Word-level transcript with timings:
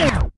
Hi, 0.00 0.30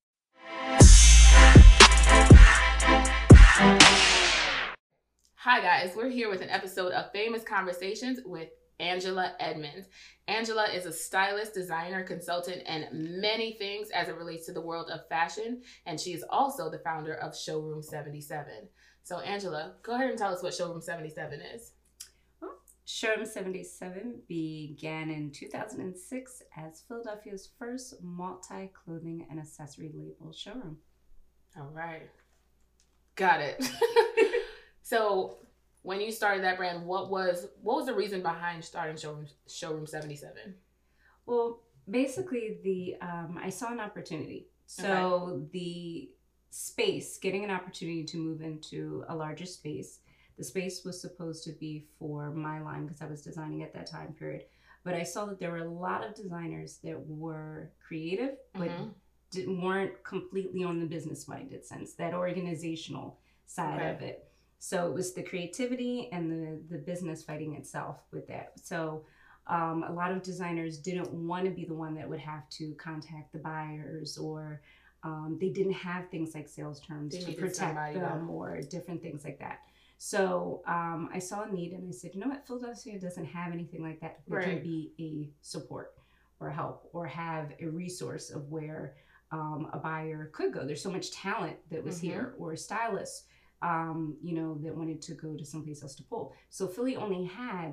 guys. 5.61 5.93
We're 5.95 6.09
here 6.09 6.29
with 6.29 6.41
an 6.41 6.51
episode 6.51 6.91
of 6.91 7.13
Famous 7.13 7.45
Conversations 7.45 8.19
with 8.25 8.49
Angela 8.81 9.37
Edmonds. 9.39 9.87
Angela 10.27 10.65
is 10.65 10.85
a 10.85 10.93
stylist, 10.93 11.55
designer, 11.55 12.03
consultant, 12.03 12.63
and 12.67 13.21
many 13.21 13.53
things 13.53 13.91
as 13.91 14.09
it 14.09 14.17
relates 14.17 14.47
to 14.47 14.53
the 14.53 14.61
world 14.61 14.91
of 14.91 15.07
fashion. 15.09 15.63
And 15.87 16.01
she 16.01 16.13
is 16.13 16.25
also 16.29 16.69
the 16.69 16.81
founder 16.81 17.15
of 17.15 17.39
Showroom 17.39 17.85
77. 17.85 18.69
So, 19.05 19.21
Angela, 19.21 19.77
go 19.85 19.95
ahead 19.95 20.11
and 20.11 20.19
tell 20.19 20.35
us 20.35 20.43
what 20.43 20.55
Showroom 20.55 20.83
77 20.83 21.41
is. 21.55 21.71
Showroom 22.85 23.25
77 23.25 24.23
began 24.29 25.09
in 25.11 25.31
2006 25.31 26.43
as 26.57 26.83
Philadelphia's 26.89 27.51
first 27.59 28.03
multi 28.03 28.71
clothing 28.73 29.27
and 29.31 29.39
accessory 29.39 29.93
label 29.95 30.33
showroom. 30.33 30.79
All 31.57 31.71
right. 31.73 32.11
Got 33.15 33.41
it. 33.41 33.65
so, 34.83 35.39
when 35.83 36.01
you 36.01 36.11
started 36.11 36.43
that 36.45 36.57
brand, 36.57 36.85
what 36.85 37.11
was 37.11 37.49
what 37.61 37.77
was 37.77 37.87
the 37.87 37.95
reason 37.95 38.23
behind 38.23 38.65
starting 38.65 38.97
showroom 38.97 39.27
showroom 39.49 39.87
seventy 39.87 40.17
seven? 40.17 40.55
Well, 41.27 41.61
basically, 41.89 42.59
the 42.65 42.97
um, 43.01 43.39
I 43.41 43.51
saw 43.51 43.71
an 43.71 43.81
opportunity. 43.81 44.49
So 44.67 45.29
okay. 45.31 45.47
the 45.53 46.11
space, 46.51 47.19
getting 47.19 47.45
an 47.45 47.51
opportunity 47.51 48.05
to 48.05 48.17
move 48.17 48.41
into 48.41 49.05
a 49.09 49.15
larger 49.15 49.47
space. 49.47 50.01
The 50.43 50.49
space 50.49 50.85
was 50.85 51.01
supposed 51.01 51.45
to 51.45 51.53
be 51.53 51.85
for 52.01 52.33
my 52.33 52.61
line 52.61 52.85
because 52.85 53.01
I 53.01 53.07
was 53.07 53.23
designing 53.23 53.63
at 53.63 53.73
that 53.75 53.87
time 53.87 54.13
period. 54.13 54.47
But 54.83 54.95
I 54.95 55.05
saw 55.05 55.25
that 55.27 55.39
there 55.39 55.53
were 55.53 55.59
a 55.59 55.71
lot 55.71 56.05
of 56.05 56.17
designers 56.17 56.81
that 56.83 56.99
were 57.07 57.71
creative, 57.87 58.39
but 58.53 58.71
mm-hmm. 58.71 59.63
weren't 59.63 60.03
completely 60.03 60.65
on 60.65 60.81
the 60.81 60.87
business 60.87 61.29
minded 61.29 61.65
sense, 61.65 61.93
that 61.93 62.13
organizational 62.13 63.21
side 63.47 63.83
okay. 63.83 63.91
of 63.91 64.03
it. 64.03 64.25
So 64.59 64.89
it 64.89 64.95
was 64.95 65.13
the 65.13 65.23
creativity 65.23 66.09
and 66.11 66.29
the 66.33 66.75
the 66.75 66.79
business 66.83 67.23
fighting 67.23 67.55
itself 67.55 67.99
with 68.11 68.27
that. 68.27 68.55
So 68.61 69.05
um, 69.47 69.85
a 69.87 69.93
lot 69.93 70.11
of 70.11 70.25
designers 70.25 70.77
didn't 70.77 71.13
want 71.13 71.45
to 71.45 71.53
be 71.53 71.65
the 71.65 71.75
one 71.75 71.95
that 71.95 72.09
would 72.09 72.19
have 72.19 72.49
to 72.59 72.75
contact 72.75 73.33
the 73.33 73.39
buyers 73.39 74.19
or 74.19 74.61
um, 75.05 75.39
they 75.41 75.51
didn't 75.51 75.75
have 75.75 76.11
things 76.11 76.35
like 76.35 76.49
sales 76.49 76.81
terms 76.81 77.15
they 77.15 77.33
to 77.33 77.41
protect 77.41 77.95
them 77.95 78.29
or 78.29 78.61
different 78.63 79.01
things 79.01 79.23
like 79.25 79.39
that. 79.39 79.61
So 80.05 80.63
um, 80.67 81.11
I 81.15 81.21
saw 81.21 81.45
a 81.45 81.49
need 81.49 81.71
and 81.75 81.89
I 81.89 81.93
said, 81.93 82.11
you 82.13 82.21
know 82.21 82.27
what, 82.27 82.45
Philadelphia 82.45 82.99
doesn't 82.99 83.25
have 83.25 83.53
anything 83.53 83.85
like 83.85 84.01
that. 84.01 84.19
There 84.27 84.41
right. 84.41 84.49
can 84.49 84.61
be 84.61 84.91
a 84.99 85.31
support 85.43 85.95
or 86.41 86.51
help 86.51 86.91
or 86.93 87.07
have 87.07 87.53
a 87.61 87.67
resource 87.69 88.31
of 88.31 88.51
where 88.51 88.97
um, 89.31 89.71
a 89.73 89.79
buyer 89.79 90.29
could 90.33 90.53
go. 90.53 90.67
There's 90.67 90.83
so 90.83 90.91
much 90.91 91.13
talent 91.13 91.57
that 91.71 91.85
was 91.85 91.99
mm-hmm. 91.99 92.07
here 92.09 92.35
or 92.37 92.57
stylists 92.57 93.27
um, 93.63 94.17
you 94.21 94.35
know, 94.35 94.59
that 94.65 94.77
wanted 94.77 95.01
to 95.03 95.15
go 95.15 95.37
to 95.37 95.45
someplace 95.45 95.85
else 95.85 95.95
to 95.95 96.03
pull. 96.03 96.35
So 96.51 96.67
Philly 96.67 96.97
only 96.97 97.25
had 97.25 97.73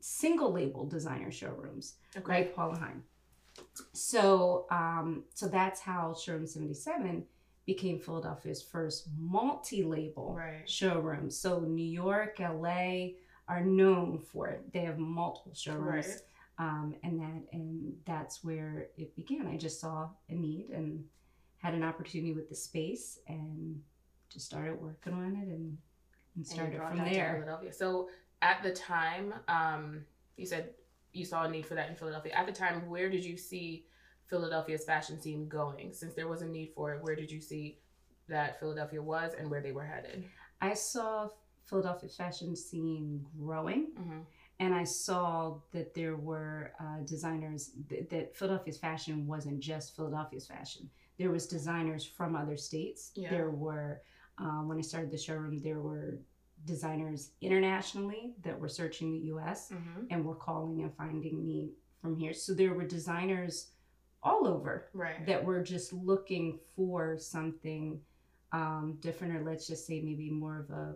single 0.00 0.50
label 0.52 0.84
designer 0.84 1.30
showrooms, 1.30 1.94
okay. 2.16 2.26
right? 2.26 2.56
Paula 2.56 2.76
Heim. 2.76 3.04
So, 3.92 4.66
um, 4.72 5.22
so 5.32 5.46
that's 5.46 5.78
how 5.78 6.12
Showroom 6.12 6.44
77 6.44 7.24
became 7.66 7.98
Philadelphia's 7.98 8.62
first 8.62 9.08
multi-label 9.18 10.34
right. 10.38 10.68
showroom. 10.68 11.30
So 11.30 11.60
New 11.60 11.84
York, 11.84 12.38
LA 12.38 13.08
are 13.48 13.60
known 13.60 14.20
for 14.20 14.48
it. 14.48 14.72
They 14.72 14.80
have 14.80 14.98
multiple 14.98 15.52
showrooms. 15.54 16.06
Right. 16.06 16.20
Um, 16.58 16.94
and 17.02 17.20
that 17.20 17.42
and 17.52 17.92
that's 18.06 18.42
where 18.42 18.88
it 18.96 19.14
began. 19.14 19.46
I 19.46 19.58
just 19.58 19.78
saw 19.78 20.08
a 20.30 20.34
need 20.34 20.70
and 20.70 21.04
had 21.58 21.74
an 21.74 21.82
opportunity 21.82 22.32
with 22.32 22.48
the 22.48 22.54
space 22.54 23.18
and 23.28 23.78
just 24.30 24.46
started 24.46 24.80
working 24.80 25.12
on 25.12 25.36
it 25.36 25.48
and, 25.48 25.76
and 26.34 26.46
started 26.46 26.80
and 26.80 26.98
from 26.98 27.12
there. 27.12 27.34
Philadelphia. 27.34 27.72
So 27.72 28.08
at 28.40 28.62
the 28.62 28.72
time, 28.72 29.34
um, 29.48 30.04
you 30.36 30.46
said 30.46 30.70
you 31.12 31.24
saw 31.24 31.44
a 31.44 31.50
need 31.50 31.66
for 31.66 31.74
that 31.74 31.90
in 31.90 31.96
Philadelphia. 31.96 32.32
At 32.32 32.46
the 32.46 32.52
time, 32.52 32.88
where 32.88 33.10
did 33.10 33.24
you 33.24 33.36
see 33.36 33.86
Philadelphia's 34.28 34.84
fashion 34.84 35.20
scene 35.20 35.48
going? 35.48 35.92
Since 35.92 36.14
there 36.14 36.28
was 36.28 36.42
a 36.42 36.46
need 36.46 36.72
for 36.74 36.94
it, 36.94 37.02
where 37.02 37.16
did 37.16 37.30
you 37.30 37.40
see 37.40 37.78
that 38.28 38.58
Philadelphia 38.58 39.02
was 39.02 39.32
and 39.38 39.50
where 39.50 39.62
they 39.62 39.72
were 39.72 39.84
headed? 39.84 40.24
I 40.60 40.74
saw 40.74 41.28
Philadelphia 41.64 42.08
fashion 42.08 42.56
scene 42.56 43.24
growing. 43.38 43.88
Mm-hmm. 43.98 44.20
And 44.58 44.74
I 44.74 44.84
saw 44.84 45.58
that 45.72 45.94
there 45.94 46.16
were 46.16 46.72
uh, 46.80 47.04
designers 47.04 47.72
th- 47.90 48.08
that 48.08 48.34
Philadelphia's 48.34 48.78
fashion 48.78 49.26
wasn't 49.26 49.60
just 49.60 49.94
Philadelphia's 49.94 50.46
fashion. 50.46 50.88
There 51.18 51.30
was 51.30 51.46
designers 51.46 52.06
from 52.06 52.34
other 52.34 52.56
states. 52.56 53.12
Yeah. 53.14 53.30
There 53.30 53.50
were 53.50 54.00
um, 54.38 54.68
when 54.68 54.78
I 54.78 54.82
started 54.82 55.10
the 55.10 55.18
showroom, 55.18 55.60
there 55.62 55.80
were 55.80 56.18
designers 56.64 57.30
internationally 57.40 58.34
that 58.42 58.58
were 58.58 58.68
searching 58.68 59.12
the 59.12 59.18
US 59.34 59.70
mm-hmm. 59.70 60.06
and 60.10 60.24
were 60.24 60.34
calling 60.34 60.82
and 60.82 60.94
finding 60.96 61.44
me 61.44 61.72
from 62.00 62.16
here. 62.16 62.32
So 62.32 62.54
there 62.54 62.74
were 62.74 62.84
designers 62.84 63.68
all 64.26 64.46
over 64.46 64.88
right. 64.92 65.24
that 65.26 65.42
were 65.42 65.62
just 65.62 65.92
looking 65.92 66.58
for 66.74 67.16
something 67.16 68.00
um, 68.52 68.98
different, 69.00 69.36
or 69.36 69.44
let's 69.44 69.66
just 69.66 69.86
say 69.86 70.00
maybe 70.00 70.30
more 70.30 70.58
of 70.58 70.70
a 70.70 70.94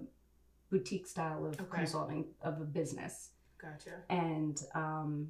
boutique 0.70 1.06
style 1.06 1.46
of 1.46 1.54
okay. 1.60 1.78
consulting 1.78 2.26
of 2.42 2.60
a 2.60 2.64
business. 2.64 3.30
Gotcha. 3.60 3.90
And 4.08 4.60
um, 4.74 5.28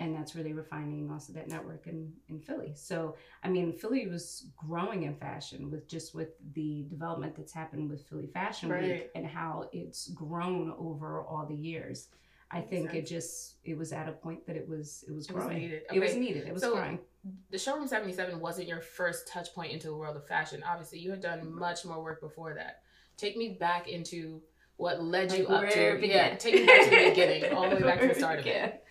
and 0.00 0.16
that's 0.16 0.34
where 0.34 0.44
they 0.44 0.52
were 0.52 0.64
finding 0.64 1.10
also 1.10 1.32
that 1.32 1.48
network 1.48 1.86
in, 1.86 2.12
in 2.28 2.40
Philly. 2.40 2.72
So 2.74 3.16
I 3.42 3.48
mean, 3.48 3.72
Philly 3.72 4.08
was 4.08 4.46
growing 4.56 5.04
in 5.04 5.14
fashion 5.14 5.70
with 5.70 5.88
just 5.88 6.14
with 6.14 6.30
the 6.54 6.86
development 6.88 7.36
that's 7.36 7.52
happened 7.52 7.88
with 7.88 8.08
Philly 8.08 8.26
Fashion 8.26 8.68
right. 8.68 8.82
Week 8.82 9.10
and 9.14 9.26
how 9.26 9.68
it's 9.72 10.08
grown 10.08 10.72
over 10.78 11.22
all 11.22 11.46
the 11.46 11.54
years. 11.54 12.08
I 12.50 12.60
think 12.60 12.94
it 12.94 13.06
just 13.06 13.56
it 13.64 13.76
was 13.76 13.92
at 13.92 14.08
a 14.08 14.12
point 14.12 14.46
that 14.46 14.56
it 14.56 14.68
was 14.68 15.04
it 15.06 15.12
was 15.12 15.26
growing. 15.26 15.56
It 15.56 15.60
was 15.60 15.60
needed. 15.60 15.82
Okay. 15.88 15.96
It 15.96 16.00
was 16.00 16.14
needed. 16.16 16.46
It 16.46 16.52
was 16.52 16.62
so, 16.62 16.74
growing. 16.74 16.98
The 17.50 17.58
showroom 17.58 17.86
seventy 17.86 18.12
seven 18.12 18.40
wasn't 18.40 18.68
your 18.68 18.80
first 18.80 19.28
touch 19.28 19.52
point 19.54 19.72
into 19.72 19.88
the 19.88 19.96
world 19.96 20.16
of 20.16 20.26
fashion. 20.26 20.62
Obviously, 20.66 20.98
you 20.98 21.10
had 21.10 21.20
done 21.20 21.52
much 21.52 21.84
more 21.84 22.02
work 22.02 22.20
before 22.20 22.54
that. 22.54 22.82
Take 23.16 23.36
me 23.36 23.56
back 23.60 23.88
into 23.88 24.40
what 24.76 25.02
led 25.02 25.32
you 25.32 25.46
up 25.48 25.68
to 25.70 25.98
yeah. 26.06 26.36
Take 26.36 26.54
me 26.54 26.66
back 26.66 26.84
to 26.84 26.90
the 26.90 27.08
beginning, 27.10 27.52
all 27.52 27.68
the 27.68 27.76
way 27.76 27.82
back 27.82 28.00
to 28.00 28.08
the 28.08 28.14
start 28.14 28.38
of 28.38 28.46
it 28.46 28.84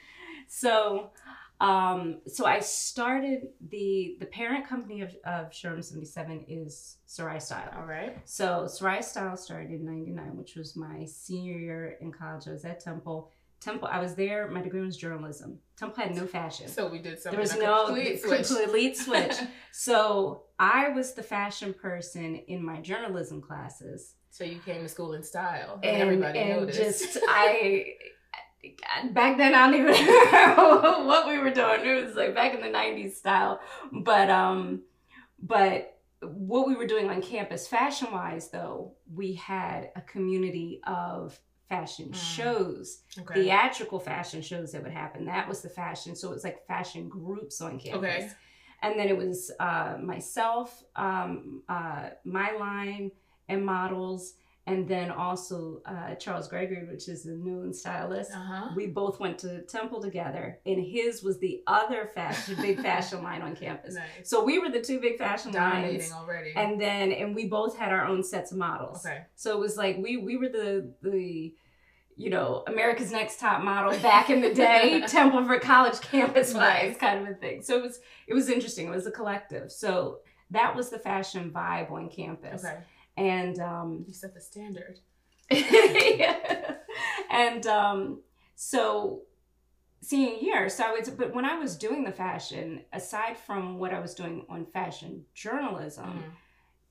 so 0.48 1.12
um, 1.60 2.20
so 2.28 2.46
I 2.46 2.60
started 2.60 3.48
the 3.70 4.18
the 4.20 4.28
parent 4.28 4.68
company 4.68 5.02
of, 5.02 5.16
of 5.26 5.54
Showroom 5.54 5.82
77 5.82 6.46
is 6.48 6.98
Sarai 7.08 7.40
Style. 7.40 7.74
All 7.76 7.86
right. 7.86 8.18
So 8.26 8.68
Sarai 8.68 9.02
Style 9.02 9.36
started 9.36 9.72
in 9.72 9.84
99, 9.84 10.38
which 10.38 10.56
was 10.56 10.76
my 10.76 11.06
senior 11.06 11.58
year 11.58 11.98
in 12.00 12.12
college. 12.12 12.48
I 12.48 12.52
was 12.52 12.64
at 12.64 12.80
Temple. 12.80 13.32
Temple, 13.60 13.88
I 13.92 14.00
was 14.00 14.16
there. 14.16 14.48
My 14.50 14.62
degree 14.62 14.82
was 14.82 14.98
journalism. 14.98 15.60
Temple 15.78 16.04
had 16.04 16.16
no 16.16 16.28
fashion. 16.28 16.68
So 16.68 16.88
we 16.88 17.00
did 17.00 17.20
something. 17.20 17.32
There 17.32 17.42
was 17.42 17.58
no 17.58 17.88
complete 17.88 18.22
switch. 18.22 18.48
Complete 18.48 18.98
switch. 18.98 19.36
so 19.72 20.44
I 20.60 20.90
was 20.90 21.14
the 21.14 21.24
fashion 21.24 21.74
person 21.74 22.36
in 22.48 22.64
my 22.64 22.82
journalism 22.82 23.42
classes. 23.42 24.14
So 24.30 24.44
you 24.44 24.60
came 24.60 24.84
to 24.84 24.90
school 24.90 25.14
in 25.14 25.24
style. 25.24 25.80
And, 25.82 26.02
everybody 26.02 26.40
and 26.40 26.62
noticed. 26.62 26.80
just 26.80 27.18
I 27.28 27.94
back 29.12 29.38
then 29.38 29.56
I 29.56 29.70
don't 29.70 29.80
even 29.80 30.06
know 30.06 31.04
what 31.06 31.28
we 31.28 31.40
were 31.40 31.52
doing. 31.52 31.86
It 31.86 32.06
was 32.06 32.16
like 32.16 32.36
back 32.36 32.54
in 32.54 32.62
the 32.62 32.68
'90s 32.68 33.14
style, 33.16 33.60
but 33.92 34.30
um, 34.30 34.84
but 35.42 35.98
what 36.22 36.68
we 36.68 36.76
were 36.76 36.88
doing 36.88 37.10
on 37.10 37.22
campus, 37.22 37.68
fashion 37.68 38.12
wise, 38.12 38.50
though, 38.50 38.94
we 39.14 39.34
had 39.34 39.92
a 39.96 40.02
community 40.02 40.82
of 40.86 41.40
fashion 41.70 42.10
mm. 42.10 42.16
shows, 42.16 43.02
okay. 43.20 43.44
theatrical 43.44 44.00
fashion 44.00 44.42
shows 44.42 44.72
that 44.72 44.84
would 44.84 44.92
happen. 44.92 45.26
That 45.26 45.48
was 45.48 45.62
the 45.62 45.70
fashion. 45.70 46.16
So 46.16 46.30
it 46.30 46.34
was 46.34 46.44
like 46.44 46.66
fashion 46.68 47.10
groups 47.10 47.62
on 47.62 47.80
campus. 47.80 48.24
Okay. 48.24 48.30
And 48.82 49.00
then 49.00 49.08
it 49.08 49.18
was 49.18 49.52
uh, 49.60 49.98
myself, 50.02 50.84
um, 50.96 51.64
uh, 51.68 52.10
my 52.24 52.52
line, 52.52 53.12
and 53.50 53.66
models 53.66 54.34
and 54.68 54.86
then 54.86 55.10
also 55.10 55.82
uh, 55.86 56.14
Charles 56.16 56.50
Gregory, 56.50 56.86
which 56.86 57.08
is 57.08 57.26
a 57.26 57.32
known 57.32 57.74
stylist. 57.74 58.32
Uh-huh. 58.32 58.70
We 58.76 58.88
both 58.88 59.18
went 59.18 59.40
to 59.40 59.62
Temple 59.62 60.02
together, 60.02 60.60
and 60.66 60.86
his 60.86 61.24
was 61.24 61.40
the 61.40 61.64
other 61.68 62.12
fashion, 62.14 62.58
big 62.62 62.80
fashion 62.82 63.24
line 63.24 63.42
on 63.42 63.56
campus. 63.56 63.96
Nice. 63.96 64.30
So 64.30 64.44
we 64.44 64.60
were 64.60 64.70
the 64.70 64.82
two 64.82 65.00
big 65.00 65.18
fashion 65.18 65.54
Dominating 65.54 66.02
lines 66.02 66.12
already. 66.12 66.52
And 66.56 66.80
then, 66.80 67.14
and 67.14 67.34
we 67.34 67.48
both 67.48 67.78
had 67.78 67.94
our 67.94 68.06
own 68.06 68.24
sets 68.24 68.52
of 68.52 68.58
models. 68.58 69.06
Okay. 69.06 69.22
So 69.36 69.54
it 69.54 69.60
was 69.60 69.78
like 69.78 69.98
we 69.98 70.18
we 70.18 70.36
were 70.36 70.50
the 70.50 70.94
the 71.02 71.56
you 72.18 72.32
know, 72.32 72.64
America's 72.66 73.12
Next 73.12 73.40
Top 73.40 73.62
Model 73.62 73.92
back 74.00 74.32
in 74.32 74.42
the 74.42 74.52
day, 74.52 75.04
Temple 75.08 75.46
for 75.46 75.60
college 75.60 76.02
campus 76.02 76.52
wise 76.54 76.98
kind 76.98 77.20
of 77.22 77.28
a 77.28 77.36
thing. 77.36 77.62
So 77.62 77.78
it 77.78 77.84
was 77.84 78.00
it 78.28 78.34
was 78.34 78.50
interesting. 78.50 78.88
It 78.88 78.96
was 78.96 79.08
a 79.08 79.12
collective. 79.12 79.72
So 79.72 80.20
that 80.52 80.76
was 80.76 80.90
the 80.90 81.00
fashion 81.00 81.52
vibe 81.52 81.92
on 81.92 82.10
campus. 82.10 82.66
Okay. 82.66 82.80
And 83.18 83.60
um, 83.60 84.06
you 84.08 84.14
set 84.14 84.34
the 84.34 84.42
standard. 84.42 85.00
yeah. 85.52 86.76
And 87.30 87.66
um, 87.68 88.22
so 88.56 89.22
seeing 90.02 90.36
here, 90.38 90.70
So 90.70 90.96
it's 90.96 91.10
but 91.10 91.34
when 91.34 91.46
I 91.46 91.58
was 91.58 91.76
doing 91.76 92.04
the 92.04 92.12
fashion, 92.12 92.82
aside 92.94 93.38
from 93.38 93.80
what 93.80 93.94
I 93.94 94.00
was 94.00 94.14
doing 94.14 94.46
on 94.50 94.66
fashion 94.68 95.26
journalism, 95.34 96.06
Mhm. 96.20 96.32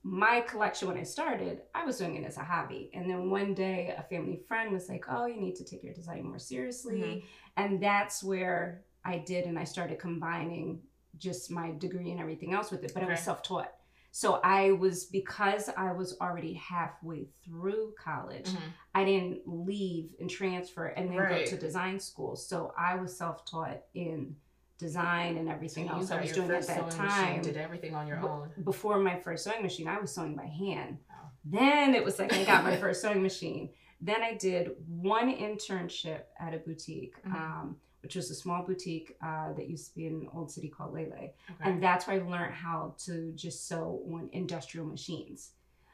my 0.02 0.40
collection 0.40 0.88
when 0.88 0.96
I 0.98 1.02
started, 1.04 1.62
I 1.74 1.84
was 1.84 1.98
doing 1.98 2.16
it 2.16 2.24
as 2.24 2.36
a 2.36 2.42
hobby. 2.44 2.90
And 2.94 3.08
then 3.10 3.30
one 3.30 3.54
day 3.54 3.94
a 3.96 4.02
family 4.02 4.36
friend 4.48 4.72
was 4.72 4.88
like, 4.88 5.04
Oh, 5.08 5.26
you 5.26 5.40
need 5.40 5.56
to 5.56 5.64
take 5.64 5.82
your 5.84 5.94
design 5.94 6.24
more 6.24 6.38
seriously. 6.38 7.00
Mhm. 7.00 7.22
And 7.56 7.80
that's 7.82 8.22
where 8.22 8.82
I 9.04 9.18
did 9.18 9.46
and 9.46 9.58
I 9.58 9.64
started 9.64 9.98
combining 10.00 10.82
just 11.18 11.50
my 11.50 11.70
degree 11.78 12.10
and 12.10 12.20
everything 12.20 12.52
else 12.52 12.70
with 12.70 12.82
it. 12.84 12.92
But 12.92 13.04
I 13.04 13.06
was 13.10 13.20
self-taught. 13.20 13.72
So 14.16 14.40
I 14.42 14.70
was 14.72 15.04
because 15.04 15.68
I 15.76 15.92
was 15.92 16.16
already 16.22 16.54
halfway 16.54 17.26
through 17.44 17.92
college, 18.02 18.46
Mhm. 18.48 18.72
I 18.94 19.04
didn't 19.04 19.42
leave 19.46 20.14
and 20.18 20.30
transfer 20.30 20.86
and 20.86 21.10
then 21.10 21.18
Right. 21.18 21.44
go 21.44 21.50
to 21.50 21.56
design 21.58 22.00
school. 22.00 22.34
So 22.34 22.72
I 22.78 22.94
was 22.94 23.14
self-taught 23.14 23.82
in 23.92 24.36
design 24.78 25.36
and 25.36 25.50
everything 25.50 25.84
you 25.84 25.90
else 25.92 26.10
I 26.10 26.22
was 26.22 26.32
doing 26.32 26.50
at 26.50 26.66
that 26.66 26.90
time. 26.92 27.42
did 27.42 27.58
everything 27.58 27.94
on 27.94 28.06
your 28.06 28.26
own. 28.26 28.52
Before 28.64 28.98
my 28.98 29.20
first 29.20 29.44
sewing 29.44 29.60
machine, 29.62 29.86
I 29.86 29.98
was 29.98 30.14
sewing 30.14 30.34
by 30.34 30.46
hand. 30.46 30.96
Wow. 31.10 31.32
Then 31.44 31.94
it 31.94 32.02
was 32.02 32.18
like 32.18 32.32
I 32.32 32.42
got 32.44 32.64
my 32.64 32.74
first 32.84 33.02
sewing 33.02 33.20
machine. 33.22 33.74
Then 34.00 34.22
I 34.22 34.32
did 34.32 34.82
one 34.88 35.30
internship 35.30 36.22
at 36.40 36.54
a 36.54 36.58
boutique, 36.58 37.22
Mhm. 37.22 37.34
um, 37.34 37.80
which 38.06 38.14
was 38.14 38.30
a 38.30 38.36
small 38.36 38.62
boutique 38.62 39.16
uh, 39.20 39.52
that 39.54 39.68
used 39.68 39.88
to 39.88 39.94
be 39.96 40.06
in 40.06 40.12
an 40.12 40.28
old 40.32 40.48
city 40.48 40.68
called 40.68 40.94
Lele. 40.94 41.08
Okay. 41.12 41.32
And 41.58 41.82
that's 41.82 42.06
where 42.06 42.22
I 42.22 42.24
learned 42.24 42.54
how 42.54 42.94
to 43.06 43.32
just 43.32 43.66
sew 43.66 44.00
on 44.12 44.30
industrial 44.30 44.86
machines. 44.86 45.50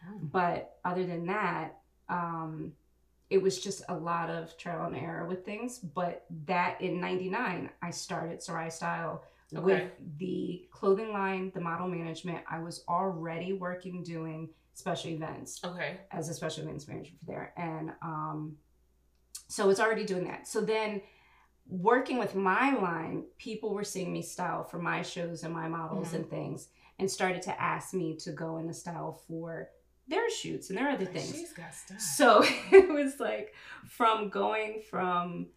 Oh. 0.07 0.19
But 0.21 0.77
other 0.85 1.07
than 1.07 1.25
that, 1.29 1.79
um, 2.11 2.75
it 3.31 3.41
was 3.41 3.63
just 3.63 3.81
a 3.89 3.95
lot 3.95 4.29
of 4.29 4.59
trial 4.59 4.85
and 4.89 4.95
error 4.95 5.27
with 5.27 5.43
things. 5.47 5.79
But 5.79 6.27
that 6.45 6.83
in 6.83 7.01
99, 7.01 7.71
I 7.81 7.91
started 7.91 8.43
Sarai 8.43 8.69
Style 8.71 9.25
Okay. 9.55 9.65
with 9.65 9.93
the 10.19 10.67
clothing 10.71 11.15
line, 11.15 11.51
the 11.55 11.61
model 11.63 11.89
management. 11.89 12.45
I 12.47 12.59
was 12.59 12.85
already 12.89 13.55
working 13.55 14.03
doing 14.03 14.51
special 14.75 15.13
events 15.13 15.61
Okay. 15.65 16.01
as 16.11 16.29
a 16.29 16.35
special 16.35 16.65
events 16.65 16.87
manager 16.89 17.13
for 17.19 17.25
there. 17.33 17.55
And 17.57 17.93
um, 18.03 18.57
so 19.49 19.71
it's 19.71 19.81
already 19.81 20.05
doing 20.05 20.25
that. 20.25 20.47
So 20.47 20.61
then 20.61 21.01
working 21.81 22.19
with 22.19 22.35
my 22.35 22.75
line, 22.75 23.25
people 23.39 23.73
were 23.75 23.85
seeing 23.85 24.13
me 24.13 24.21
style 24.23 24.63
for 24.65 24.79
my 24.79 25.01
shows 25.03 25.43
and 25.43 25.55
my 25.55 25.69
models 25.69 26.09
Mhm. 26.11 26.15
and 26.17 26.31
things 26.31 26.69
and 26.99 27.11
started 27.11 27.41
to 27.43 27.61
ask 27.61 27.95
me 27.95 28.15
to 28.17 28.33
go 28.33 28.59
in 28.59 28.67
the 28.67 28.75
style 28.75 29.13
for 29.27 29.71
their 30.07 30.29
shoots 30.31 30.69
and 30.69 30.79
their 30.79 30.91
other 30.91 31.07
things. 31.07 31.33
So 31.99 32.43
it 32.73 32.89
was 32.93 33.19
like 33.19 33.55
from 33.87 34.29
going 34.29 34.83
from 34.83 35.49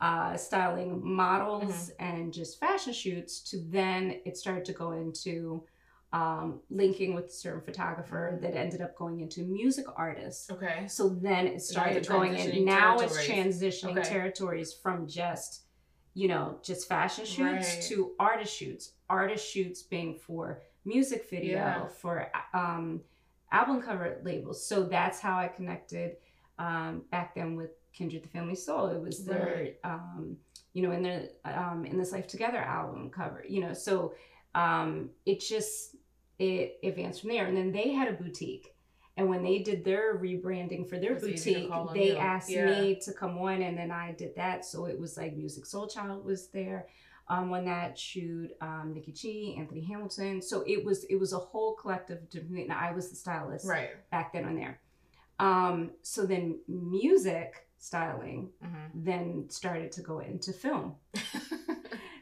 uh, 0.00 0.36
styling 0.36 1.00
models 1.02 1.90
and 2.00 2.32
just 2.32 2.58
fashion 2.60 2.92
shoots 2.92 3.40
to 3.50 3.58
then 3.58 4.20
it 4.26 4.36
started 4.36 4.64
to 4.66 4.72
go 4.72 4.90
into 4.92 5.64
um, 6.12 6.60
linking 6.70 7.14
with 7.14 7.26
a 7.26 7.30
certain 7.30 7.62
photographer 7.62 8.38
that 8.42 8.54
ended 8.54 8.82
up 8.82 8.96
going 8.96 9.20
into 9.20 9.42
music 9.44 9.86
artists. 9.96 10.50
Okay. 10.50 10.86
So 10.86 11.08
then 11.08 11.46
it 11.46 11.62
started 11.62 12.06
going 12.06 12.36
in. 12.36 12.64
Now 12.64 12.98
it's 12.98 13.16
transitioning 13.26 13.98
Okay. 13.98 14.08
territories 14.08 14.74
from 14.74 15.06
just, 15.08 15.64
you 16.14 16.28
know, 16.28 16.58
just 16.62 16.86
fashion 16.86 17.24
shoots 17.24 17.40
Right. 17.76 17.82
to 17.88 18.12
artist 18.18 18.54
shoots. 18.54 18.92
Artist 19.08 19.50
shoots 19.50 19.82
being 19.82 20.18
for 20.18 20.62
music 20.84 21.30
video, 21.30 21.52
Yeah. 21.52 21.86
for 21.86 22.30
um, 22.52 23.00
album 23.50 23.80
cover 23.80 24.20
labels. 24.22 24.66
So 24.66 24.82
that's 24.84 25.18
how 25.20 25.38
I 25.38 25.48
connected 25.48 26.16
um, 26.58 27.04
back 27.10 27.34
then 27.34 27.56
with 27.56 27.70
Kindred 27.94 28.22
the 28.22 28.28
Family 28.28 28.54
Soul. 28.54 28.88
It 28.88 29.00
was 29.00 29.24
their, 29.24 29.68
um, 29.84 30.36
you 30.74 30.82
know, 30.82 30.92
in 30.92 31.02
their 31.02 31.28
um, 31.46 31.86
in 31.86 31.96
this 31.98 32.12
Life 32.12 32.26
Together 32.26 32.58
album 32.58 33.08
cover. 33.10 33.44
You 33.48 33.60
know, 33.62 33.72
so 33.72 34.14
um, 34.54 35.10
it 35.24 35.40
just 35.40 35.91
it 36.38 36.78
advanced 36.82 37.20
from 37.20 37.30
there. 37.30 37.46
And 37.46 37.56
then 37.56 37.72
they 37.72 37.90
had 37.92 38.08
a 38.08 38.12
boutique. 38.12 38.74
And 39.16 39.28
when 39.28 39.42
they 39.42 39.58
did 39.58 39.84
their 39.84 40.16
rebranding 40.16 40.88
for 40.88 40.98
their 40.98 41.12
It 41.12 41.22
was 41.22 41.28
easy 41.28 41.54
to 41.54 41.68
boutique, 41.68 41.94
they 41.94 42.08
you. 42.12 42.16
asked 42.16 42.48
Yeah. 42.50 42.64
me 42.64 42.98
to 43.04 43.12
come 43.12 43.36
on, 43.38 43.60
and 43.60 43.76
then 43.76 43.90
I 43.90 44.12
did 44.12 44.34
that. 44.36 44.64
So 44.64 44.86
it 44.86 44.98
was 44.98 45.16
like 45.18 45.36
Musiq 45.36 45.66
Soulchild 45.70 46.24
was 46.24 46.48
there 46.48 46.86
um, 47.28 47.52
on 47.52 47.64
that 47.66 47.98
shoot, 47.98 48.50
um, 48.62 48.92
Nikki 48.94 49.12
Chi, 49.12 49.60
Anthony 49.60 49.82
Hamilton. 49.84 50.40
So 50.42 50.62
it 50.66 50.82
was 50.84 51.04
it 51.04 51.16
was 51.16 51.32
a 51.34 51.38
whole 51.38 51.74
collective. 51.74 52.20
And 52.34 52.72
I 52.72 52.92
was 52.92 53.10
the 53.10 53.16
stylist 53.16 53.66
Right. 53.66 53.90
back 54.10 54.32
then 54.32 54.44
on 54.46 54.56
there. 54.56 54.80
Um, 55.38 55.92
so 56.02 56.24
then 56.26 56.60
music 56.66 57.68
styling 57.78 58.50
Mhm. 58.64 58.90
then 58.94 59.50
started 59.50 59.92
to 59.92 60.02
go 60.02 60.20
into 60.20 60.52
film. 60.52 60.96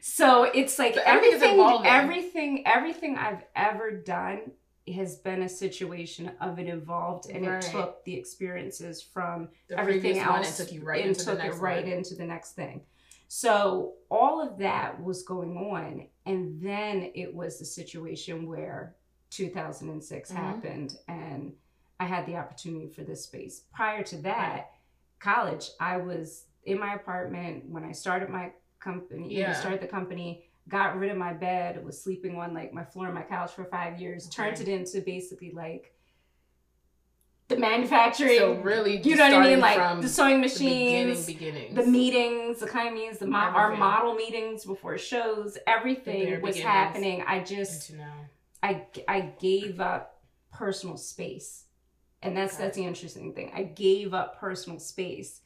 So 0.01 0.43
it's 0.43 0.79
like 0.79 0.95
So 0.95 1.01
everything, 1.05 1.59
everything, 1.85 2.67
everything 2.67 3.17
I've 3.17 3.43
ever 3.55 3.91
done 3.91 4.51
has 4.93 5.17
been 5.17 5.43
a 5.43 5.49
situation 5.49 6.31
of 6.41 6.57
it 6.57 6.67
evolved, 6.67 7.27
and 7.29 7.45
Right. 7.45 7.63
it 7.63 7.71
took 7.71 8.03
the 8.03 8.15
experiences 8.15 9.01
from 9.01 9.49
the 9.69 9.79
everything 9.79 10.17
one 10.17 10.25
else 10.25 10.59
and 10.59 10.67
took 10.67 10.73
you 10.75 10.81
right 10.81 11.05
into 11.05 11.23
took 11.23 11.37
the 11.39 11.45
it 11.45 11.53
right 11.55 11.87
into 11.87 12.15
the 12.15 12.25
next 12.25 12.53
thing. 12.53 12.81
So 13.27 13.93
all 14.09 14.41
of 14.41 14.57
that 14.57 15.01
was 15.01 15.23
going 15.23 15.55
on, 15.55 16.07
and 16.25 16.59
then 16.61 17.11
it 17.13 17.33
was 17.33 17.59
the 17.59 17.65
situation 17.65 18.47
where 18.47 18.95
2006 19.29 20.31
Mhm. 20.31 20.35
happened, 20.35 20.97
and 21.07 21.53
I 21.99 22.05
had 22.05 22.25
the 22.25 22.37
opportunity 22.37 22.87
for 22.89 23.03
this 23.03 23.23
space. 23.23 23.61
Prior 23.71 24.03
to 24.03 24.17
that, 24.23 24.71
college, 25.19 25.69
I 25.79 25.97
was 25.97 26.47
in 26.65 26.79
my 26.79 26.95
apartment 26.95 27.69
when 27.69 27.83
I 27.83 27.91
started 27.91 28.29
my 28.29 28.51
company. 28.81 29.23
when 29.35 29.45
I 29.45 29.49
Yeah. 29.49 29.53
started 29.53 29.81
the 29.81 29.87
company. 29.87 30.43
Got 30.67 30.97
rid 30.97 31.09
of 31.11 31.17
my 31.17 31.33
bed, 31.33 31.83
was 31.83 31.99
sleeping 32.01 32.35
on 32.37 32.53
like 32.53 32.71
my 32.73 32.83
floor 32.83 33.05
and 33.07 33.15
my 33.15 33.23
couch 33.23 33.51
for 33.53 33.65
five 33.65 33.99
years, 33.99 34.29
turned 34.29 34.59
it 34.59 34.67
into 34.67 35.01
basically 35.01 35.51
like 35.51 35.93
the 37.47 37.57
manufacturing. 37.57 38.37
So 38.37 38.53
really, 38.61 39.01
you 39.01 39.15
know 39.15 39.25
what 39.29 39.33
I 39.47 39.49
mean? 39.49 39.59
Like 39.59 39.75
from 39.77 40.01
the 40.01 40.07
sewing 40.07 40.41
the 40.41 40.47
beginning, 40.47 41.07
machines, 41.09 41.25
beginnings. 41.25 41.75
the 41.75 41.85
meetings, 41.85 42.59
the 42.59 42.67
kind 42.67 42.87
of 42.89 42.93
meetings, 42.93 43.17
the 43.17 43.27
mo- 43.27 43.37
our 43.39 43.75
model 43.75 44.13
meetings 44.13 44.63
before 44.65 44.97
shows, 44.97 45.57
everything 45.67 46.39
was 46.41 46.59
happening. 46.59 47.23
I 47.27 47.43
just. 47.43 47.91
I 48.63 48.85
I 49.07 49.21
gave 49.39 49.79
up 49.81 50.21
personal 50.53 50.95
space, 50.97 51.65
and 52.21 52.37
that's 52.37 52.53
Okay. 52.53 52.63
that's 52.63 52.77
the 52.77 52.85
interesting 52.85 53.33
thing. 53.33 53.51
I 53.53 53.63
gave 53.63 54.13
up 54.13 54.37
personal 54.39 54.79
space 54.79 55.40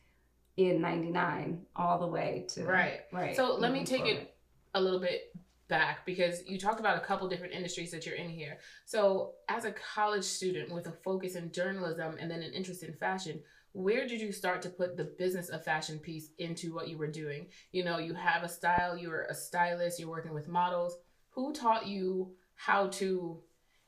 in 0.57 0.81
'99 0.81 1.66
all 1.75 2.00
the 2.00 2.07
way 2.07 2.46
to 2.50 2.63
Right. 2.63 3.02
right. 3.12 3.36
So 3.36 3.56
let 3.56 3.72
me 3.72 3.84
take 3.84 4.02
forward. 4.02 4.18
it 4.18 4.36
a 4.74 4.81
little 4.81 5.00
bit 5.00 5.34
back 5.68 6.06
because 6.06 6.48
you 6.48 6.60
talked 6.60 6.80
about 6.80 6.98
a 6.98 7.06
couple 7.06 7.28
different 7.28 7.54
industries 7.54 7.92
that 7.92 8.06
you're 8.06 8.16
in 8.16 8.30
here. 8.30 8.60
So, 8.86 9.34
as 9.50 9.66
a 9.66 9.72
college 9.72 10.24
student 10.24 10.71
with 10.71 10.88
a 10.88 10.92
focus 11.04 11.35
in 11.35 11.52
journalism 11.52 12.16
and 12.19 12.30
then 12.30 12.42
an 12.44 12.54
interest 12.54 12.83
in 12.83 12.94
fashion, 12.94 13.42
where 13.71 14.07
did 14.07 14.21
you 14.21 14.31
start 14.31 14.62
to 14.62 14.69
put 14.69 14.95
the 14.95 15.06
business 15.18 15.50
of 15.50 15.64
fashion 15.66 16.00
piece 16.00 16.30
into 16.38 16.74
what 16.74 16.88
you 16.88 16.97
were 16.97 17.12
doing? 17.12 17.47
You 17.71 17.83
know, 17.83 17.97
you 17.97 18.14
have 18.14 18.44
a 18.44 18.50
style, 18.50 18.97
you're 18.97 19.24
a 19.24 19.33
stylist, 19.33 20.00
you're 20.00 20.09
working 20.09 20.33
with 20.33 20.47
models. 20.47 20.97
Who 21.31 21.52
taught 21.52 21.88
you 21.88 22.33
how 22.56 22.88
to 22.88 23.42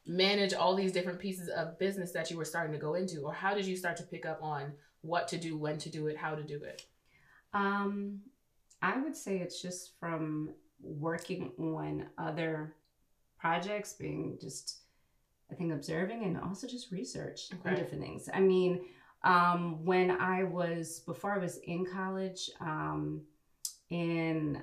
manage 0.05 0.53
all 0.53 0.75
these 0.75 0.91
different 0.91 1.19
pieces 1.19 1.47
of 1.49 1.77
business 1.79 2.11
that 2.13 2.31
you 2.31 2.37
were 2.37 2.45
starting 2.45 2.73
to 2.73 2.79
go 2.79 2.95
into? 2.95 3.21
Or 3.21 3.33
how 3.33 3.53
did 3.53 3.65
you 3.65 3.77
start 3.77 3.97
to 3.97 4.03
pick 4.03 4.25
up 4.25 4.39
on 4.41 4.73
what 5.07 5.27
to 5.29 5.37
do, 5.37 5.57
when 5.57 5.77
to 5.79 5.89
do 5.89 6.07
it, 6.07 6.17
how 6.17 6.35
to 6.35 6.43
do 6.43 6.61
it? 6.63 6.85
Um, 7.53 8.19
I 8.81 8.97
would 8.97 9.15
say 9.15 9.37
it's 9.37 9.61
just 9.61 9.97
from 9.99 10.51
working 10.81 11.51
on 11.57 12.07
other 12.17 12.75
projects, 13.39 13.93
being 13.93 14.37
just, 14.41 14.81
I 15.51 15.55
think, 15.55 15.71
observing 15.73 16.23
and 16.23 16.37
also 16.37 16.67
just 16.67 16.91
research 16.91 17.49
Okay. 17.53 17.69
on 17.69 17.75
different 17.75 18.03
things. 18.03 18.29
I 18.33 18.41
mean, 18.41 18.81
um, 19.23 19.83
when 19.85 20.11
I 20.11 20.43
was, 20.43 20.99
before 21.01 21.33
I 21.33 21.37
was 21.39 21.57
in 21.57 21.85
college, 21.85 22.49
um, 22.59 23.21
in 23.89 24.61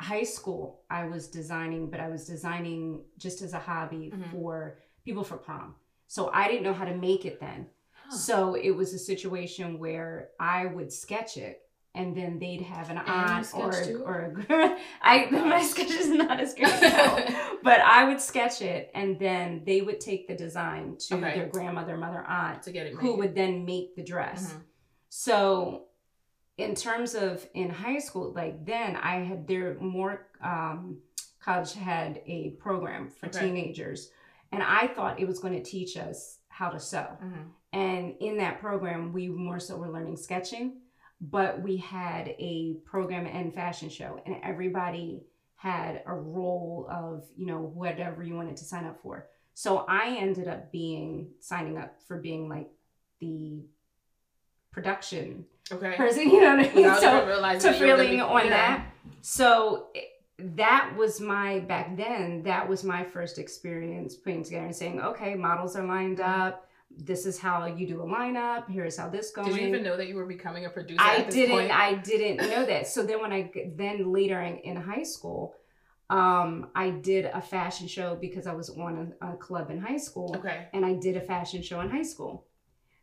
high 0.00 0.22
school, 0.22 0.84
I 0.90 1.06
was 1.06 1.28
designing, 1.28 1.90
but 1.90 1.98
I 1.98 2.08
was 2.08 2.26
designing 2.26 3.02
just 3.16 3.42
as 3.42 3.52
a 3.52 3.58
hobby 3.58 4.12
Mhm. 4.14 4.30
for 4.30 4.78
people 5.04 5.24
for 5.24 5.36
prom. 5.38 5.74
So 6.06 6.30
I 6.32 6.46
didn't 6.48 6.62
know 6.62 6.72
how 6.74 6.84
to 6.84 6.94
make 6.96 7.24
it 7.24 7.40
then. 7.40 7.68
Huh. 8.08 8.16
So 8.16 8.54
it 8.54 8.70
was 8.70 8.94
a 8.94 8.98
situation 8.98 9.78
where 9.78 10.30
I 10.40 10.66
would 10.66 10.92
sketch 10.92 11.36
it 11.36 11.62
and 11.94 12.16
then 12.16 12.38
they'd 12.38 12.62
have 12.62 12.90
an 12.90 12.98
And 12.98 13.08
aunt 13.08 13.48
or 13.54 13.72
too? 13.72 14.02
or 14.06 14.34
a, 14.50 14.76
I 15.02 15.26
my 15.30 15.62
sketch 15.62 15.90
is 15.90 16.08
not 16.08 16.38
as 16.40 16.54
good, 16.54 16.68
but 17.62 17.80
I 17.80 18.04
would 18.08 18.20
sketch 18.20 18.62
it 18.62 18.90
and 18.94 19.18
then 19.18 19.62
they 19.66 19.80
would 19.80 20.00
take 20.00 20.28
the 20.28 20.34
design 20.34 20.96
to 21.08 21.16
Okay. 21.16 21.34
their 21.34 21.46
grandmother, 21.48 21.96
mother, 21.96 22.24
aunt, 22.26 22.62
to 22.64 22.72
get 22.72 22.86
it 22.86 22.94
who 22.94 23.16
would 23.16 23.34
then 23.34 23.64
make 23.64 23.94
the 23.96 24.02
dress. 24.04 24.52
Mhm. 24.52 24.62
So 25.10 25.84
in 26.56 26.74
terms 26.74 27.14
of 27.14 27.46
in 27.54 27.70
high 27.70 27.98
school, 27.98 28.32
like 28.32 28.64
then 28.64 28.96
I 28.96 29.16
had 29.20 29.46
there 29.46 29.74
more 29.80 30.26
um, 30.42 30.98
college 31.40 31.72
had 31.74 32.20
a 32.26 32.50
program 32.58 33.08
for 33.08 33.26
Okay. 33.26 33.40
teenagers, 33.40 34.10
and 34.52 34.62
I 34.62 34.86
thought 34.88 35.20
it 35.20 35.26
was 35.28 35.38
going 35.40 35.54
to 35.54 35.62
teach 35.62 35.96
us 35.96 36.37
how 36.58 36.68
to 36.70 36.80
sew. 36.80 37.06
Mhm. 37.22 37.44
And 37.72 38.14
in 38.20 38.38
that 38.38 38.58
program, 38.60 39.12
we 39.12 39.28
more 39.28 39.60
so 39.60 39.76
were 39.76 39.88
learning 39.96 40.16
sketching. 40.16 40.80
but 41.20 41.60
we 41.62 41.76
had 41.76 42.28
a 42.38 42.74
program 42.84 43.26
and 43.26 43.52
fashion 43.52 43.88
show, 43.88 44.20
and 44.24 44.36
everybody 44.44 45.26
had 45.56 46.00
a 46.06 46.14
role 46.14 46.86
of 46.88 47.24
you 47.36 47.44
know 47.46 47.58
whatever 47.60 48.22
you 48.22 48.34
wanted 48.36 48.56
to 48.56 48.64
sign 48.64 48.84
up 48.84 49.00
for. 49.02 49.26
So 49.54 49.78
I 49.88 50.16
ended 50.16 50.46
up 50.46 50.70
being 50.70 51.32
signing 51.40 51.76
up 51.76 52.00
for 52.06 52.18
being 52.20 52.48
like 52.48 52.70
the 53.18 53.64
production 54.70 55.44
Okay. 55.72 55.96
person, 55.96 56.30
you 56.32 56.40
know 56.40 56.56
what 56.56 56.60
I 56.66 56.74
mean? 56.74 56.74
Without 56.76 57.00
so 57.00 57.10
to 57.10 57.62
that 57.62 57.80
you 57.80 57.86
were 57.86 57.96
gonna 57.96 58.08
feeling 58.08 58.20
on 58.20 58.44
yeah. 58.44 58.50
that. 58.50 58.86
So 59.22 59.88
that 60.38 60.94
was 60.96 61.20
my 61.20 61.60
back 61.60 61.96
then. 61.96 62.42
That 62.44 62.68
was 62.68 62.84
my 62.84 63.04
first 63.04 63.38
experience 63.38 64.14
putting 64.14 64.44
together 64.44 64.66
and 64.66 64.76
saying, 64.76 65.00
okay, 65.00 65.34
models 65.34 65.76
are 65.76 65.84
lined 65.84 66.20
up. 66.20 66.68
This 66.90 67.26
is 67.26 67.38
how 67.38 67.66
you 67.66 67.86
do 67.86 68.02
a 68.02 68.06
lineup. 68.06 68.70
Here's 68.70 68.96
how 68.96 69.08
this 69.08 69.30
going. 69.30 69.48
Did 69.48 69.60
you 69.60 69.68
even 69.68 69.82
know 69.82 69.96
that 69.96 70.08
you 70.08 70.16
were 70.16 70.26
becoming 70.26 70.64
a 70.64 70.70
producer? 70.70 71.02
I 71.02 71.16
at 71.16 71.26
this 71.26 71.34
didn't. 71.34 71.56
Point? 71.56 71.70
I 71.70 71.94
didn't 71.94 72.48
know 72.48 72.64
that. 72.64 72.86
So 72.86 73.02
then, 73.04 73.20
when 73.20 73.32
i 73.32 73.50
then 73.76 74.12
later 74.12 74.40
in, 74.40 74.58
in 74.58 74.76
high 74.76 75.02
school, 75.02 75.54
um, 76.08 76.68
I 76.74 76.90
did 76.90 77.26
a 77.26 77.42
fashion 77.42 77.88
show 77.88 78.16
because 78.16 78.46
I 78.46 78.54
was 78.54 78.70
on 78.70 79.12
a, 79.20 79.32
a 79.32 79.36
club 79.36 79.70
in 79.70 79.78
high 79.78 79.98
school 79.98 80.34
okay. 80.38 80.68
and 80.72 80.86
I 80.86 80.94
did 80.94 81.16
a 81.16 81.20
fashion 81.20 81.62
show 81.62 81.80
in 81.80 81.90
high 81.90 82.02
school. 82.02 82.46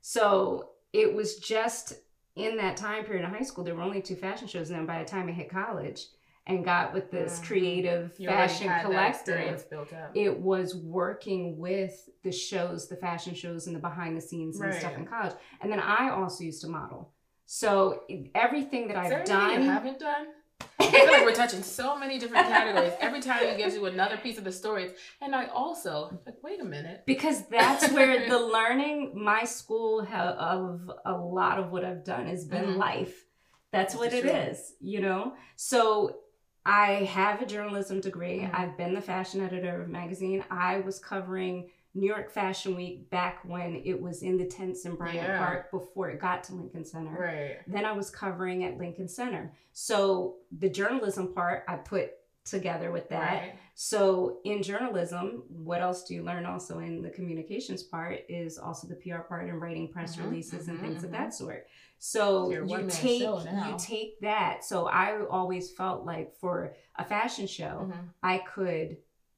So 0.01 0.71
it 0.91 1.13
was 1.13 1.37
just 1.37 1.93
in 2.35 2.57
that 2.57 2.77
time 2.77 3.03
period 3.03 3.25
in 3.25 3.31
high 3.31 3.43
school, 3.43 3.63
there 3.63 3.75
were 3.75 3.83
only 3.83 4.01
two 4.01 4.15
fashion 4.15 4.47
shows. 4.47 4.69
And 4.69 4.79
then 4.79 4.85
by 4.85 4.99
the 4.99 5.05
time 5.05 5.27
I 5.27 5.31
hit 5.31 5.49
college 5.49 6.07
and 6.47 6.63
got 6.63 6.93
with 6.93 7.09
this 7.11 7.39
Mhm. 7.39 7.45
creative 7.47 8.13
You 8.19 8.27
fashion 8.29 8.71
collective, 8.81 9.09
experience 9.09 9.63
built 9.63 9.93
up. 9.93 10.11
it 10.13 10.39
was 10.39 10.75
working 10.75 11.57
with 11.57 12.09
the 12.23 12.31
shows, 12.31 12.87
the 12.87 12.95
fashion 12.95 13.33
shows, 13.33 13.67
and 13.67 13.75
the 13.75 13.79
behind 13.79 14.15
the 14.15 14.21
scenes 14.21 14.59
and 14.59 14.73
stuff 14.73 14.95
in 14.97 15.05
college. 15.05 15.33
And 15.61 15.71
then 15.71 15.79
I 15.79 16.09
also 16.09 16.43
used 16.43 16.61
to 16.61 16.67
model. 16.67 17.11
So 17.45 18.03
everything 18.33 18.87
that 18.89 19.05
Is 19.05 19.11
I've 19.11 19.25
done, 19.25 19.63
you 19.63 19.69
haven't 19.69 19.99
done? 19.99 20.27
I 20.79 20.85
feel 20.89 21.11
like 21.13 21.25
we're 21.25 21.33
touching 21.33 21.61
so 21.63 21.97
many 21.97 22.17
different 22.17 22.47
categories. 22.47 22.93
Every 22.99 23.21
time 23.21 23.41
you 23.49 23.57
get 23.57 23.73
you 23.73 23.85
another 23.85 24.17
piece 24.17 24.37
of 24.37 24.43
the 24.43 24.51
story, 24.51 24.91
and 25.21 25.35
I 25.35 25.47
also 25.47 26.19
like, 26.25 26.41
wait 26.43 26.61
a 26.61 26.65
minute. 26.65 27.03
because 27.05 27.45
that's 27.47 27.91
where 27.91 28.27
the 28.29 28.39
learning 28.39 29.11
my 29.15 29.43
school 29.43 30.01
of 30.01 30.89
a 31.05 31.11
lot 31.11 31.59
of 31.59 31.71
what 31.71 31.83
i've 31.85 32.03
done 32.03 32.25
has 32.27 32.45
been 32.45 32.65
Mhm. 32.65 32.77
life 32.77 33.25
that's 33.71 33.93
This 33.93 33.99
what 33.99 34.13
it 34.13 34.21
true. 34.21 34.31
is 34.31 34.73
you 34.79 35.01
know 35.01 35.33
so 35.55 36.17
i 36.65 36.87
have 37.05 37.41
a 37.41 37.45
journalism 37.45 37.99
degree 38.01 38.39
Mhm. 38.41 38.53
i've 38.53 38.77
been 38.77 38.93
the 38.93 39.01
fashion 39.01 39.41
editor 39.41 39.81
of 39.81 39.87
a 39.87 39.91
magazine 39.91 40.43
i 40.49 40.79
was 40.79 40.99
covering 40.99 41.69
new 41.93 42.07
york 42.07 42.29
fashion 42.31 42.75
week 42.75 43.09
back 43.09 43.39
when 43.45 43.75
it 43.85 44.01
was 44.01 44.21
in 44.23 44.37
the 44.37 44.45
tents 44.45 44.85
in 44.85 44.95
bryant 44.95 45.15
Yeah. 45.27 45.37
park 45.37 45.71
before 45.71 46.09
it 46.09 46.19
got 46.19 46.43
to 46.45 46.55
lincoln 46.55 46.83
center 46.85 47.11
Right. 47.17 47.57
then 47.67 47.85
I 47.85 47.91
was 47.93 48.09
covering 48.09 48.63
at 48.65 48.77
Lincoln 48.77 49.07
Center. 49.07 49.53
So 49.71 50.37
the 50.57 50.69
journalism 50.69 51.33
part 51.33 51.63
I 51.67 51.75
put 51.77 52.11
together 52.43 52.91
with 52.91 53.09
that. 53.09 53.33
Right. 53.41 53.55
So 53.73 54.39
in 54.43 54.61
journalism, 54.61 55.43
what 55.49 55.81
else 55.81 56.03
do 56.03 56.13
you 56.13 56.21
learn 56.23 56.45
also 56.45 56.77
in 56.79 57.01
the 57.01 57.09
communications 57.09 57.81
part 57.81 58.19
is 58.29 58.57
also 58.59 58.87
the 58.87 58.95
PR 58.95 59.19
part 59.21 59.49
and 59.49 59.59
writing 59.59 59.87
press 59.87 60.15
Mhm, 60.17 60.25
releases 60.25 60.67
and 60.67 60.77
mhm, 60.77 60.81
things 60.81 61.03
of 61.03 61.11
that 61.11 61.33
sort. 61.33 61.65
So 62.07 62.51
You're 62.51 62.65
you 62.65 62.87
take 62.87 63.21
you 63.21 63.75
take 63.79 64.19
that. 64.21 64.63
So 64.63 64.85
I 64.85 65.25
always 65.25 65.71
felt 65.71 66.05
like 66.05 66.35
for 66.39 66.75
a 66.97 67.03
fashion 67.03 67.47
show, 67.47 67.89
Mhm. 67.91 68.09
I 68.21 68.37
could 68.37 68.97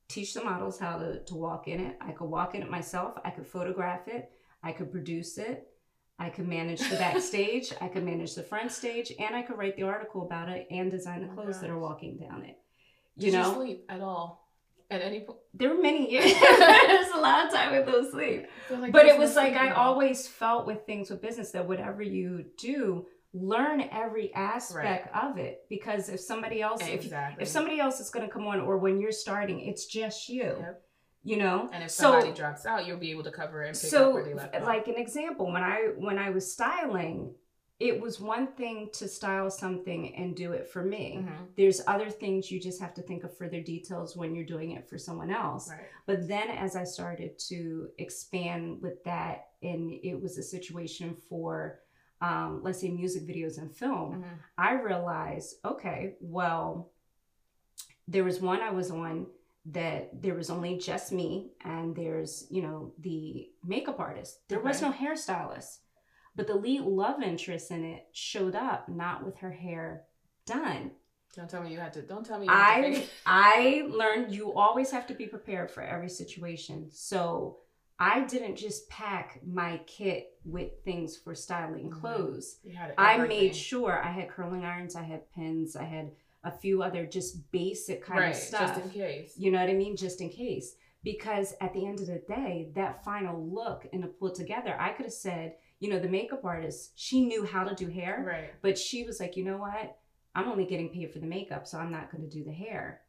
teach 0.10 0.34
the 0.34 0.44
models 0.44 0.78
how 0.78 0.98
to, 0.98 1.24
to 1.24 1.36
walk 1.36 1.70
in 1.70 1.80
it. 1.80 1.96
I 2.02 2.12
could 2.12 2.30
walk 2.30 2.56
in 2.56 2.62
it 2.62 2.70
myself. 2.70 3.18
I 3.24 3.30
could 3.30 3.48
photograph 3.48 4.10
it. 4.10 4.34
I 4.62 4.74
could 4.74 4.92
produce 4.92 5.38
it. 5.38 5.74
I 6.20 6.30
could 6.30 6.46
manage 6.46 6.82
the 6.90 6.98
backstage. 7.06 7.72
I 7.80 7.88
could 7.88 8.04
manage 8.04 8.36
the 8.36 8.44
front 8.44 8.74
stage, 8.74 9.14
and 9.18 9.34
I 9.34 9.44
could 9.44 9.58
write 9.58 9.78
the 9.78 9.84
article 9.84 10.24
about 10.24 10.50
it 10.50 10.68
and 10.70 10.92
design 10.92 11.22
the 11.22 11.32
Oh 11.32 11.36
clothes 11.36 11.62
that 11.62 11.70
are 11.70 11.80
walking 11.80 12.18
down 12.18 12.44
it. 12.44 12.58
Did 13.18 13.28
You 13.28 13.40
know, 13.40 13.54
sleep 13.54 13.86
at 13.88 14.02
all 14.02 14.47
at 14.90 15.02
any 15.02 15.22
point? 15.22 15.40
there 15.54 15.70
were 15.70 15.82
many 15.82 16.12
years. 16.12 16.34
There's 16.40 17.12
a 17.14 17.18
lot 17.20 17.46
of 17.48 17.54
time 17.54 17.72
with 17.76 17.88
no 17.88 18.10
sleep. 18.10 18.48
Like 18.70 18.92
But 18.92 19.06
it 19.06 19.18
was 19.18 19.36
like 19.36 19.54
I 19.54 19.72
always 19.72 20.28
felt 20.28 20.66
with 20.66 20.86
things 20.86 21.10
with 21.10 21.22
business 21.22 21.52
that 21.52 21.68
whatever 21.68 22.02
you 22.02 22.46
do, 22.58 23.08
learn 23.34 23.82
every 23.92 24.34
aspect 24.34 25.16
of 25.16 25.38
it. 25.38 25.62
Because 25.70 26.10
if 26.10 26.20
somebody 26.20 26.62
else, 26.62 26.82
if 26.82 26.90
exactly. 27.06 27.42
if 27.44 27.48
somebody 27.48 27.80
else 27.80 28.00
is 28.00 28.10
going 28.10 28.26
to 28.26 28.32
come 28.32 28.48
on 28.48 28.60
or 28.62 28.78
when 28.78 29.00
you're 29.00 29.12
starting 29.12 29.60
it's 29.62 29.86
just 29.86 30.30
you 30.30 30.44
Yep. 30.44 30.82
you 31.24 31.38
know 31.38 31.70
and 31.74 31.84
if 31.84 31.92
so 31.92 32.12
somebody 32.12 32.32
drops 32.34 32.66
out, 32.66 32.86
you'll 32.86 32.98
be 32.98 33.12
able 33.12 33.24
to 33.24 33.32
cover 33.32 33.64
it 33.64 33.70
and 33.70 33.80
pick 33.80 33.90
so 33.90 34.08
up 34.10 34.14
where 34.14 34.24
they 34.24 34.34
left 34.34 34.56
off. 34.56 34.64
like 34.64 34.88
an 34.88 34.96
example 34.98 35.52
when 35.52 35.64
i 35.64 35.90
when 35.98 36.18
i 36.18 36.30
was 36.30 36.52
styling 36.52 37.34
it 37.80 38.02
was 38.02 38.20
one 38.20 38.48
thing 38.48 38.90
to 38.92 39.08
style 39.08 39.52
something 39.52 40.16
and 40.16 40.36
do 40.36 40.52
it 40.54 40.68
for 40.68 40.84
me 40.84 41.20
Mhm. 41.22 41.48
there's 41.56 41.82
other 41.88 42.10
things 42.10 42.52
you 42.52 42.60
just 42.60 42.82
have 42.82 42.94
to 42.96 43.02
think 43.04 43.24
of 43.24 43.36
further 43.38 43.62
details 43.62 44.16
when 44.18 44.34
you're 44.34 44.46
doing 44.46 44.72
it 44.72 44.90
for 44.90 44.98
someone 44.98 45.30
else 45.30 45.70
Right. 45.70 45.86
but 46.08 46.28
then 46.28 46.50
as 46.50 46.76
i 46.76 46.84
started 46.84 47.38
to 47.50 47.90
expand 48.00 48.82
with 48.82 49.04
that 49.04 49.50
and 49.62 49.92
it 50.04 50.20
was 50.20 50.38
a 50.38 50.44
situation 50.44 51.16
for 51.30 51.80
um, 52.20 52.64
let's 52.64 52.80
say 52.82 52.90
music 52.90 53.24
videos 53.28 53.60
and 53.60 53.72
film 53.76 54.24
Mhm. 54.24 54.40
I 54.58 54.74
realized, 54.74 55.58
okay, 55.64 56.16
well, 56.20 56.90
there 58.08 58.24
was 58.24 58.42
one 58.42 58.60
I 58.62 58.72
was 58.72 58.90
on 58.90 59.28
that 59.68 60.22
there 60.22 60.34
was 60.34 60.50
only 60.50 60.78
just 60.78 61.12
me, 61.12 61.52
and 61.62 61.96
there's, 61.96 62.48
you 62.50 62.62
know, 62.64 62.94
the 63.00 63.52
makeup 63.64 64.00
artist. 64.00 64.48
There 64.48 64.62
was 64.62 64.82
no 64.82 64.92
hairstylist, 64.92 65.80
but 66.38 66.48
the 66.48 66.56
lead 66.56 66.82
love 66.82 67.22
interest 67.22 67.72
in 67.72 67.84
it 67.84 68.08
showed 68.14 68.56
up 68.56 68.88
not 68.88 69.26
with 69.26 69.38
her 69.40 69.52
hair 69.52 70.04
done. 70.46 70.92
Don't 71.36 71.50
tell 71.50 71.62
me 71.62 71.72
you 71.74 71.80
had 71.80 71.94
to. 71.94 72.02
Don't 72.02 72.26
tell 72.26 72.40
me. 72.40 72.46
You 72.46 72.52
had 72.52 72.82
to 72.94 73.02
I 73.26 73.82
I 73.86 73.88
learned 73.90 74.34
you 74.34 74.54
always 74.54 74.92
have 74.92 75.06
to 75.08 75.14
be 75.14 75.26
prepared 75.28 75.70
for 75.70 75.82
every 75.84 76.10
situation. 76.10 76.88
So 76.92 77.58
I 78.00 78.22
didn't 78.26 78.56
just 78.56 78.88
pack 78.90 79.40
my 79.46 79.82
kit 79.88 80.30
with 80.46 80.72
things 80.86 81.18
for 81.18 81.34
styling 81.36 81.90
Mhm. 81.90 82.00
clothes. 82.00 82.60
I 82.98 83.18
made 83.18 83.56
sure 83.56 84.02
I 84.02 84.12
had 84.12 84.30
curling 84.30 84.64
irons, 84.64 84.96
I 84.96 85.04
had 85.04 85.30
pins, 85.32 85.76
I 85.76 85.84
had 85.84 86.12
a 86.44 86.52
few 86.52 86.82
other 86.84 87.06
just 87.06 87.52
basic 87.52 88.04
kind 88.06 88.20
right, 88.20 88.30
of 88.30 88.36
stuff. 88.36 88.76
just 88.76 88.86
in 88.86 88.90
case. 88.92 89.34
You 89.38 89.52
know 89.52 89.60
what 89.60 89.70
I 89.70 89.74
mean? 89.74 89.96
Just 89.98 90.22
in 90.22 90.30
case. 90.30 90.76
Because 91.04 91.56
at 91.62 91.74
the 91.74 91.86
end 91.86 92.00
of 92.00 92.08
the 92.08 92.22
day, 92.28 92.70
that 92.76 93.04
final 93.04 93.44
look 93.48 93.88
and 93.92 94.02
to 94.04 94.08
pull 94.08 94.32
together, 94.32 94.76
I 94.80 94.90
could 94.90 95.06
have 95.06 95.14
said, 95.14 95.56
you 95.80 95.90
know, 95.90 96.00
the 96.00 96.08
makeup 96.10 96.44
artist, 96.44 96.92
she 96.96 97.26
knew 97.26 97.46
how 97.46 97.64
to 97.64 97.76
do 97.76 97.88
hair, 97.88 98.24
Right. 98.26 98.50
but 98.62 98.78
she 98.78 99.04
was 99.04 99.20
like, 99.20 99.38
you 99.38 99.44
know 99.46 99.58
what? 99.58 99.98
I'm 100.36 100.48
only 100.50 100.66
getting 100.66 100.90
paid 100.90 101.12
for 101.12 101.20
the 101.20 101.26
makeup, 101.28 101.68
so 101.68 101.78
I'm 101.78 101.92
not 101.92 102.12
going 102.12 102.28
to 102.28 102.30
do 102.30 102.44
the 102.44 102.52
hair. 102.52 103.02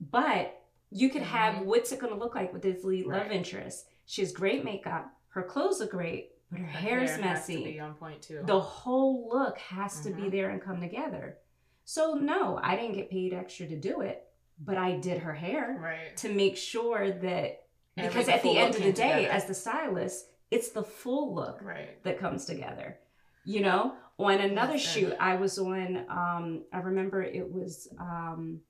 But 0.00 0.60
you 0.90 1.08
could 1.10 1.22
have 1.22 1.54
Mhm. 1.56 1.64
what's 1.66 1.92
it 1.92 1.98
going 2.00 2.12
to 2.12 2.18
look 2.18 2.34
like 2.34 2.52
with 2.52 2.62
this 2.62 2.84
lead 2.84 3.06
love 3.06 3.30
interest. 3.30 3.88
She 4.06 4.20
has 4.22 4.32
great 4.32 4.64
makeup, 4.64 5.10
her 5.30 5.42
clothes 5.42 5.80
are 5.80 5.86
great, 5.86 6.32
but 6.50 6.60
her, 6.60 6.66
hair's 6.66 7.10
hair 7.10 7.18
messy 7.20 7.56
to 7.58 7.64
be 7.72 7.80
on 7.80 7.94
point 7.94 8.22
too. 8.22 8.42
the 8.44 8.60
whole 8.60 9.28
look 9.28 9.58
has 9.58 10.00
to 10.02 10.10
be 10.10 10.22
Mhm. 10.24 10.30
there 10.30 10.50
and 10.50 10.62
come 10.62 10.80
together. 10.80 11.38
So 11.84 12.14
no, 12.14 12.58
I 12.62 12.76
didn't 12.76 12.94
get 12.94 13.10
paid 13.10 13.32
extra 13.34 13.66
to 13.66 13.76
do 13.76 14.00
it, 14.02 14.26
but 14.58 14.76
I 14.78 14.96
did 14.98 15.18
her 15.22 15.34
hair 15.34 15.78
right. 15.82 16.16
to 16.18 16.28
make 16.32 16.56
sure 16.56 17.10
that 17.10 17.66
because 17.96 18.28
at 18.28 18.42
the 18.42 18.56
end 18.56 18.74
of 18.74 18.82
the 18.82 18.92
day, 18.92 19.14
together. 19.22 19.28
as 19.28 19.46
the 19.46 19.54
stylist, 19.54 20.26
it's 20.50 20.70
the 20.70 20.82
full 20.82 21.34
look 21.34 21.60
Right. 21.62 22.02
that 22.04 22.18
comes 22.18 22.44
together. 22.44 22.98
You 23.44 23.60
know, 23.60 23.94
on 24.18 24.40
another 24.40 24.78
shoot, 24.78 25.14
I 25.20 25.36
was 25.36 25.58
on. 25.58 26.04
Um, 26.08 26.64
I 26.72 26.78
remember 26.78 27.22
it 27.22 27.50
was, 27.52 27.88
um, 28.00 28.60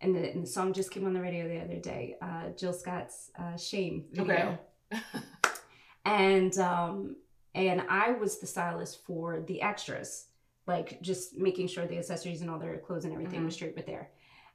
and 0.00 0.16
the, 0.16 0.30
and 0.32 0.42
the 0.42 0.46
song 0.48 0.72
just 0.72 0.90
came 0.90 1.06
on 1.06 1.12
the 1.12 1.20
radio 1.20 1.46
the 1.46 1.60
other 1.60 1.76
day. 1.78 2.16
Uh, 2.22 2.48
Jill 2.56 2.72
Scott's 2.72 3.30
uh, 3.38 3.56
"Shame" 3.56 4.06
video 4.12 4.58
Okay. 4.92 5.00
and 6.04 6.56
um 6.58 7.16
and 7.54 7.82
I 7.88 8.12
was 8.12 8.38
the 8.38 8.46
stylist 8.46 9.04
for 9.04 9.40
the 9.46 9.60
extras, 9.60 10.26
like 10.66 11.00
just 11.02 11.36
making 11.36 11.66
sure 11.66 11.86
the 11.86 11.98
accessories 11.98 12.40
and 12.42 12.50
all 12.50 12.58
their 12.60 12.78
clothes 12.78 13.04
and 13.04 13.12
everything 13.12 13.40
Mhm. 13.42 13.46
was 13.46 13.54
straight 13.54 13.74
with 13.76 13.86
there. 13.86 14.10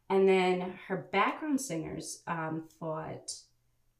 And 0.09 0.27
then 0.27 0.73
her 0.87 0.95
background 1.11 1.59
singers 1.59 2.21
um, 2.27 2.67
thought 2.79 3.33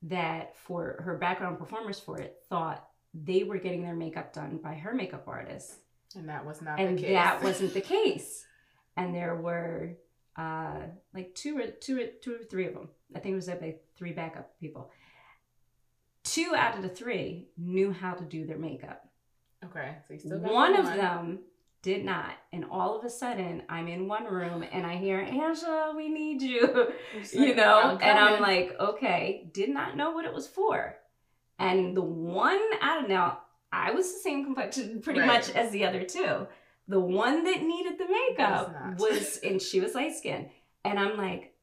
that 0.04 0.56
for 0.58 1.02
her 1.04 1.18
background 1.18 1.58
performers 1.60 2.00
for 2.00 2.20
it 2.20 2.38
thought 2.50 2.88
they 3.14 3.44
were 3.44 3.58
getting 3.58 3.82
their 3.84 3.96
makeup 3.96 4.34
done 4.34 4.58
by 4.62 4.74
her 4.76 4.94
makeup 4.94 5.24
artist, 5.28 5.76
And 6.16 6.30
that 6.30 6.46
was 6.46 6.62
not 6.62 6.80
and 6.80 6.98
the 6.98 7.02
case. 7.04 7.12
that 7.14 7.44
wasn't 7.44 7.74
the 7.74 7.82
case. 7.96 8.46
And 8.98 9.14
there 9.16 9.36
were 9.36 9.94
uh, 10.38 10.80
like 11.14 11.34
two 11.34 11.58
or 11.58 11.68
two 11.68 11.98
or 12.00 12.08
two 12.22 12.36
or 12.36 12.44
three 12.44 12.68
of 12.68 12.74
them. 12.74 12.90
I 13.16 13.20
think 13.20 13.34
it 13.34 13.36
was 13.36 13.48
like 13.48 13.84
three 13.98 14.12
backup 14.12 14.60
people. 14.60 14.92
Two 16.24 16.54
out 16.56 16.76
of 16.76 16.82
the 16.82 16.90
three 16.90 17.50
knew 17.58 17.92
how 17.92 18.14
to 18.14 18.24
do 18.24 18.46
their 18.46 18.58
makeup. 18.58 19.08
okay. 19.64 19.98
So 20.08 20.14
you 20.14 20.20
still 20.20 20.40
got 20.40 20.52
One 20.52 20.76
of 20.76 20.86
them 20.88 21.40
did 21.86 22.04
not. 22.04 22.32
And 22.52 22.66
all 22.72 22.98
of 22.98 23.06
a 23.06 23.10
sudden, 23.12 23.62
I'm 23.70 23.88
in 23.88 24.08
one 24.08 24.26
room 24.26 24.66
and 24.72 24.88
I 24.88 24.96
hear, 24.96 25.20
Angela, 25.20 25.94
we 25.96 26.10
need 26.10 26.42
you. 26.42 26.92
You 27.32 27.54
know? 27.54 27.80
I'm 27.80 28.02
and 28.02 28.18
I'm 28.20 28.42
like, 28.42 28.76
okay, 28.80 29.48
did 29.54 29.70
not 29.70 29.96
know 29.96 30.10
what 30.12 30.26
it 30.26 30.34
was 30.34 30.48
for. 30.48 30.96
And 31.60 31.96
the 31.96 32.02
one 32.02 32.60
out 32.82 33.04
of 33.04 33.08
now, 33.10 33.40
I 33.72 33.92
was 33.92 34.12
the 34.12 34.20
same 34.20 34.44
complexion 34.46 35.00
pretty 35.02 35.20
Right. 35.20 35.28
much 35.28 35.52
as 35.52 35.70
the 35.72 35.86
other 35.86 36.04
two. 36.04 36.48
The 36.88 37.00
one 37.00 37.44
that 37.44 37.62
needed 37.62 38.00
the 38.00 38.08
makeup 38.10 38.74
not. 38.74 38.98
was, 38.98 39.38
and 39.44 39.62
she 39.62 39.80
was 39.80 39.94
light 39.94 40.16
skinned. 40.16 40.50
And 40.84 41.00
I'm 41.00 41.18
like, 41.18 41.54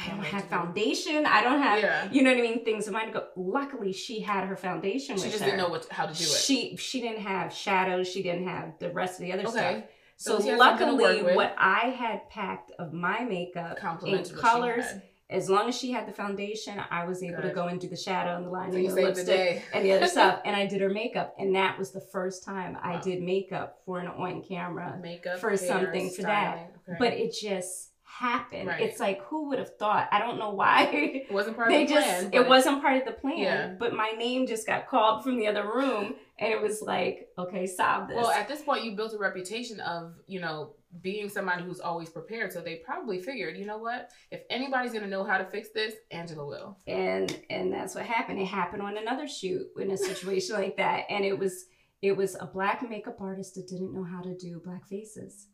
I 0.00 0.08
Don't 0.10 0.24
have 0.24 0.44
foundation. 0.44 1.24
I 1.26 1.42
don't 1.42 1.60
have, 1.62 1.80
Yeah. 1.80 2.08
you 2.10 2.22
know 2.22 2.30
what 2.30 2.38
I 2.38 2.42
mean? 2.42 2.64
Things 2.64 2.86
of 2.86 2.92
mine 2.92 3.10
go. 3.10 3.26
Luckily, 3.36 3.92
she 3.92 4.20
had 4.20 4.44
her 4.46 4.56
foundation 4.56 5.16
She 5.16 5.24
just 5.30 5.38
her. 5.40 5.46
didn't 5.46 5.58
know 5.58 5.68
what 5.68 5.86
how 5.90 6.06
to 6.06 6.12
do 6.14 6.24
it. 6.24 6.28
She 6.28 6.76
she 6.76 7.00
didn't 7.00 7.20
have 7.22 7.52
shadows. 7.52 8.08
She 8.10 8.22
didn't 8.22 8.46
have 8.48 8.74
the 8.78 8.90
rest 8.90 9.18
of 9.20 9.26
the 9.26 9.32
other 9.32 9.46
stuff. 9.46 9.82
So, 10.16 10.38
So 10.38 10.42
she 10.42 10.48
had 10.50 10.58
something 10.58 10.86
to 10.88 10.92
work 10.94 11.00
luckily, 11.16 11.34
what 11.36 11.54
I 11.58 11.90
had 11.90 12.28
packed 12.28 12.72
of 12.78 12.92
my 12.92 13.20
makeup 13.24 13.78
in 14.04 14.24
colors, 14.24 14.84
as 15.30 15.48
long 15.48 15.68
as 15.68 15.78
she 15.78 15.92
had 15.92 16.08
the 16.08 16.12
foundation, 16.12 16.80
I 16.90 17.04
was 17.04 17.22
able 17.22 17.42
to 17.42 17.50
go 17.50 17.66
and 17.68 17.80
do 17.80 17.86
the 17.88 17.96
shadow 17.96 18.34
and 18.36 18.44
the 18.46 18.48
So 18.48 18.52
lining 18.52 18.86
and 18.86 18.96
the 18.96 19.00
the 19.00 19.06
lipstick 19.08 19.26
day. 19.26 19.62
and 19.72 19.84
the 19.84 19.92
other 19.92 20.06
stuff. 20.16 20.40
And 20.44 20.56
I 20.56 20.66
did 20.66 20.80
her 20.80 20.88
makeup, 20.88 21.34
and 21.38 21.54
that 21.54 21.78
was 21.78 21.92
the 21.92 22.00
first 22.00 22.44
time 22.44 22.76
I 22.82 22.98
did 23.00 23.22
makeup 23.22 23.78
for 23.84 24.00
an 24.00 24.08
on 24.08 24.42
camera. 24.42 24.98
Makeup 25.00 25.38
for 25.38 25.50
hair, 25.50 25.56
something 25.58 26.10
for 26.10 26.22
that. 26.22 26.72
Okay. 26.88 26.96
But 26.98 27.12
it 27.12 27.32
just 27.32 27.90
happened. 28.18 28.66
Right. 28.68 28.80
It's 28.82 28.98
like 29.00 29.20
who 29.24 29.48
would 29.48 29.58
have 29.58 29.76
thought? 29.76 30.08
I 30.10 30.18
don't 30.18 30.38
know 30.38 30.50
why. 30.50 30.84
it 30.92 31.32
wasn't 31.32 31.56
part 31.56 31.68
they 31.70 31.82
of 31.82 31.88
the 31.88 31.94
just 31.94 32.06
plan. 32.06 32.30
it 32.32 32.48
wasn't 32.48 32.82
part 32.82 32.96
of 32.98 33.04
the 33.06 33.12
plan. 33.12 33.38
Yeah. 33.38 33.74
But 33.78 33.94
my 33.94 34.10
name 34.10 34.46
just 34.46 34.66
got 34.66 34.88
called 34.88 35.22
from 35.22 35.36
the 35.38 35.46
other 35.46 35.64
room, 35.64 36.14
and 36.38 36.52
it 36.52 36.60
was 36.60 36.82
like, 36.82 37.28
okay, 37.38 37.66
solve 37.66 38.08
this. 38.08 38.16
Well, 38.16 38.30
at 38.30 38.48
this 38.48 38.62
point, 38.62 38.84
you 38.84 38.96
built 38.96 39.14
a 39.14 39.18
reputation 39.18 39.80
of, 39.80 40.14
you 40.26 40.40
know, 40.40 40.74
being 41.02 41.28
somebody 41.28 41.62
who's 41.62 41.80
always 41.80 42.08
prepared. 42.08 42.52
So 42.52 42.60
they 42.60 42.76
probably 42.76 43.20
figured, 43.20 43.56
you 43.58 43.66
know 43.66 43.78
what? 43.78 44.10
If 44.30 44.40
anybody's 44.50 44.92
going 44.92 45.04
to 45.04 45.10
know 45.10 45.22
how 45.22 45.38
to 45.38 45.44
fix 45.44 45.68
this, 45.74 45.94
Angela 46.10 46.46
will. 46.46 46.78
and 46.86 47.38
and 47.50 47.72
that's 47.72 47.94
what 47.94 48.04
happened. 48.04 48.40
It 48.40 48.46
happened 48.46 48.82
on 48.82 48.96
another 48.96 49.28
shoot 49.28 49.66
in 49.78 49.90
a 49.90 49.96
situation 49.96 50.54
like 50.62 50.76
that, 50.78 51.04
and 51.10 51.24
it 51.24 51.38
was 51.38 51.66
it 52.00 52.16
was 52.16 52.36
a 52.40 52.46
black 52.46 52.88
makeup 52.88 53.20
artist 53.20 53.54
that 53.56 53.68
didn't 53.68 53.92
know 53.92 54.04
how 54.04 54.22
to 54.22 54.36
do 54.36 54.60
black 54.64 54.86
faces. 54.88 55.48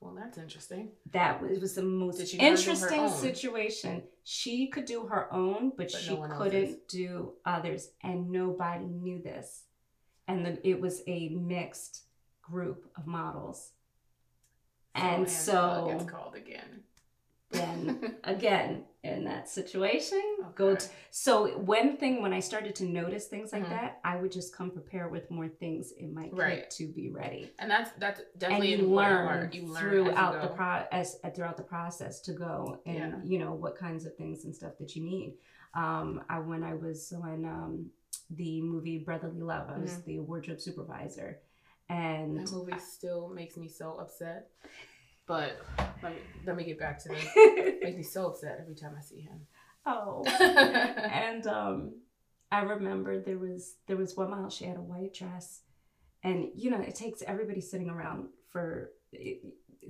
Well, 0.00 0.14
that's 0.14 0.38
interesting. 0.38 0.92
That 1.12 1.42
was, 1.42 1.60
was 1.60 1.74
the 1.74 1.82
most 1.82 2.16
Did 2.18 2.28
she 2.28 2.38
learn 2.38 2.46
on 2.46 2.52
her 2.52 2.58
interesting 2.58 3.08
situation. 3.08 4.02
She 4.24 4.68
could 4.68 4.86
do 4.86 5.06
her 5.06 5.32
own, 5.32 5.72
but, 5.76 5.90
But 5.92 6.00
she 6.00 6.16
no 6.16 6.26
couldn't 6.38 6.88
do 6.88 7.32
others, 7.44 7.90
and 8.02 8.30
nobody 8.30 8.86
knew 8.86 9.20
this. 9.22 9.64
And 10.26 10.46
the, 10.46 10.66
it 10.66 10.80
was 10.80 11.02
a 11.06 11.28
mixed 11.28 12.04
group 12.40 12.90
of 12.96 13.06
models. 13.06 13.72
Oh, 14.96 15.00
and 15.00 15.26
Angela 15.26 15.28
so 15.28 15.88
gets 15.92 16.10
called 16.10 16.34
again. 16.34 16.82
then 17.50 18.16
again 18.24 18.84
in 19.02 19.24
that 19.24 19.48
situation 19.48 20.20
go 20.54 20.68
Okay. 20.68 20.80
to, 20.80 20.88
so 21.10 21.58
one 21.58 21.96
thing 21.96 22.20
when 22.20 22.34
i 22.34 22.40
started 22.40 22.74
to 22.74 22.84
notice 22.84 23.28
things 23.28 23.50
like 23.52 23.64
Mhm. 23.64 23.70
that 23.70 24.00
i 24.04 24.16
would 24.16 24.30
just 24.30 24.54
come 24.54 24.70
prepared 24.70 25.10
with 25.10 25.30
more 25.30 25.48
things 25.48 25.92
in 25.92 26.12
my 26.12 26.24
kit 26.24 26.32
Right. 26.38 26.70
to 26.72 26.86
be 26.92 27.08
ready 27.10 27.50
And 27.58 27.70
that's 27.70 27.90
that's 27.98 28.20
definitely 28.36 28.74
and 28.74 28.82
you 28.82 28.88
learn. 28.88 29.50
You 29.52 29.62
learn 29.66 29.90
throughout 30.04 30.34
as 30.34 30.40
the 30.42 30.42
you 30.42 30.48
go. 30.48 30.54
process 30.54 31.16
throughout 31.34 31.56
the 31.56 31.62
process 31.62 32.20
to 32.22 32.32
go 32.34 32.80
and 32.84 32.96
Yeah. 32.96 33.20
you 33.24 33.38
know 33.38 33.54
what 33.54 33.74
kinds 33.76 34.04
of 34.04 34.14
things 34.16 34.44
and 34.44 34.54
stuff 34.54 34.76
that 34.78 34.94
you 34.94 35.02
need 35.02 35.38
um 35.74 36.22
i 36.28 36.38
when 36.38 36.62
i 36.62 36.74
was 36.74 37.12
when 37.18 37.44
um 37.46 37.90
the 38.30 38.60
movie 38.60 38.98
brotherly 38.98 39.40
love 39.40 39.70
i 39.70 39.78
was 39.78 39.92
Mhm. 39.94 40.04
the 40.04 40.18
wardrobe 40.20 40.60
supervisor 40.60 41.40
and 41.88 42.36
That 42.38 42.52
movie 42.52 42.78
still 42.78 43.28
makes 43.30 43.56
me 43.56 43.66
so 43.66 43.98
upset. 43.98 44.50
But 45.30 45.52
let 46.02 46.12
me 46.12 46.18
let 46.46 46.56
me 46.56 46.64
get 46.64 46.78
back 46.78 46.98
to 47.02 47.08
this. 47.08 47.24
It 47.36 47.82
makes 47.84 47.96
me 47.96 48.02
so 48.02 48.26
upset 48.30 48.58
every 48.60 48.74
time 48.74 48.94
I 48.98 49.02
see 49.10 49.20
him. 49.20 49.38
oh 49.86 50.24
and 51.24 51.46
um 51.46 51.76
i 52.52 52.60
remember 52.74 53.12
there 53.20 53.38
was 53.38 53.76
there 53.86 53.96
was 53.96 54.16
one 54.16 54.30
model 54.30 54.50
she 54.50 54.64
had 54.70 54.76
a 54.76 54.88
white 54.92 55.14
dress 55.14 55.46
and 56.22 56.48
you 56.54 56.68
know 56.70 56.80
it 56.90 56.94
takes 56.96 57.22
everybody 57.22 57.60
sitting 57.62 57.88
around 57.88 58.20
for 58.52 58.90
it, 59.12 59.38